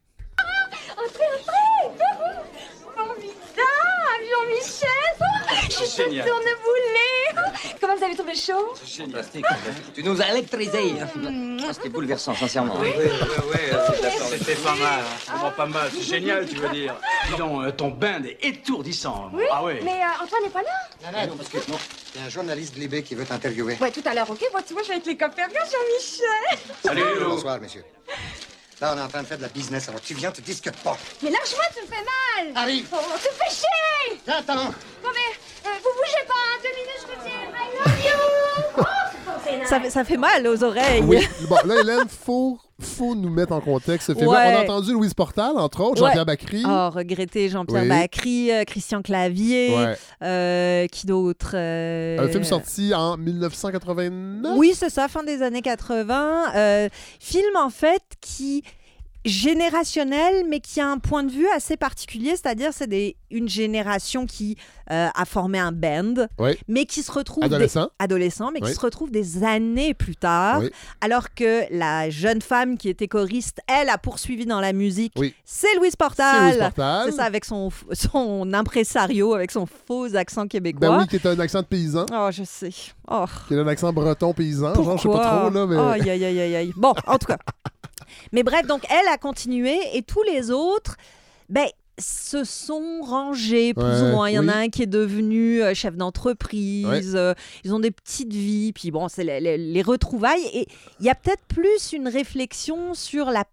Oh 2.97 3.15
putain, 3.17 3.63
Jean-Michel 4.29 5.69
Je 5.69 5.85
suis 5.85 6.05
Génial. 6.05 6.27
tourneboulée 6.27 7.08
Comment 7.81 7.97
vous 7.97 8.05
avez 8.05 8.15
trouvé 8.15 8.33
le 8.33 8.39
show 8.39 8.75
Fantastique. 9.05 9.45
Tu 9.95 10.03
nous 10.03 10.21
as 10.21 10.31
électrisés. 10.31 10.95
Ah, 11.01 11.73
C'était 11.73 11.89
bouleversant, 11.89 12.35
sincèrement. 12.35 12.77
Oui, 12.81 12.93
oui, 12.97 13.05
oui, 13.11 13.57
d'accord. 14.03 14.29
C'était 14.31 14.55
pas 14.57 14.75
mal. 14.75 15.01
hein. 15.01 15.33
Vraiment 15.35 15.51
pas 15.53 15.67
mal. 15.67 15.91
C'est 15.95 16.03
génial, 16.03 16.47
tu 16.49 16.57
veux 16.57 16.69
dire. 16.71 16.95
Dis 17.31 17.37
donc, 17.37 17.65
euh, 17.65 17.71
ton 17.73 17.89
band 17.89 18.23
est 18.25 18.39
étourdissant. 18.45 19.31
Ah 19.51 19.65
oui. 19.65 19.75
Mais 19.83 20.01
euh, 20.03 20.25
Antoine 20.25 20.43
n'est 20.43 20.49
pas 20.51 20.63
là 20.63 21.13
Non, 21.13 21.27
non, 21.29 21.37
parce 21.37 21.49
que 21.49 21.71
non. 21.71 21.79
Il 22.15 22.21
y 22.21 22.25
a 22.25 22.27
un 22.27 22.31
journaliste 22.31 22.75
de 22.75 22.81
Libé 22.81 23.03
qui 23.03 23.15
veut 23.15 23.25
t'interviewer. 23.25 23.77
Ouais, 23.81 23.91
tout 23.91 24.03
à 24.05 24.15
l'heure, 24.15 24.31
ok 24.31 24.41
Bon, 24.53 24.59
tu 24.67 24.73
vois, 24.73 24.83
je 24.83 24.89
vais 24.89 24.95
avec 24.95 25.07
les 25.07 25.17
copains. 25.17 25.47
Viens, 25.49 25.61
Jean-Michel 25.65 26.59
Salut. 26.85 27.03
Bonsoir, 27.25 27.61
monsieur. 27.61 27.85
Là, 28.81 28.93
on 28.95 28.99
est 28.99 29.03
en 29.03 29.09
train 29.09 29.23
de 29.23 29.27
faire 29.27 29.39
de 29.39 29.43
la 29.43 29.49
business, 29.49 29.89
alors 29.89 30.01
tu 30.01 30.15
viens, 30.15 30.31
te 30.31 30.41
discutes 30.41 30.77
pas. 30.77 30.97
Mais 31.23 31.31
lâche-moi, 31.31 31.65
tu 31.75 31.83
me 31.83 31.87
fais 31.89 32.05
mal 32.05 32.53
Arrive. 32.57 32.87
Oh, 32.93 32.97
tu 33.21 33.29
me 33.29 33.35
fais 33.35 33.51
chier 33.55 34.21
Attends. 34.29 34.67
Bon, 35.03 35.09
mais 35.13 35.69
euh, 35.69 35.75
vous 35.83 35.91
bougez 35.97 36.25
pas, 36.29 36.35
hein, 36.35 36.59
deux 36.63 36.69
minutes, 36.71 37.01
je 37.03 37.07
Ça, 39.67 39.81
fait- 39.81 39.91
ça 39.91 40.03
fait 40.05 40.17
mal 40.17 40.47
aux 40.47 40.63
oreilles. 40.65 41.03
Oui. 41.03 41.19
bon, 41.49 41.57
là, 41.67 41.81
Hélène, 41.81 42.07
faut, 42.09 42.59
faut 42.81 43.15
nous 43.15 43.29
mettre 43.29 43.53
en 43.53 43.61
contexte 43.61 44.07
ce 44.07 44.15
film. 44.15 44.29
Ouais. 44.29 44.55
On 44.55 44.59
a 44.61 44.63
entendu 44.63 44.93
Louise 44.93 45.13
Portal, 45.13 45.53
entre 45.59 45.83
autres, 45.83 46.01
Ouais. 46.01 46.09
Jean-Pierre 46.09 46.25
Bacry. 46.27 46.63
Oh, 46.67 46.89
regretter 46.91 47.51
Jean-Pierre 47.51 47.83
Oui. 47.83 47.89
Bacry, 47.89 48.51
euh, 48.51 48.65
Christian 48.65 49.03
Clavier, 49.03 49.75
Ouais. 49.77 49.95
euh, 50.23 50.87
qui 50.87 51.07
d'autre 51.07 51.51
euh, 51.55 52.19
Un 52.19 52.29
film 52.29 52.45
sorti 52.45 52.95
en 52.95 53.19
1989. 53.19 54.55
Oui, 54.57 54.73
c'est 54.75 54.91
ça, 54.91 55.07
fin 55.09 55.23
des 55.23 55.43
années 55.43 55.63
80. 55.63 56.55
Euh, 56.55 56.89
film, 57.21 57.55
en 57.57 57.69
fait, 57.71 58.03
qui 58.23 58.63
générationnel, 59.25 60.45
mais 60.49 60.61
qui 60.61 60.81
a 60.81 60.89
un 60.89 60.99
point 60.99 61.23
de 61.25 61.31
vue 61.31 61.49
assez 61.55 61.77
particulier, 61.77 62.31
c'est-à-dire 62.31 62.71
c'est 62.73 62.87
des- 62.87 63.17
une 63.31 63.49
génération 63.49 64.27
qui 64.27 64.57
euh, 64.91 65.09
a 65.15 65.25
formé 65.27 65.59
un 65.59 65.71
band, 65.71 66.15
Oui. 66.39 66.53
mais 66.67 66.87
qui 66.87 67.03
se 67.03 67.13
retrouve 67.13 67.47
des- 67.47 67.55
Adolescent. 67.99 68.51
mais 68.53 68.61
Oui. 68.63 68.69
qui 68.71 68.75
se 68.75 68.81
retrouve 68.81 69.11
des 69.11 69.45
années 69.45 69.93
plus 69.93 70.17
tard, 70.17 70.61
Oui. 70.61 70.71
alors 71.03 71.35
que 71.35 71.65
la 71.71 72.09
jeune 72.09 72.41
femme 72.41 72.79
qui 72.79 72.89
était 72.89 73.07
choriste, 73.07 73.61
elle 73.69 73.91
a 73.91 73.99
poursuivi 73.99 74.47
dans 74.47 74.61
la 74.61 74.73
musique. 74.73 75.13
C'est 75.45 75.75
Louise 75.77 75.95
Portal. 75.95 76.73
C'est 77.05 77.13
ça, 77.13 77.25
avec 77.25 77.45
son, 77.45 77.69
son 77.93 78.51
impresario, 78.55 79.35
avec 79.35 79.51
son 79.51 79.67
faux 79.67 80.17
accent 80.17 80.47
québécois. 80.49 80.89
Ben 80.89 80.99
oui, 81.01 81.07
qui 81.07 81.17
est 81.17 81.27
un 81.27 81.39
accent 81.39 81.61
de 81.61 81.67
paysan, 81.67 82.07
Oh, 82.11 82.31
je 82.33 82.45
sais. 82.45 82.71
Oh, 83.11 83.27
qui 83.47 83.55
est 83.55 83.59
un 83.59 83.67
accent 83.69 83.93
breton 83.93 84.33
paysan. 84.33 84.73
pourquoi? 84.73 84.97
Genre, 84.97 84.97
je 84.97 85.03
sais 85.03 85.09
pas 85.09 85.41
trop, 85.41 85.51
là, 85.51 85.67
mais. 85.67 85.77
Aïe, 85.77 86.09
aïe, 86.11 86.25
aïe, 86.25 86.55
aïe. 86.57 86.73
Bon, 86.77 86.95
en 87.07 87.19
tout 87.19 87.27
cas. 87.27 87.37
Mais 88.33 88.43
bref, 88.43 88.67
donc 88.67 88.83
elle 88.91 89.09
a 89.13 89.19
continué 89.19 89.77
et 89.95 90.03
tous 90.03 90.23
les 90.23 90.51
autres, 90.51 90.97
ben, 91.49 91.67
se 92.01 92.45
sont 92.45 93.01
rangés 93.03 93.75
plus 93.75 93.83
Ouais, 93.83 94.03
ou 94.03 94.13
moins. 94.13 94.31
Il 94.31 94.35
y 94.35 94.39
en 94.39 94.47
a 94.47 94.55
un 94.55 94.69
qui 94.69 94.83
est 94.83 94.87
devenu 94.87 95.61
euh, 95.63 95.75
chef 95.75 95.97
d'entreprise. 95.97 97.15
euh, 97.17 97.35
ils 97.65 97.75
ont 97.75 97.81
des 97.81 97.91
petites 97.91 98.33
vies. 98.33 98.73
Puis 98.73 98.91
bon, 98.93 99.09
c'est 99.09 99.25
les, 99.25 99.41
les- 99.41 99.59
les 99.59 99.83
retrouvailles. 99.83 100.45
Et 100.55 100.69
il 101.01 101.07
y 101.07 101.11
a 101.11 101.17
peut-être 101.17 101.43
plus 101.49 101.93
une 101.93 102.07
réflexion 102.07 102.95
sur 102.95 103.31
la 103.31 103.45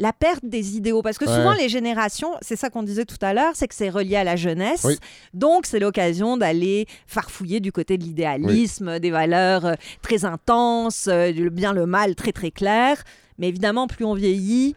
la 0.00 0.12
perte 0.12 0.44
des 0.44 0.76
idéaux. 0.76 1.02
Parce 1.02 1.18
que 1.18 1.24
Ouais. 1.24 1.36
souvent, 1.36 1.52
les 1.52 1.68
générations, 1.68 2.32
c'est 2.42 2.56
ça 2.56 2.68
qu'on 2.68 2.82
disait 2.82 3.04
tout 3.04 3.18
à 3.22 3.32
l'heure, 3.32 3.52
c'est 3.54 3.68
que 3.68 3.76
c'est 3.76 3.90
relié 3.90 4.16
à 4.16 4.24
la 4.24 4.34
jeunesse. 4.34 4.82
Oui. 4.82 4.98
Donc, 5.34 5.66
c'est 5.66 5.78
l'occasion 5.78 6.36
d'aller 6.36 6.86
farfouiller 7.06 7.60
du 7.60 7.70
côté 7.70 7.96
de 7.96 8.02
l'idéalisme, 8.02 8.98
des 8.98 9.12
valeurs 9.12 9.64
euh, 9.64 9.74
très 10.02 10.24
intenses, 10.24 11.06
euh, 11.06 11.30
le 11.30 11.48
bien, 11.48 11.72
le 11.72 11.86
mal 11.86 12.16
très, 12.16 12.32
très 12.32 12.50
clair. 12.50 13.04
Mais 13.38 13.48
évidemment, 13.48 13.86
plus 13.86 14.04
on 14.04 14.14
vieillit, 14.14 14.74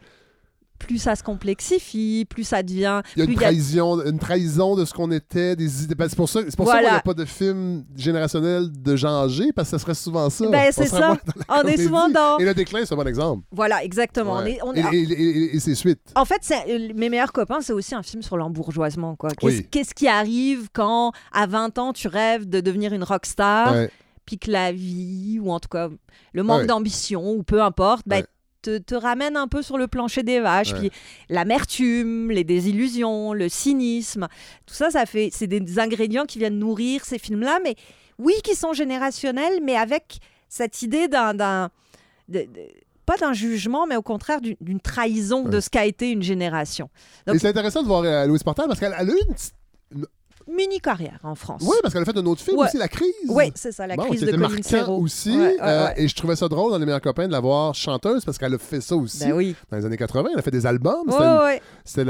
plus 0.79 0.99
ça 0.99 1.15
se 1.15 1.23
complexifie, 1.23 2.25
plus 2.29 2.43
ça 2.43 2.61
devient... 2.61 3.01
Il 3.15 3.19
y 3.23 3.27
a 3.27 3.29
une 3.29 3.33
trahison, 3.35 3.99
une 4.05 4.19
trahison 4.19 4.75
de 4.75 4.85
ce 4.85 4.93
qu'on 4.93 5.09
était, 5.11 5.55
des 5.55 5.83
idées. 5.83 5.95
Ben, 5.95 6.07
c'est 6.07 6.15
pour 6.15 6.29
ça, 6.29 6.41
c'est 6.45 6.55
pour 6.55 6.67
ça 6.67 6.73
Voilà. 6.73 6.89
qu'on 6.89 6.95
n'a 6.95 7.01
pas 7.01 7.13
de 7.15 7.25
film 7.25 7.83
générationnel 7.95 8.67
de 8.71 9.05
âgés, 9.05 9.51
parce 9.55 9.71
que 9.71 9.77
ça 9.77 9.81
serait 9.83 9.95
souvent 9.95 10.29
ça. 10.29 10.47
Ben, 10.49 10.69
c'est 10.71 10.85
ça. 10.85 11.17
On 11.49 11.63
est 11.63 11.81
souvent 11.81 12.09
dans... 12.09 12.37
Et 12.37 12.45
le 12.45 12.53
déclin, 12.53 12.85
c'est 12.85 12.93
un 12.93 12.97
bon 12.97 13.07
exemple. 13.07 13.43
Voilà, 13.51 13.83
exactement. 13.83 14.33
On 14.33 14.43
Ouais. 14.43 14.51
est- 14.53 14.59
on 14.63 14.73
Et, 14.73 14.81
et- 14.97 15.55
et- 15.55 15.59
ses 15.59 15.73
suites. 15.73 16.11
En 16.15 16.25
fait, 16.25 16.41
euh, 16.69 16.89
Mes 16.95 17.09
meilleurs 17.09 17.33
copains, 17.33 17.61
c'est 17.61 17.73
aussi 17.73 17.95
un 17.95 18.03
film 18.03 18.21
sur 18.21 18.37
l'embourgeoisement. 18.37 19.15
quoi. 19.15 19.31
Qu'est-ce 19.31 19.63
Oui. 19.71 19.85
qui 19.95 20.07
arrive 20.07 20.67
quand, 20.73 21.11
à 21.33 21.47
20 21.47 21.77
ans, 21.79 21.91
tu 21.91 22.07
rêves 22.07 22.47
de 22.47 22.59
devenir 22.59 22.93
une 22.93 23.03
rockstar, 23.03 23.71
Ouais. 23.73 23.89
puis 24.27 24.37
que 24.37 24.51
la 24.51 24.71
vie, 24.71 25.39
ou 25.41 25.51
en 25.51 25.59
tout 25.59 25.69
cas 25.69 25.89
le 26.33 26.43
manque 26.43 26.61
Ouais. 26.61 26.67
d'ambition, 26.67 27.31
ou 27.31 27.41
peu 27.41 27.63
importe, 27.63 28.03
ben, 28.05 28.17
Ouais. 28.17 28.25
Te, 28.67 28.77
te 28.77 28.95
ramène 28.95 29.37
un 29.37 29.47
peu 29.47 29.61
sur 29.61 29.77
le 29.77 29.87
plancher 29.87 30.23
des 30.23 30.39
vaches. 30.39 30.73
Ouais. 30.73 30.79
Puis 30.79 30.91
l'amertume, 31.29 32.31
les 32.31 32.43
désillusions, 32.43 33.33
le 33.33 33.47
cynisme, 33.49 34.27
tout 34.65 34.73
ça, 34.75 34.89
ça 34.91 35.05
fait, 35.05 35.29
c'est 35.31 35.47
des 35.47 35.79
ingrédients 35.79 36.25
qui 36.25 36.39
viennent 36.39 36.59
nourrir 36.59 37.05
ces 37.05 37.19
films-là, 37.19 37.59
mais 37.63 37.75
oui, 38.19 38.33
qui 38.43 38.55
sont 38.55 38.73
générationnels, 38.73 39.59
mais 39.63 39.75
avec 39.77 40.17
cette 40.49 40.81
idée 40.81 41.07
d'un... 41.07 41.69
pas 43.05 43.17
d'un 43.17 43.33
jugement, 43.33 43.87
mais 43.87 43.95
au 43.95 44.01
contraire 44.01 44.39
d'une 44.41 44.79
trahison 44.81 45.43
de 45.43 45.59
ce 45.59 45.69
qu'a 45.69 45.85
été 45.85 46.11
une 46.11 46.23
génération. 46.23 46.89
Donc- 47.25 47.35
Et 47.35 47.39
c'est 47.39 47.47
intéressant 47.47 47.81
de 47.83 47.87
voir 47.87 48.03
euh, 48.03 48.25
Louise 48.25 48.43
Portal 48.43 48.67
parce 48.67 48.79
qu'elle 48.79 48.95
elle 48.97 49.09
a 49.09 49.13
eu 49.13 49.17
une 49.27 49.33
petite. 49.33 49.53
Mini 50.49 50.79
carrière 50.79 51.19
en 51.23 51.35
France. 51.35 51.61
Oui, 51.65 51.75
parce 51.81 51.93
qu'elle 51.93 52.03
a 52.03 52.05
fait 52.05 52.17
un 52.17 52.25
autre 52.25 52.41
film 52.41 52.57
Ouais. 52.57 52.67
aussi, 52.67 52.77
La 52.77 52.87
Crise. 52.87 53.11
Oui, 53.27 53.51
c'est 53.55 53.71
ça, 53.71 53.85
la 53.85 53.95
Bon, 53.95 54.03
crise 54.05 54.21
de 54.21 54.31
Colin 54.31 54.61
Serrault. 54.61 55.01
aussi. 55.01 55.31
Ouais, 55.37 55.45
ouais, 55.47 55.57
euh. 55.61 55.87
Et 55.97 56.07
je 56.07 56.15
trouvais 56.15 56.35
ça 56.35 56.47
drôle 56.47 56.71
dans 56.71 56.77
Les 56.77 56.85
meilleurs 56.85 57.01
copains 57.01 57.27
de 57.27 57.31
la 57.31 57.39
voir 57.39 57.75
chanteuse 57.75 58.23
parce 58.23 58.37
qu'elle 58.37 58.53
a 58.53 58.57
fait 58.57 58.79
ça 58.81 58.95
aussi. 58.95 59.19
Ben 59.25 59.33
oui. 59.33 59.55
Dans 59.69 59.77
les 59.77 59.85
années 59.85 59.97
80, 59.97 60.29
elle 60.33 60.39
a 60.39 60.41
fait 60.41 60.51
des 60.51 60.65
albums. 60.65 61.05
C'était 61.83 62.05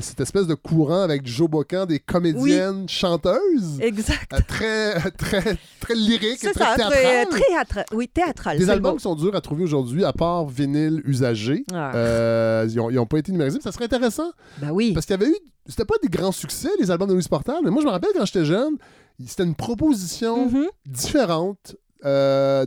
cette 0.00 0.20
espèce 0.20 0.46
de 0.46 0.54
courant 0.54 1.02
avec 1.02 1.26
Joe 1.26 1.48
Bocan, 1.48 1.86
des 1.86 1.98
comédiennes 2.00 2.88
chanteuses. 2.88 3.78
exact. 3.80 4.32
euh, 4.32 4.38
très, 4.46 5.10
très, 5.12 5.56
très 5.80 5.94
lyriques 5.94 6.44
et 6.44 6.50
très 6.52 6.64
ça, 6.64 6.74
très, 6.76 7.02
théâtrales. 7.02 7.26
très 7.30 7.40
théâtral. 7.42 7.84
Oui, 7.92 8.08
théâtral. 8.08 8.58
Des 8.58 8.70
albums 8.70 8.96
qui 8.96 9.02
sont 9.02 9.14
durs 9.14 9.34
à 9.34 9.40
trouver 9.40 9.64
aujourd'hui, 9.64 10.04
à 10.04 10.12
part 10.12 10.46
vinyle 10.46 11.02
usagé. 11.04 11.64
Ah. 11.72 11.92
Euh, 11.94 12.66
ils 12.68 12.76
n'ont 12.94 13.06
pas 13.06 13.18
été 13.18 13.32
numérisés. 13.32 13.58
mais 13.58 13.62
Ça 13.62 13.72
serait 13.72 13.84
intéressant 13.86 14.30
Ben 14.58 14.70
oui. 14.72 14.92
parce 14.92 15.06
qu'il 15.06 15.14
y 15.16 15.22
avait 15.22 15.30
eu. 15.30 15.36
C'était 15.68 15.84
pas 15.84 15.94
des 16.02 16.08
grands 16.08 16.32
succès, 16.32 16.70
les 16.80 16.90
albums 16.90 17.08
de 17.08 17.14
Louis 17.14 17.26
Portal, 17.28 17.56
mais 17.62 17.70
moi, 17.70 17.82
je 17.82 17.86
me 17.86 17.92
rappelle 17.92 18.10
quand 18.16 18.24
j'étais 18.24 18.44
jeune, 18.44 18.76
c'était 19.26 19.44
une 19.44 19.54
proposition 19.54 20.46
Mhm. 20.48 20.66
différente 20.86 21.76
euh, 22.04 22.64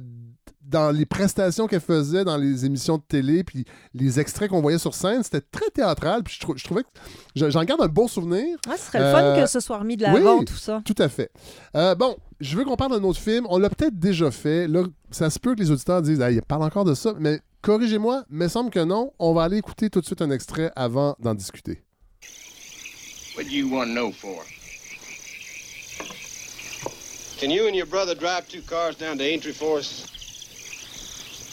dans 0.62 0.92
les 0.92 1.06
prestations 1.06 1.68
qu'elle 1.68 1.82
faisait 1.82 2.24
dans 2.24 2.38
les 2.38 2.66
émissions 2.66 2.98
de 2.98 3.04
télé, 3.06 3.44
puis 3.44 3.66
les 3.94 4.20
extraits 4.22 4.50
qu'on 4.50 4.62
voyait 4.62 4.78
sur 4.78 4.94
scène. 4.94 5.22
C'était 5.24 5.42
très 5.42 5.70
théâtral, 5.70 6.24
puis 6.24 6.36
je, 6.36 6.40
trou- 6.40 6.56
je 6.56 6.64
trouvais 6.64 6.84
que. 6.84 6.90
je- 7.36 7.50
J'en 7.50 7.64
garde 7.64 7.82
un 7.82 7.88
bon 7.88 8.08
souvenir. 8.08 8.58
Ouais, 8.70 8.78
ce 8.78 8.86
serait 8.86 9.00
le 9.00 9.12
fun 9.12 9.22
Euh, 9.24 9.42
que 9.42 9.50
ce 9.50 9.60
soit 9.60 9.80
remis 9.80 9.98
de 9.98 10.04
l'avant, 10.04 10.40
oui. 10.40 10.46
tout 10.46 10.56
ça. 10.56 10.82
Tout 10.86 10.96
à 11.00 11.10
fait. 11.10 11.32
Euh, 11.76 11.96
bon, 11.96 12.16
je 12.40 12.56
veux 12.56 12.64
qu'on 12.64 12.78
parle 12.78 12.92
d'un 12.92 13.04
autre 13.04 13.20
film. 13.20 13.46
On 13.50 13.58
l'a 13.58 13.70
peut-être 13.70 13.98
déjà 14.00 14.32
fait. 14.32 14.68
Là, 14.68 14.84
ça 15.10 15.30
se 15.30 15.40
peut 15.40 15.56
que 15.56 15.60
les 15.60 15.72
auditeurs 15.72 16.02
disent 16.02 16.22
Ah, 16.22 16.32
il 16.32 16.42
parle 16.42 16.64
encore 16.64 16.86
de 16.86 16.94
ça. 16.94 17.14
Mais 17.20 17.42
corrigez-moi, 17.62 18.24
mais 18.30 18.48
semble 18.48 18.70
que 18.70 18.80
non. 18.84 19.12
On 19.20 19.34
va 19.34 19.44
aller 19.44 19.58
écouter 19.58 19.90
tout 19.90 20.00
de 20.00 20.06
suite 20.06 20.22
un 20.22 20.32
extrait 20.32 20.72
avant 20.78 21.16
d'en 21.20 21.34
discuter. 21.34 21.84
What 23.41 23.49
do 23.49 23.56
you 23.56 23.69
want 23.69 23.88
to 23.88 23.93
know 23.95 24.12
for? 24.12 24.43
Can 27.39 27.49
you 27.49 27.65
and 27.65 27.75
your 27.75 27.88
brother 27.88 28.13
drive 28.13 28.47
two 28.47 28.62
cars 28.62 28.95
down 28.95 29.17
to 29.17 29.23
Aintree 29.23 29.54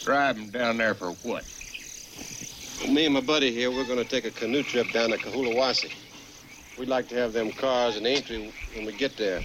Drive 0.04 0.36
them 0.36 0.50
down 0.50 0.76
there 0.76 0.94
for 0.94 1.12
what? 1.22 1.46
Me 2.86 3.06
and 3.06 3.14
my 3.14 3.22
buddy 3.22 3.50
here, 3.50 3.70
we're 3.70 3.86
going 3.86 3.96
to 3.96 4.04
take 4.04 4.26
a 4.26 4.30
canoe 4.30 4.62
trip 4.62 4.90
down 4.90 5.08
to 5.12 5.16
Kahulawasi. 5.16 5.90
We'd 6.78 6.90
like 6.90 7.08
to 7.08 7.14
have 7.14 7.32
them 7.32 7.52
cars 7.52 7.96
in 7.96 8.04
Aintree 8.04 8.52
when 8.74 8.84
we 8.84 8.92
get 8.92 9.16
there. 9.16 9.40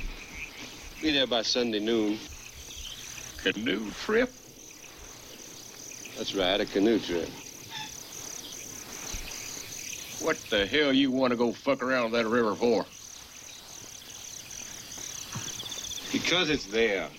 Be 1.01 1.13
there 1.13 1.27
by 1.27 1.43
Sunday 1.43 1.79
noon. 1.79 2.19
Canoe 3.38 3.89
trip? 3.91 4.34
That's 6.17 6.36
right, 6.36 6.60
a 6.60 6.65
canoe 6.65 6.99
trip. 6.99 7.29
What 10.23 10.38
the 10.49 10.65
hell 10.65 10.93
you 10.93 11.12
want 11.12 11.31
to 11.31 11.38
go 11.38 11.51
fuck 11.51 11.83
around 11.83 12.13
that 12.13 12.25
river 12.25 12.55
for? 12.55 12.86
Because 16.13 16.49
it's 16.49 16.65
there. 16.67 17.09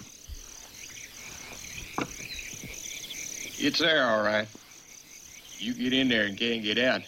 It's 3.59 3.79
there, 3.79 4.07
all 4.09 4.23
right. 4.23 4.49
You 5.59 5.75
get 5.75 5.93
in 5.93 6.09
there 6.09 6.25
and 6.25 6.39
can't 6.39 6.63
get 6.63 6.79
out. 6.79 7.03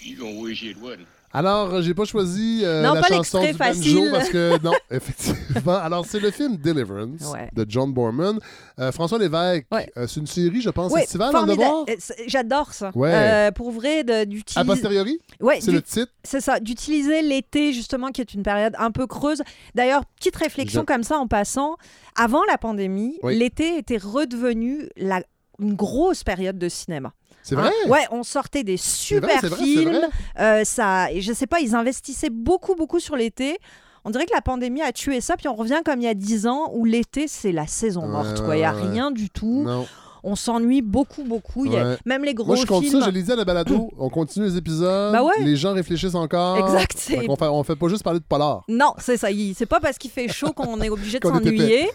You 0.00 0.16
gonna 0.16 0.40
wish 0.40 0.62
it 0.62 0.78
wouldn't. 0.78 1.08
Alors, 1.34 1.74
euh, 1.74 1.82
j'ai 1.82 1.92
pas 1.94 2.04
choisi 2.04 2.60
euh, 2.64 2.82
Non, 2.82 2.94
la 2.94 3.00
pas 3.00 3.08
chanson 3.08 3.42
du 3.44 3.52
facile. 3.54 4.08
parce 4.12 4.28
que 4.28 4.56
non, 4.64 4.72
effectivement. 4.90 5.74
Alors, 5.76 6.06
c'est 6.06 6.20
le 6.20 6.30
film 6.30 6.56
Deliverance 6.56 7.20
Ouais. 7.32 7.48
de 7.52 7.66
John 7.68 7.92
Borman. 7.92 8.38
Euh, 8.78 8.92
François 8.92 9.18
Lévesque, 9.18 9.66
Ouais. 9.72 9.90
euh, 9.96 10.06
c'est 10.06 10.20
une 10.20 10.26
série, 10.28 10.60
je 10.60 10.70
pense, 10.70 10.92
Oui, 10.92 11.00
estivale, 11.02 11.34
en 11.36 11.44
devoir. 11.46 11.84
J'adore 12.28 12.72
ça. 12.72 12.92
Ouais. 12.94 13.50
Pour 13.52 13.72
vrai, 13.72 14.04
de- 14.04 14.12
A 14.12 14.24
d'utiliser. 14.24 14.64
posteriori, 14.66 15.18
Ouais, 15.40 15.58
c'est 15.60 15.72
le 15.72 15.82
titre? 15.82 16.12
C'est 16.22 16.40
ça, 16.40 16.60
d'utiliser 16.60 17.20
l'été 17.22 17.72
justement, 17.72 18.10
qui 18.12 18.20
est 18.20 18.32
une 18.32 18.42
période 18.44 18.74
un 18.78 18.92
peu 18.92 19.06
creuse. 19.08 19.42
D'ailleurs, 19.74 20.04
petite 20.16 20.36
réflexion 20.36 20.82
Je- 20.82 20.86
comme 20.86 21.02
ça 21.02 21.18
en 21.18 21.26
passant. 21.26 21.76
Avant 22.16 22.42
la 22.48 22.58
pandémie, 22.58 23.18
Oui. 23.24 23.36
l'été 23.36 23.76
était 23.76 23.96
redevenu 23.96 24.88
la... 24.96 25.20
une 25.58 25.74
grosse 25.74 26.22
période 26.22 26.58
de 26.58 26.68
cinéma. 26.68 27.12
C'est 27.44 27.54
Hein? 27.56 27.60
vrai? 27.60 27.72
Ouais, 27.88 28.06
on 28.10 28.22
sortait 28.24 28.64
des 28.64 28.76
super 28.78 29.38
vrai, 29.40 29.56
films. 29.56 29.90
vrai. 29.90 30.08
Euh, 30.40 30.64
ça, 30.64 31.12
et 31.12 31.20
je 31.20 31.32
sais 31.32 31.46
pas, 31.46 31.60
ils 31.60 31.74
investissaient 31.76 32.30
beaucoup, 32.30 32.74
beaucoup 32.74 32.98
sur 32.98 33.14
l'été. 33.14 33.58
On 34.04 34.10
dirait 34.10 34.26
que 34.26 34.34
la 34.34 34.40
pandémie 34.42 34.82
a 34.82 34.92
tué 34.92 35.20
ça, 35.20 35.36
puis 35.36 35.46
on 35.48 35.54
revient 35.54 35.80
comme 35.84 36.00
il 36.00 36.04
y 36.04 36.08
a 36.08 36.14
10 36.14 36.46
ans 36.46 36.70
où 36.74 36.84
l'été, 36.84 37.28
c'est 37.28 37.52
la 37.52 37.66
saison 37.66 38.06
morte. 38.06 38.40
ouais, 38.40 38.44
quoi. 38.44 38.56
Il 38.56 38.60
n'y 38.60 38.64
a 38.64 38.72
rien 38.72 39.10
du 39.10 39.30
tout. 39.30 39.62
Non. 39.64 39.86
On 40.26 40.36
s'ennuie 40.36 40.80
beaucoup, 40.82 41.22
beaucoup. 41.24 41.66
Il 41.66 41.72
y 41.72 41.76
a- 41.76 41.84
Ouais. 41.84 41.96
Même 42.06 42.24
les 42.24 42.32
gros 42.34 42.46
Moi, 42.46 42.56
je 42.56 42.64
compte 42.66 42.82
films. 42.84 43.00
ça, 43.00 43.06
je 43.06 43.10
l'ai 43.10 43.22
dit 43.22 43.30
à 43.30 43.36
la 43.36 43.44
balado. 43.44 43.90
on 43.98 44.08
continue 44.08 44.46
les 44.46 44.56
épisodes. 44.56 45.12
Bah 45.12 45.22
ouais. 45.22 45.32
Les 45.44 45.54
gens 45.56 45.74
réfléchissent 45.74 46.14
encore. 46.14 46.56
Exact, 46.58 46.94
c'est- 46.96 47.18
Fait 47.20 47.26
qu'on 47.26 47.36
fait, 47.36 47.46
on 47.46 47.62
fait 47.62 47.76
pas 47.76 47.88
juste 47.88 48.02
parler 48.02 48.20
de 48.20 48.24
polar. 48.24 48.62
Non, 48.68 48.94
c'est 48.98 49.16
ça. 49.18 49.30
il- 49.30 49.54
C'est 49.54 49.66
pas 49.66 49.80
parce 49.80 49.98
qu'il 49.98 50.10
fait 50.10 50.28
chaud 50.28 50.52
qu'on 50.52 50.80
est 50.80 50.88
obligé 50.88 51.18
de 51.18 51.22
Qu'on 51.28 51.38
est 51.38 51.44
s'ennuyer. 51.44 51.90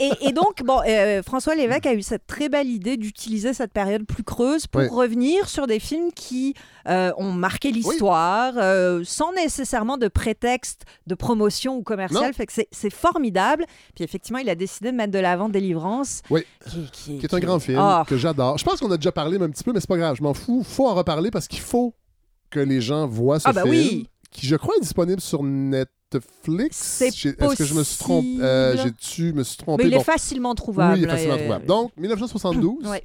Et, 0.00 0.10
et 0.22 0.32
donc, 0.32 0.62
bon, 0.64 0.80
euh, 0.86 1.22
François 1.22 1.54
Lévesque 1.54 1.86
a 1.86 1.94
eu 1.94 2.02
cette 2.02 2.26
très 2.26 2.48
belle 2.48 2.68
idée 2.68 2.96
d'utiliser 2.96 3.54
cette 3.54 3.72
période 3.72 4.04
plus 4.04 4.24
creuse 4.24 4.66
pour 4.66 4.80
Oui. 4.82 4.88
revenir 4.90 5.48
sur 5.48 5.66
des 5.66 5.78
films 5.78 6.10
qui 6.14 6.54
euh, 6.88 7.12
ont 7.18 7.30
marqué 7.32 7.70
l'histoire, 7.72 8.54
euh, 8.56 9.02
sans 9.04 9.32
nécessairement 9.34 9.98
de 9.98 10.08
prétexte 10.08 10.84
de 11.06 11.14
promotion 11.14 11.76
ou 11.76 11.82
commercial. 11.82 12.24
Non. 12.24 12.32
Fait 12.32 12.46
que 12.46 12.52
c'est- 12.54 12.68
c'est 12.72 12.88
formidable. 12.92 13.66
Puis 13.94 14.02
effectivement, 14.02 14.38
il 14.38 14.48
a 14.48 14.54
décidé 14.54 14.90
de 14.90 14.96
mettre 14.96 15.12
de 15.12 15.18
l'avant 15.18 15.50
Délivrance. 15.50 16.22
Oui. 16.30 16.40
Qui, 16.70 16.88
qui- 16.90 17.18
Qui 17.18 17.26
est 17.26 17.34
un 17.34 17.38
grand 17.38 17.59
film 17.60 17.78
Ah. 17.80 18.04
que 18.06 18.16
j'adore. 18.16 18.58
Je 18.58 18.64
pense 18.64 18.80
qu'on 18.80 18.90
a 18.90 18.96
déjà 18.96 19.12
parlé 19.12 19.38
mais 19.38 19.44
un 19.46 19.50
petit 19.50 19.64
peu, 19.64 19.72
mais 19.72 19.80
c'est 19.80 19.88
pas 19.88 19.96
grave. 19.98 20.16
Je 20.16 20.22
m'en 20.22 20.34
fous. 20.34 20.62
faut 20.64 20.88
en 20.88 20.94
reparler 20.94 21.30
parce 21.30 21.46
qu'il 21.48 21.60
faut 21.60 21.94
que 22.50 22.60
les 22.60 22.80
gens 22.80 23.06
voient 23.06 23.38
ce 23.38 23.48
Ah 23.48 23.52
bah 23.52 23.62
film. 23.62 23.74
oui. 23.74 24.08
Qui, 24.32 24.46
je 24.46 24.56
crois, 24.56 24.74
est 24.76 24.80
disponible 24.80 25.20
sur 25.20 25.42
Netflix. 25.42 27.02
J'ai- 27.14 27.30
Est-ce 27.30 27.56
que 27.56 27.64
je 27.64 27.74
me 27.74 27.82
suis 27.82 27.98
trompé? 27.98 28.36
Euh. 28.40 28.76
J'ai-tu 28.76 29.32
me 29.32 29.42
suis 29.42 29.56
trompé? 29.56 29.84
Mais 29.84 29.90
il 29.90 29.94
Bon. 29.94 30.00
est 30.00 30.04
facilement 30.04 30.54
trouvable. 30.54 30.94
Oui, 30.94 31.00
il 31.00 31.04
est 31.04 31.08
facilement 31.08 31.34
euh, 31.34 31.38
trouvable. 31.38 31.66
Donc, 31.66 31.92
1972, 31.96 32.86
Ouais. 32.86 33.02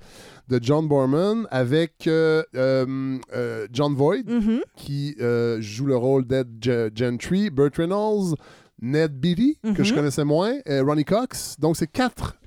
de 0.50 0.60
John 0.62 0.88
Borman 0.88 1.48
avec 1.52 2.08
euh, 2.08 2.44
euh, 2.56 3.68
John 3.72 3.96
Voight, 3.96 4.24
Mhm. 4.28 4.62
qui 4.76 5.16
joue 5.60 5.86
le 5.86 5.96
rôle 5.96 6.26
d'Ed 6.28 6.48
Ge- 6.62 6.92
Gentry, 6.96 7.50
Burt 7.50 7.76
Reynolds, 7.78 8.36
Ned 8.82 9.20
Beatty, 9.20 9.58
que 9.76 9.84
je 9.84 9.92
Mhm. 9.92 9.98
connaissais 10.00 10.26
moins, 10.26 10.54
et 10.66 10.80
Ronnie 10.80 11.06
Cox. 11.06 11.56
Donc, 11.60 11.76
c'est 11.78 11.88
quatre, 11.88 12.38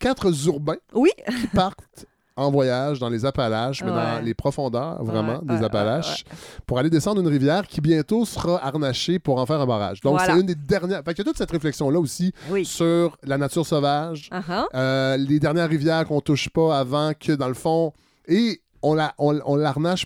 quatre 0.00 0.26
urbains 0.48 0.78
Oui. 0.94 1.10
qui 1.40 1.46
partent 1.54 2.06
en 2.36 2.50
voyage 2.50 2.98
dans 3.00 3.10
les 3.10 3.26
Appalaches, 3.26 3.82
mais 3.84 3.90
dans 3.90 4.24
les 4.24 4.32
profondeurs, 4.32 5.04
vraiment, 5.04 5.40
Ouais, 5.40 5.54
des 5.54 5.54
ouais, 5.60 5.64
Appalaches, 5.64 6.24
pour 6.66 6.78
aller 6.78 6.88
descendre 6.88 7.20
une 7.20 7.28
rivière 7.28 7.66
qui 7.66 7.82
bientôt 7.82 8.24
sera 8.24 8.64
harnachée 8.64 9.18
pour 9.18 9.38
en 9.38 9.44
faire 9.44 9.60
un 9.60 9.66
barrage. 9.66 10.00
Donc, 10.00 10.16
Voilà. 10.16 10.32
c'est 10.34 10.40
une 10.40 10.46
des 10.46 10.54
dernières... 10.54 11.02
Fait 11.04 11.12
qu'il 11.12 11.18
y 11.18 11.28
a 11.28 11.30
toute 11.30 11.36
cette 11.36 11.50
réflexion-là 11.50 12.00
aussi 12.00 12.32
Oui. 12.50 12.64
sur 12.64 13.18
la 13.24 13.36
nature 13.36 13.66
sauvage, 13.66 14.30
Uh-huh. 14.32 14.64
euh, 14.74 15.16
les 15.18 15.38
dernières 15.38 15.68
rivières 15.68 16.06
qu'on 16.06 16.22
touche 16.22 16.48
pas 16.48 16.78
avant 16.78 17.12
que, 17.12 17.32
dans 17.32 17.48
le 17.48 17.54
fond... 17.54 17.92
Et 18.26 18.62
on 18.82 18.94
la, 18.94 19.12
on, 19.18 19.38
on 19.44 19.58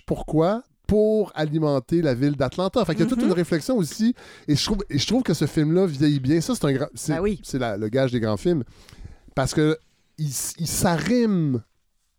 pourquoi? 0.05 0.61
Pour 0.87 1.31
alimenter 1.35 2.01
la 2.01 2.13
ville 2.13 2.35
d'Atlanta. 2.35 2.83
Fait 2.85 2.93
qu'il 2.95 3.03
y 3.05 3.07
a 3.07 3.09
toute 3.09 3.19
Mhm. 3.19 3.27
une 3.27 3.33
réflexion 3.33 3.77
aussi. 3.77 4.13
Et 4.47 4.55
je 4.55 4.65
trouve, 4.65 4.79
et 4.89 4.97
je 4.99 5.07
trouve 5.07 5.23
que 5.23 5.33
ce 5.33 5.45
film-là 5.45 5.85
vieillit 5.85 6.19
bien. 6.19 6.41
Ça, 6.41 6.53
c'est 6.53 6.65
un 6.65 6.73
grand... 6.73 6.87
C'est, 6.95 7.13
Ben 7.13 7.21
oui. 7.21 7.41
le 7.53 7.87
gage 7.87 8.11
des 8.11 8.19
grands 8.19 8.37
films. 8.37 8.63
Parce 9.35 9.53
que 9.53 9.77
il, 10.17 10.31
s'arrime 10.67 11.63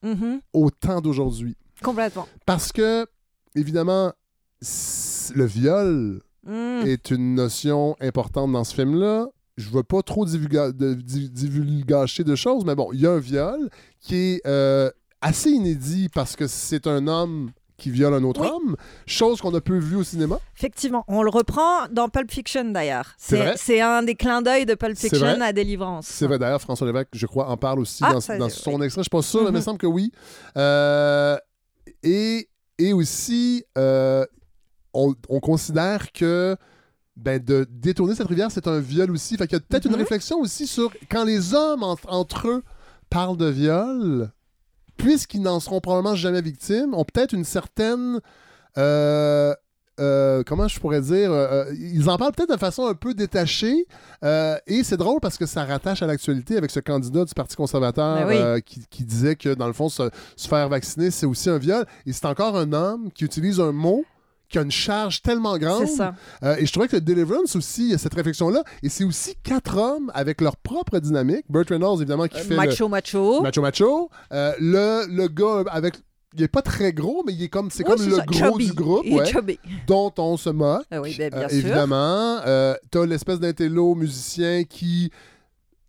Mhm. 0.03 0.41
au 0.53 0.71
temps 0.71 1.01
d'aujourd'hui. 1.01 1.57
Complètement. 1.83 2.29
Parce 2.45 2.71
que, 2.73 3.07
évidemment, 3.55 4.13
le 5.35 5.45
viol 5.45 6.23
Mm. 6.45 6.87
est 6.87 7.11
une 7.11 7.35
notion 7.35 7.97
importante 8.01 8.53
dans 8.53 8.63
ce 8.65 8.75
film-là. 8.75 9.27
Je 9.57 9.69
veux 9.71 9.83
pas 9.83 10.03
trop 10.03 10.25
divulga- 10.27 10.71
de, 10.73 10.95
divulgacher 10.95 12.23
de 12.25 12.37
choses, 12.37 12.65
mais 12.65 12.75
bon, 12.77 12.91
il 12.93 13.01
y 13.01 13.07
a 13.07 13.13
un 13.13 13.19
viol 13.19 13.69
qui 14.01 14.15
est 14.15 14.47
euh, 14.47 14.91
assez 15.21 15.51
inédit 15.51 16.09
parce 16.09 16.37
que 16.37 16.47
c'est 16.47 16.87
un 16.87 17.09
homme 17.09 17.51
qui 17.77 17.91
viole 17.91 18.15
un 18.15 18.23
autre 18.25 18.41
Oui. 18.41 18.49
homme, 18.49 18.77
chose 19.07 19.41
qu'on 19.41 19.55
a 19.55 19.61
peu 19.61 19.77
vue 19.79 19.97
au 19.97 20.03
cinéma. 20.05 20.39
Effectivement, 20.57 21.05
on 21.09 21.23
le 21.23 21.31
reprend 21.31 21.87
dans 21.91 22.09
Pulp 22.09 22.31
Fiction 22.31 22.65
d'ailleurs. 22.71 23.13
C'est 23.19 23.81
un 23.81 24.03
des 24.03 24.15
clins 24.15 24.41
d'œil 24.43 24.65
de 24.67 24.75
Pulp 24.75 24.97
Fiction 24.97 25.41
à 25.41 25.53
Délivrance. 25.53 26.07
C'est 26.07 26.27
vrai, 26.27 26.39
d'ailleurs, 26.39 26.61
François 26.61 26.87
Lévesque, 26.87 27.09
je 27.13 27.27
crois, 27.27 27.49
en 27.49 27.57
parle 27.57 27.81
aussi 27.81 28.03
Ah, 28.07 28.13
dans, 28.15 28.21
ça- 28.21 28.39
dans 28.39 28.49
son 28.49 28.79
oui. 28.79 28.85
extrait. 28.87 29.01
Je 29.03 29.05
suis 29.05 29.11
pas 29.11 29.23
sûr, 29.23 29.43
mais 29.43 29.49
il 29.49 29.53
me 29.53 29.59
Mhm. 29.59 29.63
semble 29.63 29.79
que 29.79 29.87
oui. 29.87 30.11
Euh, 30.57 31.37
et, 32.03 32.49
et 32.79 32.93
aussi, 32.93 33.65
euh, 33.77 34.25
on, 34.95 35.15
on 35.29 35.41
considère 35.41 36.13
que 36.13 36.57
ben, 37.17 37.43
de 37.43 37.67
détourner 37.71 38.15
cette 38.15 38.27
rivière, 38.29 38.51
c'est 38.51 38.67
un 38.69 38.79
viol 38.79 39.11
aussi. 39.11 39.37
Fait 39.37 39.47
qu'il 39.47 39.57
y 39.57 39.61
a 39.61 39.65
peut-être 39.67 39.87
une 39.87 39.93
Mhm. 39.93 39.99
réflexion 40.01 40.39
aussi 40.39 40.67
sur 40.67 40.93
quand 41.11 41.25
les 41.25 41.55
hommes 41.55 41.83
en- 41.83 41.97
entre 42.09 42.49
eux 42.49 42.63
parlent 43.09 43.37
de 43.39 43.47
viol, 43.49 44.31
puisqu'ils 44.97 45.43
n'en 45.43 45.61
seront 45.61 45.81
probablement 45.81 46.15
jamais 46.17 46.41
victimes, 46.43 46.95
ont 46.95 47.05
peut-être 47.05 47.33
une 47.33 47.45
certaine. 47.45 48.21
euh, 48.79 49.55
euh, 49.99 50.43
comment 50.47 50.69
je 50.69 50.79
pourrais 50.79 51.01
dire 51.01 51.33
euh, 51.33 51.65
euh, 51.71 51.75
Ils 51.75 52.11
en 52.11 52.19
parlent 52.19 52.33
peut-être 52.33 52.53
de 52.53 52.59
façon 52.59 52.87
un 52.87 52.93
peu 52.93 53.15
détachée. 53.15 53.87
euh, 54.25 54.59
et 54.67 54.85
c'est 54.85 54.99
drôle 54.99 55.21
parce 55.23 55.39
que 55.39 55.47
ça 55.47 55.65
rattache 55.65 56.03
à 56.03 56.07
l'actualité 56.07 56.59
avec 56.59 56.71
ce 56.71 56.81
candidat 56.81 57.25
du 57.25 57.33
Parti 57.33 57.57
conservateur 57.57 58.27
Ben 58.27 58.55
oui. 58.57 58.63
qui, 58.63 58.85
qui 58.91 59.05
disait 59.05 59.37
que, 59.37 59.55
dans 59.55 59.67
le 59.67 59.73
fond, 59.73 59.89
se, 59.89 60.11
se 60.37 60.49
faire 60.49 60.69
vacciner, 60.69 61.11
c'est 61.11 61.25
aussi 61.25 61.49
un 61.49 61.57
viol. 61.57 61.87
Et 62.05 62.13
c'est 62.13 62.27
encore 62.27 62.57
un 62.59 62.75
homme 62.75 63.11
qui 63.15 63.25
utilise 63.25 63.59
un 63.59 63.73
mot 63.73 64.05
qui 64.49 64.59
a 64.59 64.63
une 64.63 64.71
charge 64.71 65.23
tellement 65.23 65.59
grande. 65.59 65.87
C'est 65.87 65.97
ça. 65.97 66.15
Euh, 66.45 66.57
et 66.57 66.67
je 66.67 66.73
trouvais 66.73 66.89
que 66.89 66.97
Deliverance 66.97 67.57
aussi, 67.57 67.87
il 67.87 67.91
y 67.91 67.95
a 67.95 67.99
cette 67.99 68.15
réflexion-là. 68.15 68.63
Et 68.83 68.89
c'est 68.89 69.05
aussi 69.05 69.35
quatre 69.43 69.77
hommes 69.77 70.11
avec 70.15 70.41
leur 70.41 70.57
propre 70.57 70.99
dynamique. 70.99 71.45
Burt 71.49 71.69
Reynolds, 71.69 71.97
évidemment, 72.01 72.27
qui 72.29 72.37
Euh, 72.39 72.43
fait 72.43 72.51
le- 72.51 72.57
macho, 72.57 72.89
macho. 72.89 73.43
Macho 73.43 73.61
Macho. 73.61 74.11
Euh, 74.33 74.53
le, 74.61 75.07
le 75.09 75.29
gars 75.29 75.65
avec. 75.71 75.95
Il 76.39 76.43
est 76.43 76.49
pas 76.49 76.61
très 76.61 76.93
gros, 76.93 77.23
mais 77.27 77.33
il 77.33 77.43
est 77.45 77.49
comme, 77.49 77.71
c'est 77.71 77.83
comme 77.83 78.05
le 78.05 78.15
ça, 78.17 78.25
gros 78.27 78.39
chubby. 78.59 78.67
du 78.67 78.73
groupe, 78.75 79.03
Il 79.07 79.15
est 79.15 79.21
ouais, 79.21 79.27
chubby. 79.27 79.59
dont 79.87 80.13
on 80.19 80.37
se 80.37 80.51
moque. 80.51 80.85
Ah 80.91 81.01
oui, 81.01 81.15
ben, 81.17 81.31
bien 81.31 81.43
Euh, 81.45 81.49
sûr. 81.49 81.59
évidemment. 81.59 82.41
Euh, 82.47 82.75
T'as 82.91 83.07
l'espèce 83.07 83.41
d'intello 83.41 83.95
musicien 83.95 84.65
qui 84.65 85.11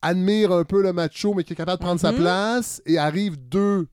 admire 0.02 0.52
un 0.54 0.64
peu 0.64 0.82
le 0.82 0.94
macho, 0.94 1.34
mais 1.34 1.44
qui 1.44 1.54
est 1.54 1.56
capable 1.56 1.80
de 1.80 1.84
prendre 1.86 2.00
sa 2.00 2.12
Mhm. 2.14 2.18
place. 2.20 2.82
Et 2.86 2.98
arrive 2.98 3.36
deux, 3.50 3.88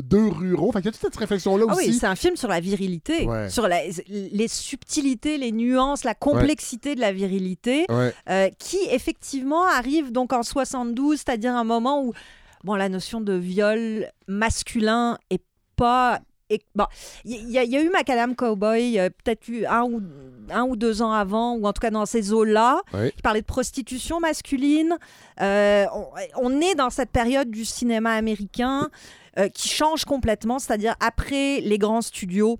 deux 0.00 0.28
ruraux. 0.28 0.72
Fait 0.72 0.78
qu'il 0.78 0.86
y 0.86 0.88
a 0.88 0.92
toute 0.92 1.00
cette 1.02 1.16
réflexion-là 1.16 1.66
Ah 1.68 1.74
aussi. 1.74 1.88
oui, 1.90 1.94
c'est 1.94 2.06
un 2.06 2.14
film 2.16 2.36
sur 2.36 2.48
la 2.48 2.60
virilité, 2.60 3.26
Ouais. 3.26 3.48
sur 3.50 3.68
la- 3.68 3.82
les 4.08 4.48
subtilités, 4.48 5.38
les 5.38 5.52
nuances, 5.52 6.04
la 6.04 6.14
complexité 6.14 6.94
de 6.94 7.00
la 7.00 7.12
virilité, 7.12 7.84
Ouais. 7.90 8.14
euh, 8.30 8.48
qui 8.58 8.78
effectivement 8.90 9.64
arrive 9.66 10.12
donc 10.12 10.32
en 10.32 10.42
72, 10.42 11.18
c'est-à-dire 11.18 11.54
un 11.54 11.64
moment 11.64 12.02
où 12.02 12.12
bon, 12.64 12.74
la 12.76 12.88
notion 12.88 13.20
de 13.20 13.32
viol 13.34 14.06
masculin 14.28 15.18
est 15.30 15.42
pas. 15.76 16.20
est- 16.50 16.62
bon, 16.74 16.84
il 17.24 17.50
y, 17.50 17.56
a- 17.58 17.64
il 17.64 17.70
y 17.70 17.76
a 17.78 17.82
eu 17.82 17.88
Macadam 17.88 18.34
Cowboy, 18.36 18.98
euh, 18.98 19.08
peut-être 19.08 19.48
eu 19.48 19.64
un 19.64 19.84
ou, 19.84 20.02
un 20.50 20.64
ou 20.64 20.76
deux 20.76 21.00
ans 21.00 21.12
avant, 21.12 21.54
ou 21.54 21.66
en 21.66 21.72
tout 21.72 21.80
cas 21.80 21.90
dans 21.90 22.04
ces 22.04 22.30
eaux-là, 22.34 22.82
qui 23.16 23.22
parlait 23.22 23.40
de 23.40 23.46
prostitution 23.46 24.20
masculine. 24.20 24.98
Euh, 25.40 25.86
on, 25.94 26.08
on 26.50 26.60
est 26.60 26.74
dans 26.74 26.90
cette 26.90 27.08
période 27.10 27.50
du 27.50 27.64
cinéma 27.64 28.10
américain 28.12 28.90
qui 29.54 29.68
change 29.68 30.04
complètement, 30.04 30.58
c'est-à-dire 30.58 30.94
après 31.00 31.60
les 31.60 31.78
grands 31.78 32.02
studios 32.02 32.58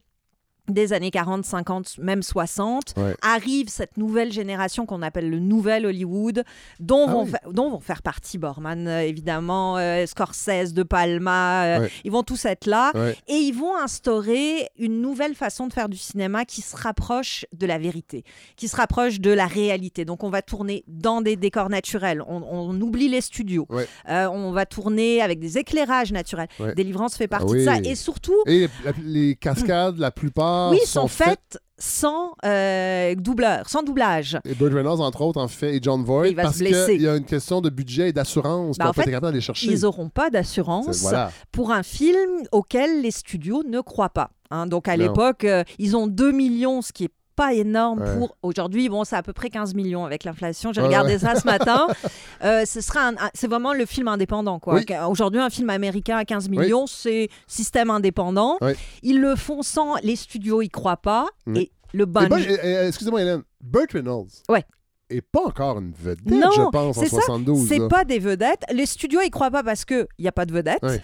des 0.69 0.93
années 0.93 1.11
40, 1.11 1.45
50, 1.45 1.99
même 1.99 2.23
60, 2.23 2.95
Ouais. 2.97 3.17
arrive 3.21 3.69
cette 3.69 3.97
nouvelle 3.97 4.31
génération 4.33 4.87
qu'on 4.87 5.03
appelle 5.03 5.29
le 5.29 5.41
nouvel 5.41 5.87
Hollywood, 5.87 6.45
dont, 6.79 7.07
Ah 7.09 7.13
vont, 7.13 7.25
oui. 7.25 7.31
fa- 7.31 7.41
dont 7.51 7.71
vont 7.71 7.81
faire 7.81 8.01
partie 8.03 8.39
Borman, 8.39 8.87
euh, 8.87 9.01
évidemment, 9.01 9.77
euh, 9.79 10.07
Scorsese, 10.07 10.73
De 10.73 10.83
Palma, 10.85 11.65
euh, 11.65 11.81
Ouais. 11.81 11.91
ils 12.05 12.13
vont 12.13 12.23
tous 12.23 12.45
être 12.45 12.67
là, 12.67 12.93
Ouais. 12.95 13.17
et 13.27 13.35
ils 13.35 13.53
vont 13.53 13.77
instaurer 13.77 14.69
une 14.79 15.01
nouvelle 15.01 15.35
façon 15.35 15.67
de 15.67 15.73
faire 15.73 15.89
du 15.89 15.97
cinéma 15.97 16.45
qui 16.45 16.61
se 16.63 16.77
rapproche 16.77 17.45
de 17.53 17.67
la 17.67 17.79
vérité, 17.79 18.23
qui 18.57 18.69
se 18.69 18.77
rapproche 18.77 19.19
de 19.21 19.31
la 19.31 19.47
réalité. 19.47 20.05
Donc 20.05 20.23
on 20.23 20.31
va 20.31 20.43
tourner 20.43 20.85
dans 20.87 21.23
des 21.23 21.35
décors 21.37 21.71
naturels, 21.71 22.23
on, 22.29 22.43
on 22.49 22.81
oublie 22.81 23.09
les 23.09 23.21
studios, 23.21 23.67
on 24.09 24.53
va 24.53 24.65
tourner 24.67 25.21
avec 25.23 25.41
des 25.41 25.59
éclairages 25.59 26.13
naturels. 26.13 26.49
Délivrance 26.77 27.17
fait 27.17 27.27
partie 27.29 27.47
Ah 27.49 27.53
oui. 27.53 27.59
de 27.61 27.65
ça, 27.65 27.77
et 27.79 27.95
surtout, 27.97 28.37
Et 28.47 28.69
la- 28.85 28.93
les 29.03 29.35
cascades, 29.35 29.99
la 29.99 30.11
plupart, 30.13 30.52
oui, 30.71 30.81
sont, 30.87 31.09
faites 31.09 31.29
faites 31.29 31.59
sans 31.79 32.35
euh, 32.45 33.15
doubleur, 33.17 33.69
sans 33.69 33.83
doublage. 33.83 34.39
Et 34.45 34.55
Burt 34.55 34.73
Reynolds, 34.73 35.01
entre 35.01 35.21
autres, 35.23 35.41
en 35.41 35.49
fait, 35.49 35.75
et 35.77 35.81
John 35.83 36.05
Voight, 36.05 36.29
Il 36.29 36.37
va 36.37 36.43
se 36.43 36.47
parce 36.49 36.59
blesser. 36.59 36.93
qu'il 36.93 37.03
y 37.03 37.09
a 37.09 37.17
une 37.17 37.25
question 37.25 37.61
de 37.61 37.71
budget 37.71 38.11
et 38.11 38.13
d'assurance 38.13 38.79
qu'on 38.79 38.87
en 38.87 38.93
peut 38.93 39.01
être 39.01 39.07
fait, 39.07 39.11
capable 39.13 39.33
d'aller 39.33 39.41
chercher. 39.41 39.67
Ils 39.67 39.81
n'auront 39.81 40.09
pas 40.09 40.31
d'assurance 40.31 41.01
voilà. 41.03 41.33
pour 41.51 41.73
un 41.73 41.83
film 41.83 42.31
auquel 42.53 43.03
les 43.03 43.11
studios 43.11 43.63
ne 43.65 43.81
croient 43.81 44.11
pas. 44.11 44.31
hein. 44.51 44.67
Donc 44.67 44.87
à 44.89 44.97
l'époque, 44.97 45.45
euh, 45.45 45.65
ils 45.79 45.97
ont 45.97 46.07
2 46.07 46.31
millions, 46.31 46.83
ce 46.83 46.93
qui 46.93 47.05
est 47.05 47.13
pas 47.43 47.55
énorme 47.55 48.01
Ouais. 48.03 48.17
pour 48.19 48.37
aujourd'hui. 48.43 48.89
Bon, 48.89 49.05
c'est 49.05 49.17
à 49.17 49.23
peu 49.23 49.33
près 49.33 49.51
15 49.51 49.75
millions 49.75 50.05
avec 50.05 50.25
l'inflation. 50.25 50.73
J'ai 50.73 50.81
Ouais, 50.81 50.87
regardé 50.87 51.15
ouais. 51.15 51.19
ça 51.19 51.35
ce 51.35 51.47
matin. 51.47 51.87
Euh, 52.45 52.65
ce 52.65 52.81
sera 52.81 53.09
un- 53.09 53.15
c'est 53.35 53.47
vraiment 53.47 53.73
le 53.73 53.87
film 53.87 54.09
indépendant. 54.09 54.59
quoi. 54.59 54.75
Oui. 54.75 54.85
Aujourd'hui, 55.09 55.39
un 55.41 55.49
film 55.51 55.71
américain 55.71 56.17
à 56.17 56.25
15 56.25 56.49
Oui. 56.51 56.59
millions, 56.59 56.89
c'est 56.89 57.29
système 57.47 57.89
indépendant. 57.89 58.57
Oui. 58.61 58.73
Ils 59.05 59.21
le 59.21 59.37
font 59.37 59.63
sans 59.63 59.95
les 60.03 60.17
studios, 60.17 60.61
ils 60.61 60.69
croient 60.69 60.97
pas. 60.97 61.29
Et 61.55 61.71
le 61.93 62.05
Et 62.05 62.43
et- 62.53 62.69
et- 62.69 62.87
Excusez-moi, 62.89 63.23
Hélène. 63.23 63.43
Burt 63.61 63.93
Reynolds 63.93 64.27
Ouais. 64.49 64.65
est 65.09 65.21
pas 65.21 65.43
encore 65.47 65.79
une 65.79 65.93
vedette, 65.93 66.25
Non, 66.27 66.51
je 66.51 66.63
pense, 66.71 66.97
en 66.99 67.01
c'est 67.01 67.09
ça. 67.09 67.21
72. 67.21 67.69
C'est 67.69 67.87
pas 67.89 68.05
des 68.05 68.19
vedettes. 68.19 68.63
Les 68.73 68.87
studios, 68.87 69.21
ils 69.25 69.31
croient 69.31 69.51
pas 69.53 69.63
parce 69.63 69.85
qu'il 69.85 70.07
n'y 70.19 70.27
a 70.29 70.33
pas 70.33 70.45
de 70.47 70.53
vedettes 70.53 70.83
Ouais. 70.83 71.01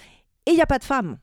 et 0.47 0.51
il 0.51 0.55
n'y 0.55 0.62
a 0.62 0.66
pas 0.66 0.78
de 0.78 0.84
femmes. 0.84 1.18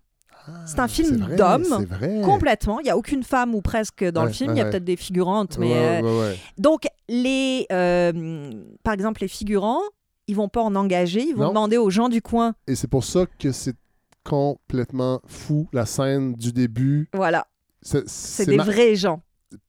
C'est 0.65 0.79
un 0.79 0.83
Ah, 0.83 0.87
film 0.87 1.35
d'hommes, 1.35 1.85
complètement. 2.23 2.79
Il 2.79 2.83
n'y 2.83 2.89
a 2.89 2.97
aucune 2.97 3.23
femme 3.23 3.55
ou 3.55 3.61
presque 3.61 4.03
dans 4.03 4.21
Ouais, 4.21 4.27
le 4.27 4.33
film. 4.33 4.49
ouais, 4.51 4.55
Il 4.55 4.59
y 4.59 4.61
a 4.61 4.65
peut-être 4.65 4.83
des 4.83 4.95
figurantes, 4.95 5.57
mais. 5.57 5.71
Ouais, 5.73 6.01
euh. 6.03 6.33
Donc, 6.57 6.83
les, 7.09 7.65
euh, 7.71 8.51
par 8.83 8.93
exemple, 8.93 9.21
les 9.21 9.27
figurants, 9.27 9.81
ils 10.27 10.35
vont 10.35 10.49
pas 10.49 10.61
en 10.61 10.75
engager. 10.75 11.21
Ils 11.23 11.35
vont 11.35 11.43
Non. 11.43 11.49
demander 11.49 11.77
aux 11.77 11.89
gens 11.89 12.09
du 12.09 12.21
coin. 12.21 12.53
Et 12.67 12.75
c'est 12.75 12.87
pour 12.89 13.03
ça 13.03 13.25
que 13.39 13.51
c'est 13.51 13.75
complètement 14.23 15.21
fou, 15.27 15.67
la 15.71 15.85
scène 15.85 16.33
du 16.33 16.51
début. 16.51 17.09
Voilà. 17.13 17.47
C'est 17.81 18.45
des 18.47 18.57
ma- 18.57 18.63
vrais 18.63 18.95
gens. 18.95 19.21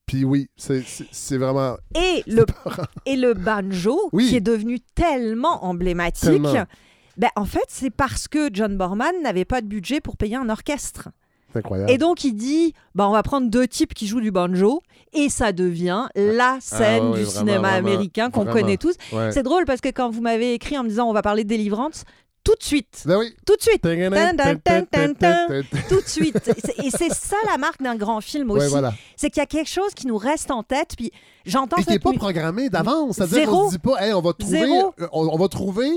Puis 0.07 0.25
oui, 0.25 0.49
c'est- 0.57 1.37
vraiment... 1.37 1.77
Et 1.95 2.23
le, 2.31 2.47
et 3.05 3.17
le 3.17 3.35
banjo, 3.35 3.99
Oui. 4.13 4.29
qui 4.29 4.37
est 4.37 4.41
devenu 4.41 4.81
tellement 4.95 5.65
emblématique, 5.65 6.25
Tellement. 6.31 6.53
Ben, 7.17 7.29
en 7.37 7.45
fait, 7.45 7.65
c'est 7.69 7.91
parce 7.91 8.29
que 8.29 8.51
John 8.53 8.77
Borman 8.77 9.13
n'avait 9.23 9.45
pas 9.45 9.61
de 9.61 9.67
budget 9.67 10.01
pour 10.01 10.17
payer 10.17 10.37
un 10.37 10.49
orchestre. 10.49 11.09
C'est 11.53 11.61
incroyable. 11.61 11.91
Et 11.91 11.99
donc, 11.99 12.25
il 12.25 12.35
dit 12.35 12.75
bah, 12.95 13.09
on 13.09 13.13
va 13.13 13.23
prendre 13.23 13.49
deux 13.51 13.67
types 13.67 13.95
qui 13.95 14.07
jouent 14.07 14.21
du 14.21 14.31
banjo, 14.31 14.83
et 15.13 15.29
ça 15.29 15.53
devient 15.53 16.07
la 16.15 16.59
scène 16.61 17.03
Ah 17.05 17.11
ouais, 17.11 17.19
du 17.19 17.25
vraiment, 17.25 17.31
cinéma 17.31 17.59
vraiment, 17.71 17.89
américain 17.89 18.31
qu'on 18.31 18.45
connaît 18.45 18.77
tous. 18.77 18.95
Ouais. 19.13 19.33
C'est 19.33 19.43
drôle 19.43 19.65
parce 19.65 19.81
que 19.81 19.89
quand 19.89 20.11
vous 20.11 20.21
m'avez 20.21 20.53
écrit 20.55 20.77
en 20.77 20.83
me 20.85 20.89
disant 20.89 21.09
on 21.09 21.13
va 21.13 21.23
parler 21.23 21.45
de 21.45 21.49
délivrance, 21.49 22.05
tout 22.45 22.55
de 22.59 22.63
suite. 22.63 23.03
Ben 23.07 23.19
oui. 23.19 23.35
Tout 23.45 23.57
de 23.57 23.63
suite. 23.63 23.83
Tout 25.89 26.01
de 26.01 26.07
suite. 26.09 26.51
Et 26.85 26.91
c'est- 26.91 27.13
ça 27.13 27.37
la 27.51 27.59
marque 27.59 27.83
d'un 27.83 27.97
grand 27.97 28.21
film 28.21 28.51
aussi. 28.53 28.61
Ouais, 28.61 28.69
voilà. 28.69 28.93
C'est 29.17 29.31
qu'il 29.31 29.41
y 29.41 29.43
a 29.43 29.47
quelque 29.47 29.69
chose 29.69 29.95
qui 29.95 30.07
nous 30.07 30.17
reste 30.17 30.51
en 30.53 30.63
tête. 30.63 30.91
Puis 30.97 31.11
j'entends 31.45 31.77
Et 31.79 31.85
qui 31.85 31.91
n'est 31.91 31.99
pas 31.99 32.13
programmé 32.13 32.69
d'avance. 32.69 33.17
C'est-à-dire 33.17 33.49
qu'on 33.49 33.67
se 33.67 33.73
dit 33.73 33.79
pas, 33.81 33.97
Hey, 34.01 34.13
on 34.13 34.21
va 34.21 34.33
trouver, 34.33 34.63
euh, 35.01 35.09
on, 35.13 35.29
on 35.33 35.37
va 35.39 35.49
trouver 35.49 35.89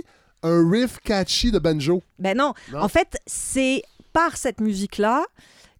un 0.43 0.69
riff 0.69 0.99
catchy 1.03 1.51
de 1.51 1.59
banjo. 1.59 2.01
Ben 2.17 2.37
non. 2.37 2.53
Non. 2.71 2.79
En 2.81 2.87
fait, 2.87 3.17
c'est 3.25 3.81
par 4.13 4.37
cette 4.37 4.59
musique-là 4.61 5.23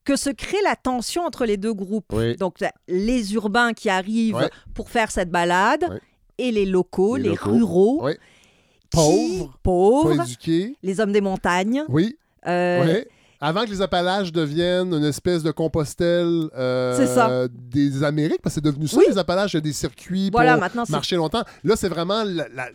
que 0.05 0.15
se 0.15 0.29
crée 0.29 0.57
la 0.63 0.75
tension 0.75 1.23
entre 1.23 1.45
les 1.45 1.57
deux 1.57 1.73
groupes. 1.73 2.11
Oui. 2.13 2.35
Donc, 2.37 2.57
les 2.87 3.33
urbains 3.33 3.73
qui 3.73 3.89
arrivent 3.89 4.35
Ouais. 4.35 4.49
pour 4.73 4.89
faire 4.89 5.11
cette 5.11 5.29
balade 5.29 5.85
Ouais. 5.89 5.99
et 6.37 6.51
les 6.51 6.65
locaux, 6.65 7.15
Les 7.15 7.23
les, 7.23 7.29
locaux. 7.29 7.51
ruraux, 7.51 8.03
Ouais. 8.05 8.15
qui- 8.15 8.97
Pauvres, 8.97 9.57
pauvres, 9.61 10.23
éduqués. 10.23 10.75
les 10.81 10.99
hommes 10.99 11.11
des 11.11 11.21
montagnes. 11.21 11.83
Oui. 11.89 12.17
euh. 12.47 13.03
Avant 13.41 13.63
que 13.63 13.69
les 13.69 13.81
Appalaches 13.81 14.33
deviennent 14.33 14.93
une 14.93 15.05
espèce 15.05 15.43
de 15.43 15.51
Compostelle 15.51 16.49
euh, 16.57 16.97
C'est 16.97 17.07
ça. 17.07 17.47
des 17.49 18.03
Amériques, 18.03 18.41
parce 18.41 18.55
que 18.55 18.61
c'est 18.61 18.65
devenu 18.65 18.85
ça, 18.87 18.97
Oui. 18.97 19.05
les 19.07 19.17
Appalaches, 19.17 19.53
il 19.53 19.57
y 19.57 19.59
a 19.59 19.61
des 19.61 19.71
circuits 19.73 20.29
Voilà, 20.29 20.57
pour 20.57 20.89
marcher 20.89 21.15
longtemps. 21.15 21.43
Là, 21.63 21.75
c'est 21.77 21.87
vraiment 21.87 22.23
la- 22.25 22.49
la- 22.49 22.69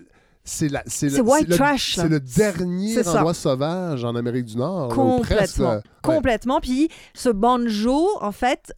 c'est 0.45 0.69
la- 0.69 0.83
c'est 0.87 1.09
le, 1.09 1.21
white 1.23 1.49
le- 1.49 1.57
trash. 1.57 1.95
C'est 1.97 2.09
le 2.09 2.21
dernier 2.21 3.03
ça. 3.03 3.13
endroit 3.17 3.35
sauvage 3.35 4.05
en 4.05 4.15
Amérique 4.15 4.45
du 4.47 4.57
Nord. 4.57 4.89
là, 4.89 4.95
presque, 5.21 5.57
Complètement. 5.59 5.69
là. 5.71 5.77
Ouais. 5.77 5.83
Complètement. 6.03 6.61
Puis 6.61 6.89
ce 7.15 7.29
banjo, 7.31 8.09
en 8.21 8.33
fait, 8.33 8.73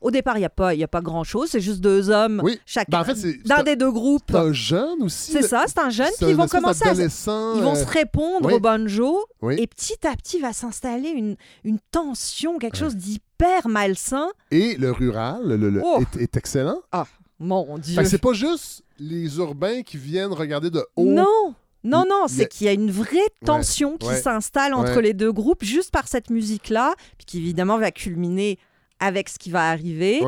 au 0.00 0.10
départ, 0.10 0.36
il 0.36 0.40
n'y 0.40 0.44
a 0.46 0.50
pas, 0.50 0.74
y 0.74 0.82
a 0.82 0.88
pas 0.88 1.00
grand-chose. 1.00 1.48
C'est 1.50 1.60
juste 1.60 1.80
deux 1.80 2.10
hommes, 2.10 2.40
Oui. 2.42 2.58
chacun, 2.66 2.86
Ben, 2.90 3.00
en 3.02 3.04
fait, 3.04 3.12
un- 3.50 3.62
des 3.62 3.76
deux 3.76 3.92
groupes. 3.92 4.24
C'est 4.28 4.36
un 4.36 4.52
jeune 4.52 5.02
aussi. 5.02 5.30
C'est 5.30 5.42
ça, 5.42 5.64
c'est 5.68 5.78
un 5.78 5.90
jeune. 5.90 6.10
Puis 6.18 6.30
ils 6.30 6.34
vont 6.34 6.48
commencer 6.48 6.88
à... 6.88 6.92
Ils 6.92 7.62
vont 7.62 7.72
euh, 7.72 7.74
se 7.76 7.86
répondre 7.86 8.46
oui. 8.48 8.54
au 8.54 8.58
banjo. 8.60 9.24
Oui. 9.42 9.54
Et 9.60 9.66
petit 9.68 10.04
à 10.04 10.16
petit, 10.16 10.40
va 10.40 10.52
s'installer 10.52 11.10
une, 11.10 11.36
une 11.62 11.78
tension, 11.92 12.58
quelque 12.58 12.76
chose 12.76 12.96
d'hyper 12.96 13.68
malsain. 13.68 14.26
Et 14.50 14.76
le 14.76 14.90
rural 14.90 15.42
le- 15.46 15.70
le- 15.70 15.82
Oh. 15.84 16.00
est, 16.16 16.22
est 16.22 16.36
excellent. 16.36 16.80
Ah, 16.90 17.06
mon 17.38 17.78
Dieu. 17.78 18.02
C'est 18.04 18.18
pas 18.18 18.32
juste 18.32 18.82
les 19.02 19.36
urbains 19.38 19.82
qui 19.82 19.96
viennent 19.96 20.32
regarder 20.32 20.70
de 20.70 20.84
haut. 20.96 21.04
Non, 21.04 21.54
non, 21.84 22.04
non, 22.08 22.26
c'est 22.28 22.48
qu'il 22.48 22.66
y 22.66 22.68
a 22.68 22.72
une 22.72 22.90
vraie 22.90 23.18
tension 23.44 23.96
qui 23.98 24.06
ouais, 24.06 24.20
s'installe 24.20 24.72
entre 24.74 24.96
ouais. 24.96 25.02
les 25.02 25.14
deux 25.14 25.32
groupes 25.32 25.64
juste 25.64 25.90
par 25.90 26.06
cette 26.06 26.30
musique-là, 26.30 26.94
puis 27.18 27.26
qui 27.26 27.38
évidemment 27.38 27.78
va 27.78 27.90
culminer 27.90 28.58
avec 29.00 29.28
ce 29.28 29.38
qui 29.38 29.50
va 29.50 29.68
arriver. 29.70 30.20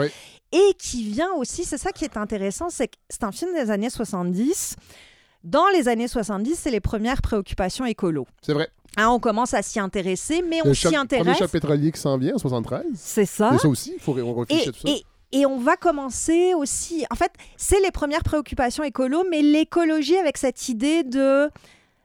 Et 0.52 0.74
qui 0.78 1.02
vient 1.04 1.32
aussi, 1.36 1.64
c'est 1.64 1.78
ça 1.78 1.90
qui 1.90 2.04
est 2.04 2.16
intéressant, 2.16 2.70
c'est 2.70 2.88
que 2.88 2.94
c'est 3.08 3.24
un 3.24 3.32
film 3.32 3.52
des 3.54 3.70
années 3.70 3.90
70. 3.90 4.76
Dans 5.42 5.66
les 5.74 5.88
années 5.88 6.08
70, 6.08 6.56
c'est 6.58 6.70
les 6.70 6.80
premières 6.80 7.20
préoccupations 7.22 7.84
écolo. 7.84 8.26
C'est 8.40 8.52
vrai. 8.54 8.68
Hein, 8.96 9.08
on 9.08 9.18
commence 9.18 9.52
à 9.54 9.62
s'y 9.62 9.80
intéresser, 9.80 10.42
mais 10.48 10.60
Le 10.64 10.70
on 10.70 10.74
s'y 10.74 10.94
intéresse. 10.94 11.38
choc 11.38 11.50
pétrolier 11.50 11.90
qui 11.90 12.00
s'en 12.00 12.16
vient 12.18 12.34
en 12.34 12.38
73. 12.38 12.84
C'est 12.94 13.26
ça. 13.26 13.52
Et 13.54 13.58
ça 13.58 13.68
aussi, 13.68 13.92
il 13.96 14.00
faut 14.00 14.12
réfléchir 14.12 14.56
Et, 14.64 14.68
à 14.68 14.72
tout 14.72 14.78
ça. 14.86 14.88
et- 14.92 15.04
et 15.34 15.44
on 15.46 15.58
va 15.58 15.76
commencer 15.76 16.54
aussi. 16.54 17.04
En 17.10 17.14
fait, 17.16 17.32
c'est 17.58 17.80
les 17.80 17.90
premières 17.90 18.22
préoccupations 18.22 18.84
écolo, 18.84 19.24
mais 19.30 19.42
l'écologie 19.42 20.16
avec 20.16 20.38
cette 20.38 20.68
idée 20.70 21.02
de 21.02 21.50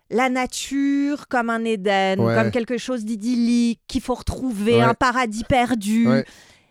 la 0.09 0.29
nature 0.29 1.27
comme 1.27 1.49
un 1.49 1.63
Éden, 1.63 2.19
Ouais. 2.19 2.35
comme 2.35 2.51
quelque 2.51 2.77
chose 2.77 3.05
d'idyllique 3.05 3.79
qu'il 3.87 4.01
faut 4.01 4.15
retrouver, 4.15 4.75
Ouais. 4.77 4.81
un 4.81 4.93
paradis 4.95 5.43
perdu. 5.43 6.07
Ouais. 6.07 6.25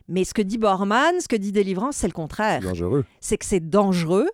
Mais 0.08 0.24
ce 0.24 0.34
que 0.34 0.42
dit 0.42 0.58
Borman, 0.58 1.20
ce 1.20 1.28
que 1.28 1.36
dit 1.36 1.52
Délivrance, 1.52 1.96
c'est 1.96 2.06
le 2.08 2.12
contraire. 2.12 2.60
C'est 2.62 2.68
dangereux. 2.68 3.04
C'est 3.20 3.36
que 3.38 3.44
c'est 3.44 3.60
dangereux 3.70 4.28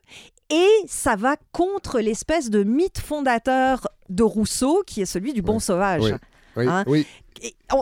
et 0.51 0.69
ça 0.87 1.17
va 1.17 1.37
contre 1.53 2.01
l'espèce 2.01 2.49
de 2.49 2.63
mythe 2.63 2.99
fondateur 3.01 3.89
de 4.09 4.23
Rousseau 4.23 4.83
qui 4.87 5.03
est 5.03 5.07
celui 5.07 5.33
du 5.33 5.43
bon 5.43 5.59
sauvage. 5.59 6.03
Oui. 6.03 6.13
Oui, 6.57 6.67
Hein? 6.69 6.85
oui. 6.87 7.07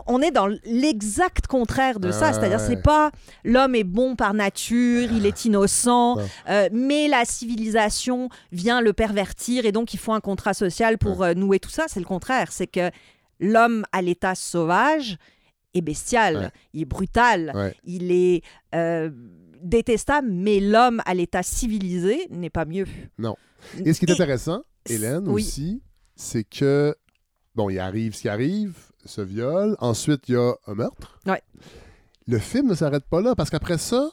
On, 0.07 0.21
est 0.23 0.31
dans 0.31 0.47
l'exact 0.65 1.47
contraire 1.47 2.01
de 2.01 2.11
ça, 2.11 2.29
Ah, 2.29 2.33
c'est-à-dire 2.33 2.59
ouais. 2.59 2.67
c'est 2.67 2.83
pas 2.83 3.11
l'homme 3.45 3.75
est 3.75 3.85
bon 3.85 4.17
par 4.17 4.33
nature, 4.35 5.09
il 5.13 5.27
est 5.27 5.45
innocent, 5.45 6.17
Non. 6.17 6.23
euh, 6.49 6.69
mais 6.73 7.07
la 7.09 7.25
civilisation 7.25 8.29
vient 8.51 8.81
le 8.81 8.93
pervertir 8.93 9.67
et 9.67 9.73
donc 9.73 9.93
il 9.95 9.99
faut 9.99 10.13
un 10.15 10.21
contrat 10.21 10.55
social 10.55 10.97
pour 10.99 11.23
euh, 11.23 11.35
nouer 11.35 11.59
tout 11.61 11.69
ça. 11.71 11.85
C'est 11.89 12.01
le 12.01 12.07
contraire, 12.07 12.51
c'est 12.51 12.67
que 12.67 12.91
l'homme 13.41 13.85
à 13.93 14.01
l'état 14.03 14.35
sauvage 14.35 15.17
est 15.75 15.81
bestial, 15.83 16.37
Ouais. 16.37 16.51
il 16.73 16.83
est 16.83 16.87
brutal, 16.87 17.53
Ouais. 17.55 17.75
il 17.85 18.11
est 18.11 18.43
euh, 18.75 19.11
détestable, 19.63 20.29
mais 20.31 20.61
l'homme 20.61 21.03
à 21.07 21.15
l'état 21.15 21.43
civilisé 21.43 22.27
n'est 22.31 22.51
pas 22.51 22.65
mieux. 22.65 22.87
Non. 23.19 23.37
Et 23.85 23.93
ce 23.93 24.01
qui 24.01 24.07
est 24.07 24.11
Et- 24.11 24.13
intéressant, 24.13 24.63
Hélène, 24.89 25.29
oui. 25.29 25.43
aussi, 25.43 25.83
c'est 26.17 26.43
que, 26.45 26.97
bon, 27.55 27.71
il 27.71 27.79
arrive 27.79 28.15
ce 28.17 28.23
qui 28.23 28.29
arrive, 28.29 28.75
ce 29.05 29.21
viol, 29.21 29.77
ensuite 29.81 30.29
il 30.29 30.35
y 30.35 30.37
a 30.39 30.53
un 30.67 30.75
meurtre. 30.75 31.19
Ouais. 31.27 31.43
Le 32.27 32.39
film 32.39 32.69
ne 32.69 32.75
s'arrête 32.75 33.05
pas 33.05 33.21
là, 33.21 33.35
parce 33.35 33.51
qu'après 33.51 33.79
ça, 33.79 34.11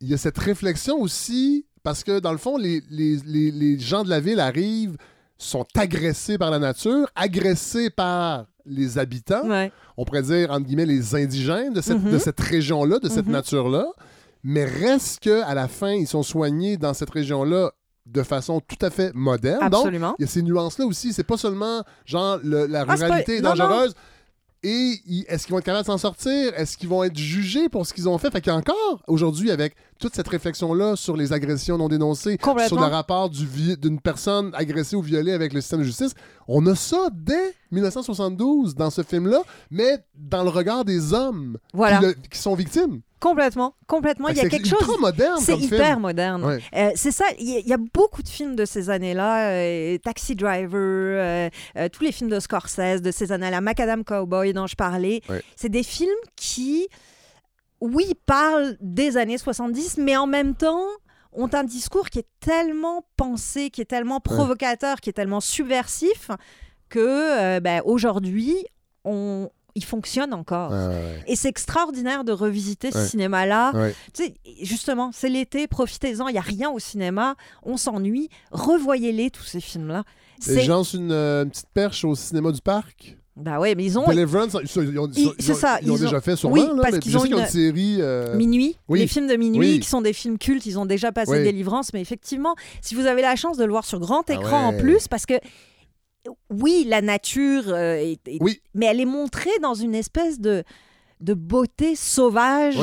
il 0.00 0.08
y 0.08 0.14
a 0.14 0.18
cette 0.18 0.38
réflexion 0.38 1.00
aussi, 1.00 1.66
parce 1.82 2.04
que 2.04 2.18
dans 2.20 2.32
le 2.32 2.38
fond, 2.38 2.56
les, 2.56 2.82
les- 2.90 3.16
les- 3.24 3.50
les 3.50 3.78
gens 3.78 4.04
de 4.04 4.10
la 4.10 4.20
ville 4.20 4.40
arrivent, 4.40 4.96
sont 5.38 5.66
agressés 5.74 6.38
par 6.38 6.50
la 6.50 6.58
nature, 6.58 7.08
agressés 7.14 7.90
par 7.90 8.46
les 8.64 8.98
habitants, 8.98 9.46
Ouais. 9.48 9.70
on 9.96 10.04
pourrait 10.04 10.22
dire, 10.22 10.50
entre 10.50 10.66
guillemets, 10.66 10.86
les 10.86 11.14
indigènes 11.14 11.72
de 11.74 11.80
cette, 11.80 12.02
Mhm. 12.02 12.12
de 12.12 12.18
cette 12.18 12.40
région-là, 12.40 12.98
de 12.98 13.08
cette 13.08 13.26
Mhm. 13.26 13.32
nature-là. 13.32 13.86
Mais 14.42 14.64
reste 14.64 15.20
qu'à 15.20 15.54
la 15.54 15.68
fin, 15.68 15.92
ils 15.92 16.06
sont 16.06 16.22
soignés 16.22 16.76
dans 16.76 16.94
cette 16.94 17.10
région-là 17.10 17.72
de 18.06 18.22
façon 18.22 18.60
tout 18.60 18.78
à 18.84 18.90
fait 18.90 19.12
moderne. 19.14 19.68
Donc, 19.68 19.88
il 19.92 20.22
y 20.22 20.24
a 20.24 20.26
ces 20.26 20.42
nuances-là 20.42 20.86
aussi. 20.86 21.12
C'est 21.12 21.24
pas 21.24 21.36
seulement, 21.36 21.82
genre, 22.04 22.38
le- 22.42 22.66
la 22.66 22.84
Ah, 22.88 22.94
ruralité 22.94 23.32
pas- 23.32 23.38
est 23.38 23.42
non, 23.42 23.50
non. 23.50 23.68
dangereuse. 23.68 23.94
Et 24.62 25.00
est-ce 25.28 25.44
qu'ils 25.46 25.52
vont 25.52 25.58
être 25.58 25.64
capables 25.64 25.84
de 25.84 25.90
s'en 25.90 25.98
sortir? 25.98 26.52
Est-ce 26.56 26.76
qu'ils 26.76 26.88
vont 26.88 27.04
être 27.04 27.16
jugés 27.16 27.68
pour 27.68 27.86
ce 27.86 27.92
qu'ils 27.94 28.08
ont 28.08 28.18
fait? 28.18 28.30
Fait 28.30 28.40
qu'il 28.40 28.52
y 28.52 28.54
a 28.56 28.58
encore, 28.58 29.02
aujourd'hui, 29.06 29.50
avec 29.50 29.76
toute 29.98 30.14
cette 30.14 30.28
réflexion-là 30.28 30.96
sur 30.96 31.16
les 31.16 31.32
agressions 31.32 31.78
non 31.78 31.88
dénoncées, 31.88 32.38
sur 32.66 32.76
le 32.80 32.86
rapport 32.86 33.30
du 33.30 33.46
d'une 33.76 34.00
personne 34.00 34.50
agressée 34.54 34.96
ou 34.96 35.02
violée 35.02 35.32
avec 35.32 35.52
le 35.52 35.60
système 35.60 35.80
de 35.80 35.84
justice, 35.84 36.14
on 36.48 36.66
a 36.66 36.74
ça 36.74 37.08
dès 37.12 37.54
1972 37.72 38.74
dans 38.74 38.90
ce 38.90 39.02
film-là, 39.02 39.42
mais 39.70 39.98
dans 40.14 40.42
le 40.42 40.50
regard 40.50 40.84
des 40.84 41.12
hommes 41.12 41.56
Voilà. 41.72 41.98
qui, 41.98 42.04
le- 42.06 42.14
qui 42.30 42.38
sont 42.38 42.54
victimes. 42.54 43.00
Complètement, 43.18 43.74
complètement. 43.86 44.28
Fait 44.28 44.34
Il 44.34 44.36
y 44.36 44.40
a 44.40 44.42
c'est 44.44 44.50
quelque 44.50 44.68
chose. 44.68 44.98
moderne 45.00 45.38
C'est 45.40 45.52
comme 45.52 45.60
film. 45.62 45.74
hyper 45.74 45.98
moderne. 46.00 46.44
Ouais. 46.44 46.60
Euh, 46.76 46.90
c'est 46.94 47.10
ça. 47.10 47.24
Il 47.38 47.48
y, 47.48 47.56
a- 47.56 47.60
il 47.60 47.66
y 47.66 47.72
a 47.72 47.78
beaucoup 47.94 48.22
de 48.22 48.28
films 48.28 48.54
de 48.56 48.64
ces 48.66 48.90
années-là. 48.90 49.50
euh, 49.52 49.98
Taxi 49.98 50.34
Driver, 50.36 50.68
euh, 50.74 51.48
euh, 51.78 51.88
tous 51.90 52.04
les 52.04 52.12
films 52.12 52.28
de 52.30 52.38
Scorsese 52.40 53.00
de 53.00 53.10
ces 53.10 53.32
années-là, 53.32 53.60
Macadam 53.62 54.04
Cowboy 54.04 54.52
dont 54.52 54.66
je 54.66 54.76
parlais. 54.76 55.22
Ouais. 55.30 55.42
C'est 55.56 55.70
des 55.70 55.82
films 55.82 56.10
qui, 56.36 56.86
oui, 57.80 58.14
parlent 58.26 58.76
des 58.80 59.16
années 59.16 59.38
70, 59.38 59.98
mais 59.98 60.16
en 60.16 60.26
même 60.26 60.54
temps 60.54 60.84
ont 61.32 61.50
un 61.52 61.64
discours 61.64 62.08
qui 62.08 62.20
est 62.20 62.28
tellement 62.40 63.06
pensé, 63.16 63.70
qui 63.70 63.82
est 63.82 63.86
tellement 63.86 64.20
provocateur, 64.20 65.00
qui 65.00 65.10
est 65.10 65.12
tellement 65.12 65.40
subversif 65.40 66.30
que 66.88 66.98
euh, 66.98 67.60
ben, 67.60 67.82
aujourd'hui, 67.84 68.54
on, 69.04 69.50
il 69.74 69.84
fonctionne 69.84 70.32
encore. 70.32 70.70
Ouais. 70.72 71.22
Et 71.26 71.36
c'est 71.36 71.48
extraordinaire 71.48 72.24
de 72.24 72.32
revisiter 72.32 72.90
ce 72.90 73.04
cinéma-là. 73.04 73.72
Ouais. 73.74 73.94
Tu 74.14 74.24
sais, 74.24 74.34
justement, 74.62 75.10
c'est 75.12 75.28
l'été, 75.28 75.68
profitez-en, 75.68 76.28
il 76.28 76.32
n'y 76.32 76.38
a 76.38 76.42
rien 76.42 76.70
au 76.70 76.78
cinéma, 76.78 77.36
on 77.62 77.76
s'ennuie. 77.76 78.30
Revoyez-les, 78.50 79.30
tous 79.30 79.44
ces 79.44 79.60
films-là. 79.60 80.04
C'est... 80.40 80.62
sur 80.62 80.84
une, 80.94 81.12
euh, 81.12 81.44
une 81.44 81.50
petite 81.50 81.68
perche 81.74 82.04
au 82.04 82.14
cinéma 82.14 82.52
du 82.52 82.62
parc? 82.62 83.16
Bah 83.36 83.60
ouais, 83.60 83.74
mais 83.74 83.84
ils 83.84 83.98
ont... 83.98 84.06
Deliverance, 84.06 84.56
ils, 84.76 84.82
ils 84.82 84.98
ont, 84.98 85.10
ils 85.14 85.32
Ils- 85.38 85.54
ça, 85.54 85.78
déjà 85.82 86.20
fait 86.22 86.36
sûrement, 86.36 86.54
Oui, 86.54 86.62
là, 86.74 86.82
parce 86.82 86.98
qu'ils 87.00 87.18
ont 87.18 87.24
une- 87.26 87.34
une 87.38 87.46
série... 87.46 87.98
euh, 88.00 88.34
Minuit, 88.34 88.76
oui. 88.88 89.00
les 89.00 89.06
films 89.06 89.26
de 89.26 89.36
Minuit, 89.36 89.58
Oui. 89.74 89.80
qui 89.80 89.88
sont 89.88 90.00
des 90.00 90.14
films 90.14 90.38
cultes, 90.38 90.64
ils 90.64 90.78
ont 90.78 90.86
déjà 90.86 91.12
passé. 91.12 91.42
Délivrance, 91.44 91.92
mais 91.92 92.00
effectivement, 92.00 92.54
si 92.80 92.94
vous 92.94 93.04
avez 93.04 93.20
la 93.20 93.36
chance 93.36 93.58
de 93.58 93.64
le 93.64 93.70
voir 93.70 93.84
sur 93.84 94.00
grand 94.00 94.24
Ah 94.30 94.32
écran 94.34 94.70
ouais. 94.70 94.76
en 94.76 94.80
plus, 94.80 95.06
parce 95.06 95.26
que 95.26 95.34
oui, 96.50 96.86
la 96.88 97.02
nature, 97.02 97.64
euh, 97.68 97.96
est- 97.96 98.20
mais 98.74 98.86
elle 98.86 99.00
est 99.00 99.04
montrée 99.04 99.50
dans 99.62 99.74
une 99.74 99.94
espèce 99.94 100.40
de, 100.40 100.64
de 101.20 101.34
beauté 101.34 101.94
sauvage 101.94 102.78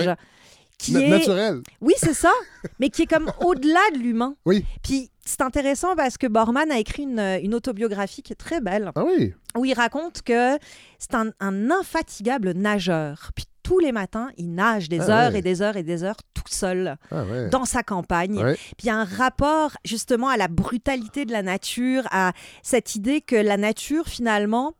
qui 0.78 0.93
na- 0.93 1.01
est... 1.01 1.10
naturel. 1.10 1.62
Oui, 1.82 1.93
c'est 1.97 2.14
ça, 2.14 2.32
mais 2.80 2.89
qui 2.89 3.01
est 3.01 3.06
comme 3.08 3.32
au-delà 3.43 3.82
de 3.95 3.99
l'humain. 3.99 4.36
Oui. 4.45 4.64
Puis 4.84 5.10
c'est 5.26 5.41
intéressant 5.41 5.95
parce 5.95 6.17
que 6.17 6.28
Borman 6.28 6.69
a 6.71 6.78
écrit 6.80 7.03
une, 7.03 7.19
une 7.19 7.53
autobiographie 7.55 8.21
qui 8.24 8.34
est 8.34 8.38
très 8.38 8.61
belle, 8.61 8.91
Ah 8.95 9.03
oui. 9.05 9.34
où 9.57 9.65
il 9.65 9.74
raconte 9.74 10.21
que 10.21 10.57
c'est 10.99 11.15
un, 11.15 11.32
un 11.39 11.71
infatigable 11.71 12.51
nageur. 12.51 13.32
Puis 13.36 13.45
tous 13.63 13.80
les 13.80 13.93
matins, 13.93 14.30
il 14.38 14.53
nage 14.53 14.89
des 14.89 15.09
Ah 15.09 15.26
heures 15.28 15.32
ouais. 15.34 15.39
et 15.39 15.41
des 15.41 15.61
heures 15.61 15.78
et 15.78 15.84
des 15.84 16.03
heures 16.03 16.17
tout 16.34 16.43
seul 16.49 16.97
Ah 17.11 17.24
ouais. 17.24 17.49
dans 17.49 17.63
sa 17.65 17.82
campagne. 17.84 18.43
Ouais. 18.43 18.55
Puis 18.55 18.84
il 18.84 18.88
y 18.88 18.89
a 18.89 18.97
un 18.97 19.05
rapport 19.05 19.71
justement 19.86 20.28
à 20.28 20.36
la 20.36 20.49
brutalité 20.49 21.24
de 21.26 21.32
la 21.32 21.41
nature, 21.43 22.03
à 22.11 22.34
cette 22.61 22.95
idée 22.95 23.21
que 23.21 23.38
la 23.38 23.55
nature 23.55 24.07
finalement, 24.07 24.74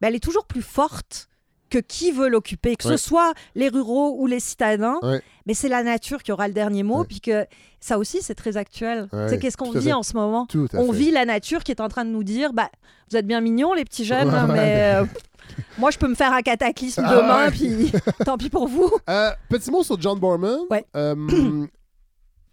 ben, 0.00 0.08
elle 0.08 0.14
est 0.14 0.22
toujours 0.22 0.46
plus 0.46 0.62
forte 0.62 1.27
que 1.70 1.78
qui 1.78 2.12
veut 2.12 2.28
l'occuper, 2.28 2.76
que 2.76 2.86
Ouais. 2.88 2.96
ce 2.96 3.02
soit 3.02 3.32
les 3.54 3.68
ruraux 3.68 4.16
ou 4.18 4.26
les 4.26 4.40
citadins, 4.40 4.98
Ouais. 5.02 5.20
mais 5.46 5.54
c'est 5.54 5.68
la 5.68 5.82
nature 5.82 6.22
qui 6.22 6.32
aura 6.32 6.48
le 6.48 6.54
dernier 6.54 6.82
mot, 6.82 7.04
puis 7.04 7.20
que 7.20 7.46
ça 7.80 7.98
aussi 7.98 8.18
c'est 8.22 8.34
très 8.34 8.56
actuel. 8.56 9.08
C'est 9.28 9.38
qu'est-ce 9.38 9.56
qu'on 9.56 9.70
vit 9.70 9.82
fait. 9.86 9.92
en 9.92 10.02
ce 10.02 10.14
moment 10.14 10.46
On 10.74 10.92
fait. 10.92 10.98
vit 10.98 11.10
la 11.10 11.24
nature 11.24 11.62
qui 11.64 11.70
est 11.72 11.80
en 11.80 11.88
train 11.88 12.04
de 12.04 12.10
nous 12.10 12.24
dire, 12.24 12.52
bah 12.52 12.70
vous 13.10 13.16
êtes 13.16 13.26
bien 13.26 13.40
mignons 13.40 13.72
les 13.74 13.84
petits 13.84 14.04
jeunes, 14.04 14.28
hein, 14.30 14.46
mais 14.50 14.94
euh, 15.00 15.04
moi 15.78 15.90
je 15.90 15.98
peux 15.98 16.08
me 16.08 16.14
faire 16.14 16.32
un 16.32 16.42
cataclysme 16.42 17.02
Ah 17.06 17.14
demain, 17.16 17.50
puis 17.50 17.92
tant 18.24 18.36
pis 18.36 18.50
pour 18.50 18.68
vous. 18.68 18.90
Euh, 19.08 19.30
petit 19.48 19.70
mot 19.70 19.82
sur 19.82 20.00
John 20.00 20.18
Borman. 20.18 20.58
Euh, 20.96 21.14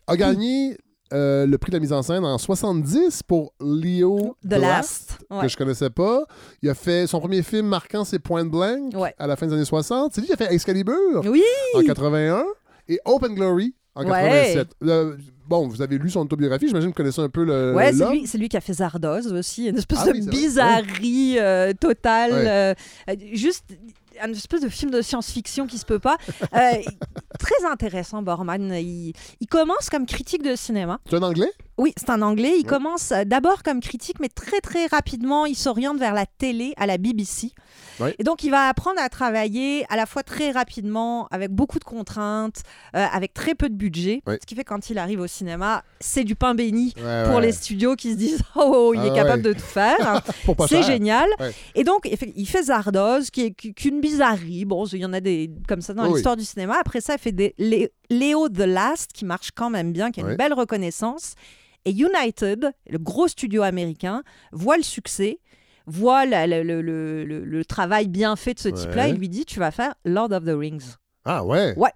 a 0.08 0.16
gagné 0.18 0.78
euh, 1.14 1.46
le 1.46 1.58
prix 1.58 1.72
de 1.72 1.76
la 1.78 1.80
mise 1.80 1.94
en 1.94 2.02
scène 2.02 2.26
en 2.26 2.38
70 2.38 3.24
pour 3.24 3.54
Leo 3.60 4.36
The 4.48 4.54
Last, 4.54 5.20
que 5.42 5.48
je 5.48 5.56
connaissais 5.58 5.90
pas. 5.90 6.24
Il 6.62 6.70
a 6.70 6.74
fait 6.76 7.08
son 7.08 7.20
premier 7.20 7.44
film 7.44 7.68
marquant, 7.68 8.04
c'est 8.04 8.20
Point 8.20 8.46
Blank 8.46 8.94
Ouais. 8.96 9.14
à 9.20 9.28
la 9.28 9.36
fin 9.36 9.46
des 9.48 9.54
années 9.54 9.66
60. 9.66 10.14
C'est 10.14 10.22
lui 10.22 10.28
qui 10.28 10.34
a 10.34 10.38
fait 10.38 10.52
Excalibur 10.54 10.96
Oui. 11.26 11.44
en 11.76 11.82
81 11.84 12.44
et 12.88 13.00
Open 13.06 13.34
Glory 13.36 13.76
en 13.96 14.04
Ouais. 14.04 14.54
87. 14.56 14.68
Euh, 14.84 15.16
bon, 15.48 15.68
vous 15.68 15.82
avez 15.82 15.98
lu 15.98 16.10
son 16.10 16.22
autobiographie, 16.22 16.68
j'imagine 16.68 16.90
que 16.90 16.94
vous 16.94 16.98
connaissez 16.98 17.22
un 17.22 17.30
peu 17.30 17.44
le. 17.46 17.74
Ouais, 17.76 17.94
c'est 17.94 18.10
lui, 18.10 18.28
lui 18.40 18.50
qui 18.50 18.58
a 18.58 18.62
fait 18.62 18.74
Zardoz 18.74 19.32
aussi, 19.32 19.68
une 19.68 19.78
espèce 19.78 20.00
Ah 20.02 20.08
de 20.08 20.12
oui, 20.14 20.28
bizarrerie 20.28 21.40
euh, 21.40 21.72
totale, 21.74 22.32
euh, 22.34 22.74
juste 23.34 23.64
une 24.24 24.32
espèce 24.32 24.62
de 24.62 24.70
film 24.70 24.92
de 24.92 25.02
science-fiction 25.02 25.68
qui 25.68 25.78
se 25.78 25.86
peut 25.86 26.00
pas. 26.00 26.18
Euh, 26.54 26.82
très 27.46 27.66
intéressant, 27.66 28.22
Borman. 28.22 28.74
Il, 28.74 29.14
commence 29.50 29.90
comme 29.90 30.06
critique 30.06 30.44
de 30.44 30.56
cinéma. 30.56 31.00
Tu 31.08 31.16
es 31.16 31.18
un 31.18 31.24
anglais? 31.24 31.52
Oui, 31.78 31.94
c'est 31.98 32.10
un 32.10 32.22
anglais. 32.22 32.54
Il 32.58 32.66
commence 32.66 33.12
euh, 33.12 33.24
d'abord 33.26 33.62
comme 33.64 33.82
critique, 33.82 34.20
mais 34.22 34.30
très 34.30 34.62
très 34.62 34.86
rapidement, 34.88 35.46
il 35.46 35.56
s'oriente 35.56 35.98
vers 35.98 36.14
la 36.14 36.26
télé, 36.26 36.74
à 36.78 36.86
la 36.86 36.98
BBC. 36.98 37.52
Ouais. 38.00 38.16
Et 38.20 38.24
donc, 38.24 38.44
il 38.44 38.52
va 38.52 38.68
apprendre 38.70 39.00
à 39.02 39.10
travailler 39.10 39.86
à 39.90 39.96
la 39.98 40.06
fois 40.06 40.24
très 40.24 40.52
rapidement, 40.52 41.28
avec 41.32 41.52
beaucoup 41.52 41.80
de 41.80 41.84
contraintes, 41.84 42.62
euh, 42.96 43.06
avec 43.12 43.34
très 43.34 43.56
peu 43.56 43.70
de 43.70 43.76
budget. 43.76 44.22
Ouais. 44.26 44.38
Ce 44.42 44.46
qui 44.46 44.56
fait 44.56 44.64
quand 44.64 44.90
il 44.90 44.98
arrive 44.98 45.20
au 45.20 45.28
cinéma, 45.28 45.84
c'est 46.00 46.24
du 46.24 46.36
pain 46.36 46.56
béni 46.56 46.94
pour 47.30 47.40
les 47.42 47.52
studios 47.52 47.96
qui 47.96 48.12
se 48.12 48.18
disent 48.18 48.40
Oh, 48.56 48.94
il 48.96 49.02
Ah 49.02 49.08
est 49.08 49.14
capable 49.16 49.46
ouais. 49.46 49.54
de 49.54 49.60
tout 49.60 49.66
faire. 49.66 50.22
C'est 50.70 50.84
génial. 50.84 51.28
Et 51.76 51.84
donc, 51.84 52.10
il 52.36 52.48
fait 52.48 52.64
Zardoz, 52.64 53.30
qui 53.32 53.42
est 53.46 53.52
qu'une 53.52 54.00
bizarrerie. 54.02 54.66
Bon, 54.66 54.86
il 54.86 55.00
y 55.00 55.06
en 55.06 55.14
a 55.14 55.20
des 55.20 55.52
comme 55.68 55.82
ça 55.82 55.94
dans 55.94 56.06
l'histoire 56.06 56.38
du 56.38 56.46
cinéma. 56.46 56.78
Après 56.80 57.02
ça, 57.02 57.14
il 57.16 57.20
fait 57.20 57.32
des 57.32 57.54
Léo 58.10 58.50
The 58.50 58.60
Last, 58.60 59.12
qui 59.14 59.26
marche 59.26 59.52
quand 59.54 59.70
même 59.70 59.92
bien, 59.92 60.12
qui 60.12 60.22
a 60.22 60.30
une 60.30 60.36
belle 60.38 60.54
reconnaissance. 60.54 61.34
Et 61.86 61.92
United, 61.92 62.72
le 62.90 62.98
gros 62.98 63.28
studio 63.28 63.62
américain, 63.62 64.24
voit 64.52 64.78
le 64.78 64.84
succès, 64.84 65.40
voit 65.88 66.26
la- 66.26 66.48
le, 66.48 66.64
le- 66.64 66.82
le- 66.82 67.46
le 67.46 67.66
travail 67.66 68.08
bien 68.08 68.36
fait 68.36 68.56
de 68.56 68.60
ce 68.60 68.70
type-là. 68.70 69.08
Il 69.10 69.16
lui 69.18 69.30
dit 69.30 69.46
Tu 69.46 69.60
vas 69.60 69.72
faire 69.72 69.94
Lord 70.04 70.32
of 70.32 70.44
the 70.46 70.56
Rings. 70.58 70.96
Ah 71.26 71.44
ouais. 71.46 71.74
Ouais. 71.78 71.92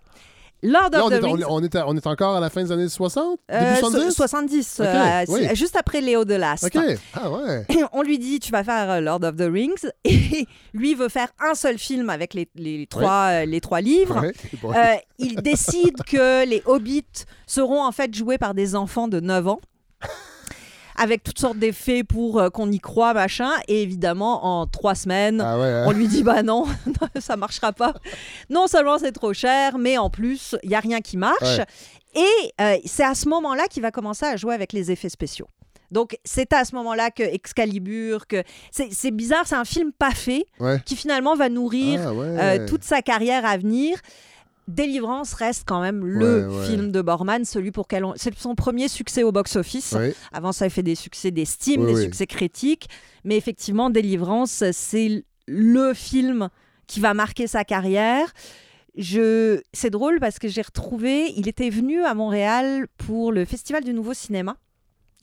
Lord 0.62 0.90
Là, 0.92 1.00
of 1.00 1.06
on, 1.06 1.10
the 1.10 1.14
est, 1.14 1.20
Rings. 1.26 1.44
on, 1.48 1.64
est, 1.64 1.76
on 1.78 1.96
est 1.96 2.06
encore 2.08 2.36
à 2.36 2.42
la 2.42 2.50
fin 2.50 2.62
des 2.62 2.72
années 2.74 2.90
60? 2.90 3.40
euh, 3.50 3.76
Début 3.76 3.80
so- 3.80 4.12
70? 4.12 4.14
70, 4.14 4.80
Ok, 4.82 4.86
euh, 4.86 5.24
oui. 5.30 5.46
c'est- 5.48 5.56
juste 5.56 5.76
après 5.78 6.02
Léo 6.02 6.26
The 6.26 6.32
Last. 6.32 6.66
OK. 6.66 6.78
Ah 7.14 7.32
ouais. 7.32 7.66
on 7.94 8.02
lui 8.02 8.20
dit 8.20 8.40
tu 8.42 8.52
vas 8.52 8.66
faire 8.66 8.90
euh, 8.92 9.00
Lord 9.00 9.24
of 9.24 9.38
the 9.38 9.48
Rings 9.50 9.88
et 10.04 10.46
lui 10.74 10.96
veut 10.96 11.08
faire 11.08 11.30
un 11.40 11.56
seul 11.56 11.78
film 11.78 12.10
avec 12.10 12.34
les, 12.34 12.50
les 12.56 12.88
trois, 12.88 13.30
euh, 13.44 13.46
les 13.46 13.62
trois 13.62 13.80
livres. 13.80 14.20
Ouais. 14.22 14.76
Euh, 14.76 14.96
il 15.18 15.38
décide 15.38 16.04
que 16.04 16.46
les 16.46 16.62
hobbits 16.66 17.06
seront 17.48 17.82
en 17.82 17.94
fait 17.94 18.14
joués 18.14 18.38
par 18.38 18.54
des 18.54 18.76
enfants 18.76 19.08
de 19.08 19.22
9 19.22 19.48
ans. 19.48 19.62
Avec 21.02 21.24
toutes 21.24 21.40
sortes 21.40 21.58
d'effets 21.58 22.04
pour 22.04 22.40
euh, 22.40 22.50
qu'on 22.50 22.70
y 22.72 22.80
croit, 22.80 23.14
machin. 23.14 23.52
Et 23.70 23.84
évidemment, 23.84 24.46
en 24.46 24.68
trois 24.68 24.96
semaines, 24.96 25.40
Ah 25.40 25.58
ouais, 25.58 25.66
hein. 25.68 25.86
on 25.88 25.92
lui 25.92 26.10
dit 26.10 26.24
bah 26.24 26.44
non, 26.44 26.66
ça 27.20 27.38
marchera 27.38 27.72
pas. 27.72 27.94
Non 28.50 28.68
seulement 28.68 28.98
c'est 28.98 29.14
trop 29.14 29.34
cher, 29.34 29.78
mais 29.78 29.98
en 29.98 30.10
plus, 30.10 30.58
il 30.64 30.70
y 30.70 30.76
a 30.76 30.82
rien 30.82 31.00
qui 31.00 31.16
marche. 31.16 31.40
Ouais. 31.42 31.66
Et 32.16 32.52
euh, 32.60 32.76
c'est 32.86 33.06
à 33.06 33.16
ce 33.16 33.30
moment-là 33.30 33.68
qu'il 33.70 33.82
va 33.82 33.92
commencer 33.92 34.26
à 34.26 34.36
jouer 34.36 34.54
avec 34.54 34.74
les 34.74 34.92
effets 34.92 35.08
spéciaux. 35.10 35.48
Donc 35.90 36.18
c'est 36.26 36.52
à 36.54 36.66
ce 36.66 36.76
moment-là 36.76 37.12
que 37.12 37.24
Excalibur, 37.24 38.28
que 38.28 38.44
c'est 38.70 38.90
c'est 38.92 39.12
bizarre, 39.12 39.48
c'est 39.48 39.56
un 39.56 39.66
film 39.66 39.92
pas 39.92 40.12
fait 40.12 40.46
Ouais. 40.60 40.80
qui 40.86 40.96
finalement 40.96 41.36
va 41.36 41.48
nourrir 41.50 42.02
Ah 42.08 42.14
ouais. 42.14 42.26
euh, 42.28 42.68
toute 42.68 42.84
sa 42.84 43.02
carrière 43.02 43.46
à 43.46 43.58
venir. 43.58 43.98
Délivrance 44.70 45.34
reste 45.34 45.64
quand 45.66 45.82
même 45.82 46.06
le 46.06 46.48
Ouais, 46.48 46.58
ouais. 46.60 46.66
film 46.68 46.92
de 46.92 47.02
Borman, 47.02 47.44
celui 47.44 47.72
pour 47.72 47.88
quel 47.88 48.06
on... 48.06 48.14
c'est 48.16 48.38
son 48.38 48.56
premier 48.56 48.88
succès 48.88 49.24
au 49.24 49.32
box-office. 49.32 49.94
Ouais. 49.94 50.14
Avant 50.32 50.52
ça, 50.52 50.68
il 50.68 50.70
fait 50.70 50.84
des 50.84 50.96
succès 50.96 51.32
d'estime, 51.32 51.86
des 51.86 52.02
succès 52.04 52.28
critiques, 52.28 52.88
mais 53.24 53.36
effectivement, 53.36 53.90
Délivrance, 53.90 54.64
c'est 54.72 55.26
le 55.48 55.94
film 55.94 56.50
qui 56.88 57.00
va 57.00 57.14
marquer 57.14 57.48
sa 57.48 57.64
carrière. 57.64 58.32
Je... 58.96 59.62
C'est 59.74 59.90
drôle 59.90 60.20
parce 60.20 60.40
que 60.40 60.48
j'ai 60.48 60.62
retrouvé, 60.62 61.34
il 61.36 61.48
était 61.48 61.70
venu 61.70 62.04
à 62.04 62.14
Montréal 62.14 62.88
pour 62.98 63.32
le 63.32 63.46
Festival 63.46 63.84
du 63.84 63.94
Nouveau 63.94 64.14
Cinéma. 64.14 64.56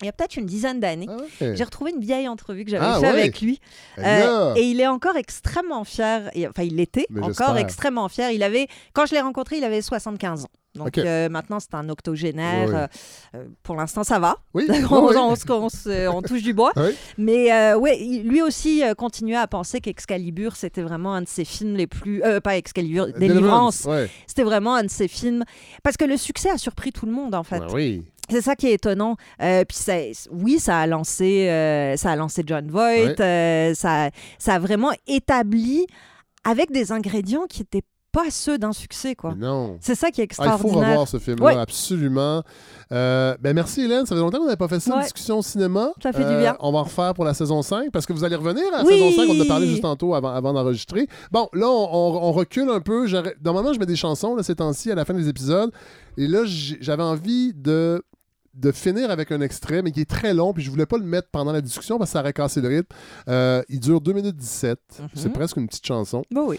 Il 0.02 0.04
y 0.04 0.08
a 0.08 0.12
peut-être 0.12 0.36
une 0.36 0.44
dizaine 0.44 0.78
d'années. 0.78 1.06
Ah 1.08 1.16
ouais. 1.40 1.56
J'ai 1.56 1.64
retrouvé 1.64 1.90
une 1.92 2.00
vieille 2.02 2.28
entrevue 2.28 2.64
que 2.66 2.70
j'avais 2.70 2.84
Ah 2.86 2.96
fait 3.00 3.06
ouais. 3.06 3.20
avec 3.20 3.40
lui. 3.40 3.60
Eh 3.96 4.02
Euh, 4.04 4.54
et 4.54 4.62
il 4.64 4.78
est 4.80 4.86
encore 4.86 5.16
extrêmement 5.16 5.84
fier. 5.84 6.28
Et- 6.34 6.46
enfin, 6.46 6.64
il 6.64 6.78
était 6.80 7.06
Mais 7.08 7.22
encore 7.22 7.56
extrêmement 7.56 8.08
fier. 8.10 8.30
Il 8.30 8.42
avait, 8.42 8.68
quand 8.92 9.06
je 9.06 9.14
l'ai 9.14 9.20
rencontré, 9.22 9.56
il 9.56 9.64
avait 9.64 9.80
75 9.80 10.44
ans. 10.44 10.48
Donc 10.74 10.98
euh, 10.98 11.30
maintenant, 11.30 11.58
c'est 11.58 11.72
un 11.74 11.88
octogénaire. 11.88 12.68
Oui, 12.68 12.74
oui. 12.74 13.40
Euh, 13.40 13.44
pour 13.62 13.76
l'instant, 13.76 14.04
ça 14.04 14.18
va. 14.18 14.36
Oui, 14.52 14.66
on, 14.90 15.06
oui, 15.08 15.16
on 16.10 16.20
touche 16.20 16.42
du 16.42 16.52
bois. 16.52 16.72
Mais 17.16 17.50
euh, 17.50 17.78
ouais, 17.78 17.96
lui 17.96 18.42
aussi 18.42 18.82
continuait 18.98 19.36
à 19.36 19.46
penser 19.46 19.80
qu'Excalibur, 19.80 20.54
c'était 20.56 20.82
vraiment 20.82 21.14
un 21.14 21.22
de 21.22 21.28
ses 21.28 21.46
films 21.46 21.74
les 21.76 21.86
plus. 21.86 22.22
pas 22.44 22.58
Excalibur, 22.58 23.06
Délivrance. 23.14 23.84
Ouais. 23.84 24.10
C'était 24.26 24.42
vraiment 24.44 24.74
un 24.74 24.84
de 24.84 24.90
ses 24.90 25.08
films. 25.08 25.44
Parce 25.82 25.96
que 25.96 26.04
le 26.04 26.18
succès 26.18 26.50
a 26.50 26.58
surpris 26.58 26.92
tout 26.92 27.06
le 27.06 27.12
monde, 27.12 27.34
en 27.34 27.42
fait. 27.42 27.60
Ben 27.60 27.68
oui. 27.72 28.02
C'est 28.30 28.40
ça 28.42 28.54
qui 28.56 28.66
est 28.68 28.74
étonnant. 28.74 29.16
Euh, 29.42 29.64
puis 29.64 29.76
ça- 29.76 30.28
oui, 30.30 30.58
ça 30.58 30.78
a 30.80 30.86
lancé, 30.86 31.48
euh, 31.48 31.96
ça 31.96 32.10
a 32.12 32.16
lancé 32.16 32.42
John 32.46 32.68
Voight. 32.70 33.06
Ouais. 33.18 33.20
euh, 33.20 33.74
ça, 33.74 34.10
ça 34.38 34.54
a 34.54 34.58
vraiment 34.58 34.90
établi 35.06 35.86
avec 36.44 36.70
des 36.70 36.92
ingrédients 36.92 37.46
qui 37.48 37.60
n'étaient 37.62 37.82
pas 38.12 38.30
ceux 38.30 38.56
d'un 38.56 38.72
succès, 38.72 39.14
quoi. 39.14 39.34
Mais 39.36 39.44
non. 39.46 39.76
C'est 39.82 39.94
ça 39.94 40.10
qui 40.10 40.22
est 40.22 40.24
Ah, 40.24 40.32
il 40.32 40.34
faut 40.36 40.42
extraordinaire. 40.54 40.88
revoir 40.90 41.08
ce 41.08 41.18
film-là, 41.18 41.44
Ouais. 41.44 41.56
absolument. 41.56 42.42
Euh, 42.92 43.36
ben 43.40 43.52
merci 43.52 43.82
Hélène, 43.82 44.06
ça 44.06 44.14
fait 44.14 44.20
longtemps 44.22 44.38
qu'on 44.38 44.44
n'avait 44.44 44.56
pas 44.56 44.68
fait 44.68 44.80
ça, 44.80 44.92
une 44.92 44.96
Ouais. 44.98 45.02
discussion 45.02 45.42
cinéma. 45.42 45.90
Ça 46.02 46.12
fait 46.14 46.24
du 46.24 46.36
bien. 46.38 46.56
On 46.60 46.72
va 46.72 46.78
en 46.78 46.82
refaire 46.84 47.12
pour 47.12 47.24
la 47.26 47.34
saison 47.34 47.60
5 47.60 47.90
parce 47.92 48.06
que 48.06 48.14
vous 48.14 48.24
allez 48.24 48.36
revenir 48.36 48.62
à 48.72 48.78
la 48.78 48.84
Oui. 48.84 48.94
saison 48.98 49.22
5, 49.22 49.28
on 49.28 49.38
en 49.38 49.42
a 49.42 49.46
parlé 49.46 49.66
juste 49.66 49.82
tantôt 49.82 50.14
avant, 50.14 50.30
avant 50.32 50.54
d'enregistrer. 50.54 51.08
Bon, 51.30 51.48
là, 51.52 51.66
on, 51.68 51.88
on- 51.92 52.22
on 52.28 52.32
recule 52.32 52.70
un 52.70 52.80
peu. 52.80 53.06
Normalement, 53.44 53.74
je 53.74 53.78
mets 53.80 53.86
des 53.86 53.96
chansons 53.96 54.34
là, 54.34 54.42
ces 54.42 54.54
temps-ci 54.54 54.90
à 54.90 54.94
la 54.94 55.04
fin 55.04 55.12
des 55.12 55.28
épisodes. 55.28 55.70
Et 56.16 56.26
là, 56.26 56.44
j'avais 56.46 57.02
envie 57.02 57.52
de 57.54 58.02
de 58.56 58.72
finir 58.72 59.10
avec 59.10 59.30
un 59.32 59.40
extrait, 59.42 59.82
mais 59.82 59.92
qui 59.92 60.00
est 60.00 60.08
très 60.10 60.32
long, 60.34 60.52
puis 60.54 60.62
je 60.62 60.70
voulais 60.70 60.86
pas 60.86 60.96
le 60.98 61.04
mettre 61.04 61.28
pendant 61.30 61.52
la 61.52 61.60
discussion 61.60 61.98
parce 61.98 62.10
que 62.10 62.12
ça 62.14 62.20
aurait 62.20 62.32
cassé 62.32 62.60
le 62.60 62.68
rythme. 62.68 62.88
Euh, 63.28 63.62
il 63.68 63.80
dure 63.80 64.00
2 64.00 64.12
minutes 64.12 64.36
17. 64.36 64.78
C'est 65.14 65.32
presque 65.32 65.56
une 65.58 65.66
petite 65.68 65.86
chanson. 65.86 66.22
Bah 66.30 66.42
oui. 66.46 66.58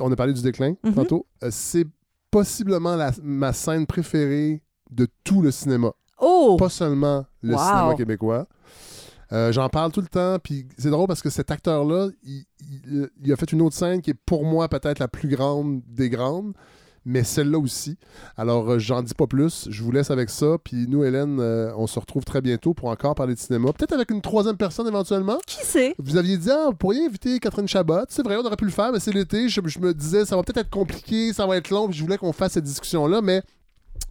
On 0.00 0.10
a 0.10 0.16
parlé 0.16 0.32
du 0.32 0.42
déclin 0.42 0.74
Mhm. 0.82 0.94
tantôt. 0.94 1.26
Euh, 1.42 1.48
c'est 1.50 1.84
possiblement 2.30 2.96
la- 2.96 3.12
ma 3.22 3.52
scène 3.52 3.86
préférée 3.86 4.62
de 4.90 5.06
tout 5.22 5.42
le 5.42 5.50
cinéma. 5.50 5.92
Oh! 6.20 6.56
Pas 6.58 6.68
seulement 6.68 7.26
le 7.42 7.54
Wow. 7.54 7.58
cinéma 7.60 7.94
québécois. 7.96 8.46
Euh, 9.32 9.52
J'en 9.52 9.68
parle 9.68 9.90
tout 9.90 10.00
le 10.00 10.06
temps, 10.06 10.38
puis 10.42 10.66
c'est 10.78 10.90
drôle 10.90 11.06
parce 11.08 11.22
que 11.22 11.30
cet 11.30 11.50
acteur-là, 11.50 12.08
il, 12.22 12.44
il- 12.60 13.08
il 13.22 13.32
a 13.32 13.36
fait 13.36 13.50
une 13.52 13.62
autre 13.62 13.74
scène 13.74 14.00
qui 14.00 14.10
est 14.10 14.18
pour 14.26 14.44
moi 14.44 14.68
peut-être 14.68 14.98
la 14.98 15.08
plus 15.08 15.28
grande 15.28 15.82
des 15.88 16.08
grandes, 16.10 16.52
mais 17.04 17.22
celle-là 17.24 17.58
aussi. 17.58 17.96
Alors, 18.36 18.70
euh, 18.70 18.78
j'en 18.78 19.02
dis 19.02 19.14
pas 19.14 19.26
plus, 19.26 19.66
je 19.70 19.82
vous 19.82 19.92
laisse 19.92 20.10
avec 20.10 20.30
ça, 20.30 20.56
puis 20.62 20.86
nous, 20.88 21.04
Hélène, 21.04 21.38
euh, 21.40 21.72
on 21.76 21.86
se 21.86 21.98
retrouve 21.98 22.24
très 22.24 22.40
bientôt 22.40 22.74
pour 22.74 22.88
encore 22.88 23.14
parler 23.14 23.34
de 23.34 23.38
cinéma, 23.38 23.72
peut-être 23.72 23.92
avec 23.92 24.10
une 24.10 24.22
troisième 24.22 24.56
personne 24.56 24.86
éventuellement. 24.88 25.38
Qui 25.46 25.64
sait? 25.64 25.94
Vous 25.98 26.16
aviez 26.16 26.36
dit, 26.38 26.50
ah, 26.50 26.66
vous 26.70 26.76
pourriez 26.76 27.04
inviter 27.06 27.38
Catherine 27.40 27.68
Chabot. 27.68 28.04
C'est 28.08 28.22
vrai, 28.24 28.36
on 28.36 28.44
aurait 28.46 28.56
pu 28.56 28.64
le 28.64 28.70
faire, 28.70 28.92
mais 28.92 29.00
c'est 29.00 29.12
l'été. 29.12 29.48
Je, 29.48 29.60
je 29.64 29.78
me 29.78 29.92
disais, 29.94 30.24
ça 30.24 30.36
va 30.36 30.42
peut-être 30.42 30.58
être 30.66 30.70
compliqué, 30.70 31.32
ça 31.32 31.46
va 31.46 31.56
être 31.56 31.70
long. 31.70 31.88
puis 31.88 31.96
Je 31.98 32.02
voulais 32.02 32.18
qu'on 32.18 32.32
fasse 32.32 32.52
cette 32.52 32.64
discussion-là, 32.64 33.20
mais 33.20 33.42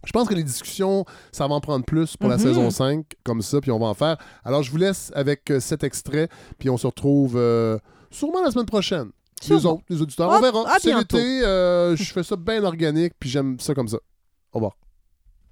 je 0.06 0.12
pense 0.12 0.28
que 0.28 0.34
les 0.34 0.44
discussions, 0.44 1.04
ça 1.32 1.46
va 1.48 1.54
en 1.54 1.60
prendre 1.60 1.84
plus 1.84 2.16
pour 2.16 2.28
la 2.28 2.36
Mhm. 2.36 2.42
saison 2.42 2.70
5, 2.70 3.04
comme 3.24 3.42
ça, 3.42 3.60
puis 3.60 3.70
on 3.70 3.78
va 3.78 3.86
en 3.86 3.94
faire. 3.94 4.16
Alors, 4.44 4.62
je 4.62 4.70
vous 4.70 4.76
laisse 4.76 5.10
avec 5.14 5.50
euh, 5.50 5.60
cet 5.60 5.82
extrait, 5.84 6.28
puis 6.58 6.70
on 6.70 6.76
se 6.76 6.86
retrouve 6.86 7.34
euh, 7.36 7.78
sûrement 8.10 8.42
la 8.42 8.50
semaine 8.50 8.66
prochaine. 8.66 9.08
Les 9.48 9.66
autres, 9.66 9.82
les 9.88 10.00
auditeurs. 10.00 10.30
Ah, 10.32 10.38
on 10.38 10.40
verra. 10.40 10.74
à 10.74 10.78
C'est 10.78 10.94
l'été, 10.94 11.42
euh, 11.42 11.96
je 11.96 12.04
fais 12.04 12.22
ça 12.22 12.36
bien 12.36 12.64
organique, 12.64 13.12
puis 13.18 13.28
j'aime 13.28 13.58
ça 13.60 13.74
comme 13.74 13.88
ça. 13.88 13.98
Au 14.52 14.58
revoir. 14.58 14.76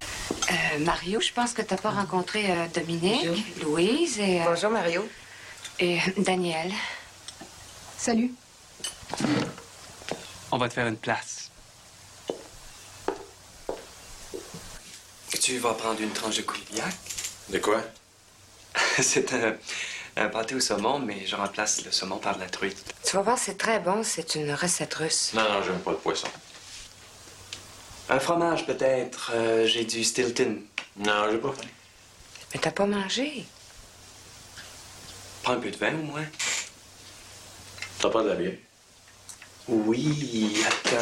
Euh, 0.03 0.79
Mario, 0.79 1.19
je 1.19 1.31
pense 1.31 1.53
que 1.53 1.61
t'as 1.61 1.77
pas 1.77 1.91
rencontré 1.91 2.51
euh, 2.51 2.65
Dominique, 2.73 3.27
Louise 3.61 4.19
et. 4.19 4.41
Bonjour, 4.45 4.71
Mario. 4.71 5.07
Et 5.79 5.99
Daniel. 6.17 6.71
Salut. 7.97 8.33
On 10.51 10.57
va 10.57 10.69
te 10.69 10.73
faire 10.73 10.87
une 10.87 10.97
place. 10.97 11.51
Tu 15.41 15.57
vas 15.57 15.73
prendre 15.73 15.99
une 15.99 16.11
tranche 16.11 16.37
de 16.37 16.41
coulibiac. 16.43 16.93
De 17.49 17.57
quoi? 17.59 17.81
C'est 19.01 19.33
un, 19.33 19.55
un 20.15 20.27
pâté 20.27 20.55
au 20.55 20.59
saumon, 20.59 20.99
mais 20.99 21.25
je 21.25 21.35
remplace 21.35 21.83
le 21.85 21.91
saumon 21.91 22.17
par 22.17 22.35
de 22.35 22.41
la 22.41 22.49
truite. 22.49 22.93
Tu 23.03 23.15
vas 23.15 23.21
voir, 23.23 23.37
c'est 23.37 23.57
très 23.57 23.79
bon. 23.79 24.03
C'est 24.03 24.35
une 24.35 24.53
recette 24.53 24.93
russe. 24.93 25.31
Non, 25.33 25.43
non, 25.43 25.63
j'aime 25.63 25.79
pas 25.79 25.91
le 25.91 25.97
poisson. 25.97 26.27
Un 28.09 28.19
fromage, 28.19 28.65
peut-être. 28.65 29.31
Euh, 29.33 29.65
j'ai 29.65 29.85
du 29.85 30.03
Stilton. 30.03 30.57
Non, 30.97 31.27
j'ai 31.31 31.37
pas 31.37 31.51
faim. 31.51 31.67
Mais 32.53 32.59
t'as 32.59 32.71
pas 32.71 32.85
mangé? 32.85 33.45
Prends 35.41 35.53
un 35.53 35.59
peu 35.59 35.71
de 35.71 35.77
vin, 35.77 35.93
au 35.93 36.03
moins. 36.03 36.25
T'as 37.99 38.09
pas 38.09 38.23
de 38.23 38.29
la 38.29 38.35
bière? 38.35 38.57
Oui, 39.67 40.63
attends. 40.67 40.97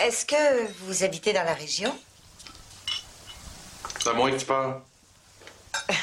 Est-ce 0.00 0.24
que 0.24 0.72
vous 0.84 1.04
habitez 1.04 1.34
dans 1.34 1.44
la 1.44 1.52
région? 1.52 1.94
C'est 3.98 4.08
à 4.08 4.14
moi 4.14 4.30
que 4.30 4.36
tu 4.38 4.46
parles. 4.46 4.80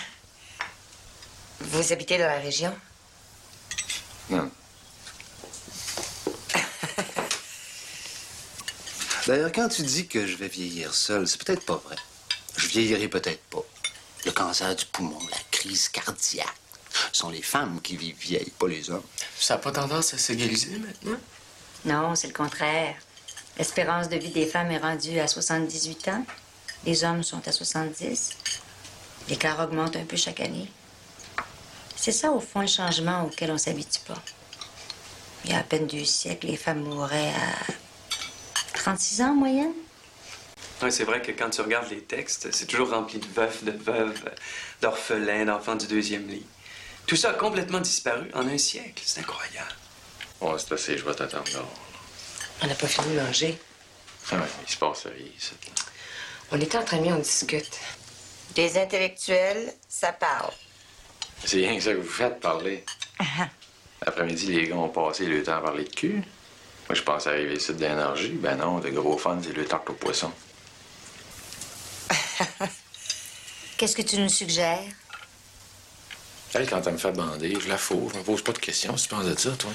Vous 1.59 1.91
habitez 1.91 2.19
dans 2.19 2.27
la 2.27 2.37
région? 2.37 2.71
Non. 4.29 4.51
D'ailleurs, 9.25 9.51
quand 9.51 9.67
tu 9.67 9.81
dis 9.81 10.07
que 10.07 10.27
je 10.27 10.35
vais 10.35 10.47
vieillir 10.47 10.93
seul, 10.93 11.27
c'est 11.27 11.43
peut-être 11.43 11.65
pas 11.65 11.77
vrai. 11.77 11.95
Je 12.55 12.67
vieillirai 12.67 13.07
peut-être 13.07 13.41
pas. 13.45 13.65
Le 14.25 14.31
cancer 14.31 14.75
du 14.75 14.85
poumon, 14.85 15.19
la 15.31 15.39
crise 15.49 15.89
cardiaque, 15.89 16.47
ce 17.11 17.19
sont 17.19 17.29
les 17.31 17.41
femmes 17.41 17.81
qui 17.81 17.97
vivent 17.97 18.19
vieilles, 18.19 18.53
pas 18.59 18.67
les 18.67 18.91
hommes. 18.91 19.03
Ça 19.39 19.55
n'a 19.55 19.59
pas 19.59 19.71
tendance 19.71 20.13
à 20.13 20.19
s'égaliser 20.19 20.77
maintenant? 20.77 21.17
Non, 21.83 22.13
c'est 22.13 22.27
le 22.27 22.33
contraire. 22.33 22.95
L'espérance 23.57 24.07
de 24.09 24.17
vie 24.17 24.29
des 24.29 24.45
femmes 24.45 24.71
est 24.71 24.77
rendue 24.77 25.19
à 25.19 25.27
78 25.27 26.07
ans. 26.09 26.25
Les 26.85 27.03
hommes 27.03 27.23
sont 27.23 27.45
à 27.47 27.51
70. 27.51 28.37
L'écart 29.29 29.59
augmente 29.59 29.95
un 29.95 30.05
peu 30.05 30.15
chaque 30.15 30.39
année. 30.39 30.71
C'est 31.95 32.11
ça, 32.11 32.31
au 32.31 32.39
fond, 32.39 32.61
le 32.61 32.67
changement 32.67 33.23
auquel 33.23 33.51
on 33.51 33.57
s'habitue 33.57 34.01
pas. 34.07 34.21
Il 35.43 35.51
y 35.51 35.53
a 35.53 35.59
à 35.59 35.63
peine 35.63 35.87
deux 35.87 36.05
siècles, 36.05 36.47
les 36.47 36.57
femmes 36.57 36.83
mouraient 36.83 37.33
à 37.33 37.73
36 38.75 39.21
ans 39.21 39.31
en 39.31 39.35
moyenne. 39.35 39.73
Ouais, 40.81 40.91
c'est 40.91 41.03
vrai 41.03 41.21
que 41.21 41.31
quand 41.31 41.49
tu 41.49 41.61
regardes 41.61 41.89
les 41.89 42.01
textes, 42.01 42.49
c'est 42.51 42.67
toujours 42.67 42.91
rempli 42.91 43.17
de 43.17 43.25
veufs, 43.25 43.63
de 43.63 43.71
veuves, 43.71 44.29
d'orphelins, 44.81 45.45
d'enfants 45.45 45.75
du 45.75 45.87
deuxième 45.87 46.27
lit. 46.27 46.45
Tout 47.07 47.15
ça 47.15 47.31
a 47.31 47.33
complètement 47.33 47.79
disparu 47.79 48.29
en 48.35 48.47
un 48.47 48.57
siècle. 48.57 49.01
C'est 49.03 49.21
incroyable. 49.21 49.75
Ouais, 50.41 50.53
c'est 50.59 50.73
assez, 50.73 50.97
je 50.97 51.05
vais 51.05 51.15
t'attendre. 51.15 51.43
On 52.61 52.67
n'a 52.67 52.75
pas 52.75 52.87
fini 52.87 53.15
de 53.15 53.21
manger. 53.21 53.57
Ah 54.31 54.35
ouais, 54.35 54.41
il 54.65 54.71
se 54.71 54.77
passe 54.77 55.05
rien 55.05 55.25
ici. 55.37 55.53
On 56.51 56.59
est 56.59 56.75
entre 56.75 56.95
amis, 56.95 57.11
on 57.11 57.19
discute. 57.19 57.79
Des 58.55 58.77
intellectuels, 58.77 59.73
ça 59.87 60.11
parle. 60.11 60.51
C'est 61.45 61.57
rien 61.57 61.75
que 61.77 61.83
ça 61.83 61.91
que 61.91 61.97
vous 61.97 62.09
faites, 62.09 62.39
parler. 62.39 62.83
Après-midi, 64.05 64.47
les 64.47 64.67
gars 64.67 64.75
ont 64.75 64.89
passé 64.89 65.25
le 65.25 65.43
temps 65.43 65.57
à 65.57 65.61
parler 65.61 65.83
de 65.83 65.93
cul. 65.93 66.23
Moi, 66.87 66.95
je 66.95 67.01
pensais 67.01 67.29
arriver 67.29 67.55
ici 67.55 67.73
d'énergie. 67.73 68.31
Ben 68.31 68.55
non, 68.55 68.79
de 68.79 68.89
gros 68.89 69.17
fun, 69.17 69.39
c'est 69.43 69.53
le 69.53 69.65
tarte 69.65 69.89
au 69.89 69.93
poisson. 69.93 70.31
Qu'est-ce 73.77 73.95
que 73.95 74.01
tu 74.01 74.17
nous 74.17 74.29
suggères? 74.29 74.83
Elle, 76.53 76.69
quand 76.69 76.81
elle 76.85 76.93
me 76.93 76.97
fait 76.97 77.11
bander, 77.11 77.59
je 77.59 77.67
la 77.67 77.77
fous. 77.77 78.09
Je 78.13 78.19
me 78.19 78.23
pose 78.23 78.41
pas 78.41 78.53
de 78.53 78.59
questions. 78.59 78.95
Si 78.97 79.07
tu 79.07 79.15
penses 79.15 79.25
de 79.25 79.37
ça, 79.37 79.51
toi? 79.51 79.71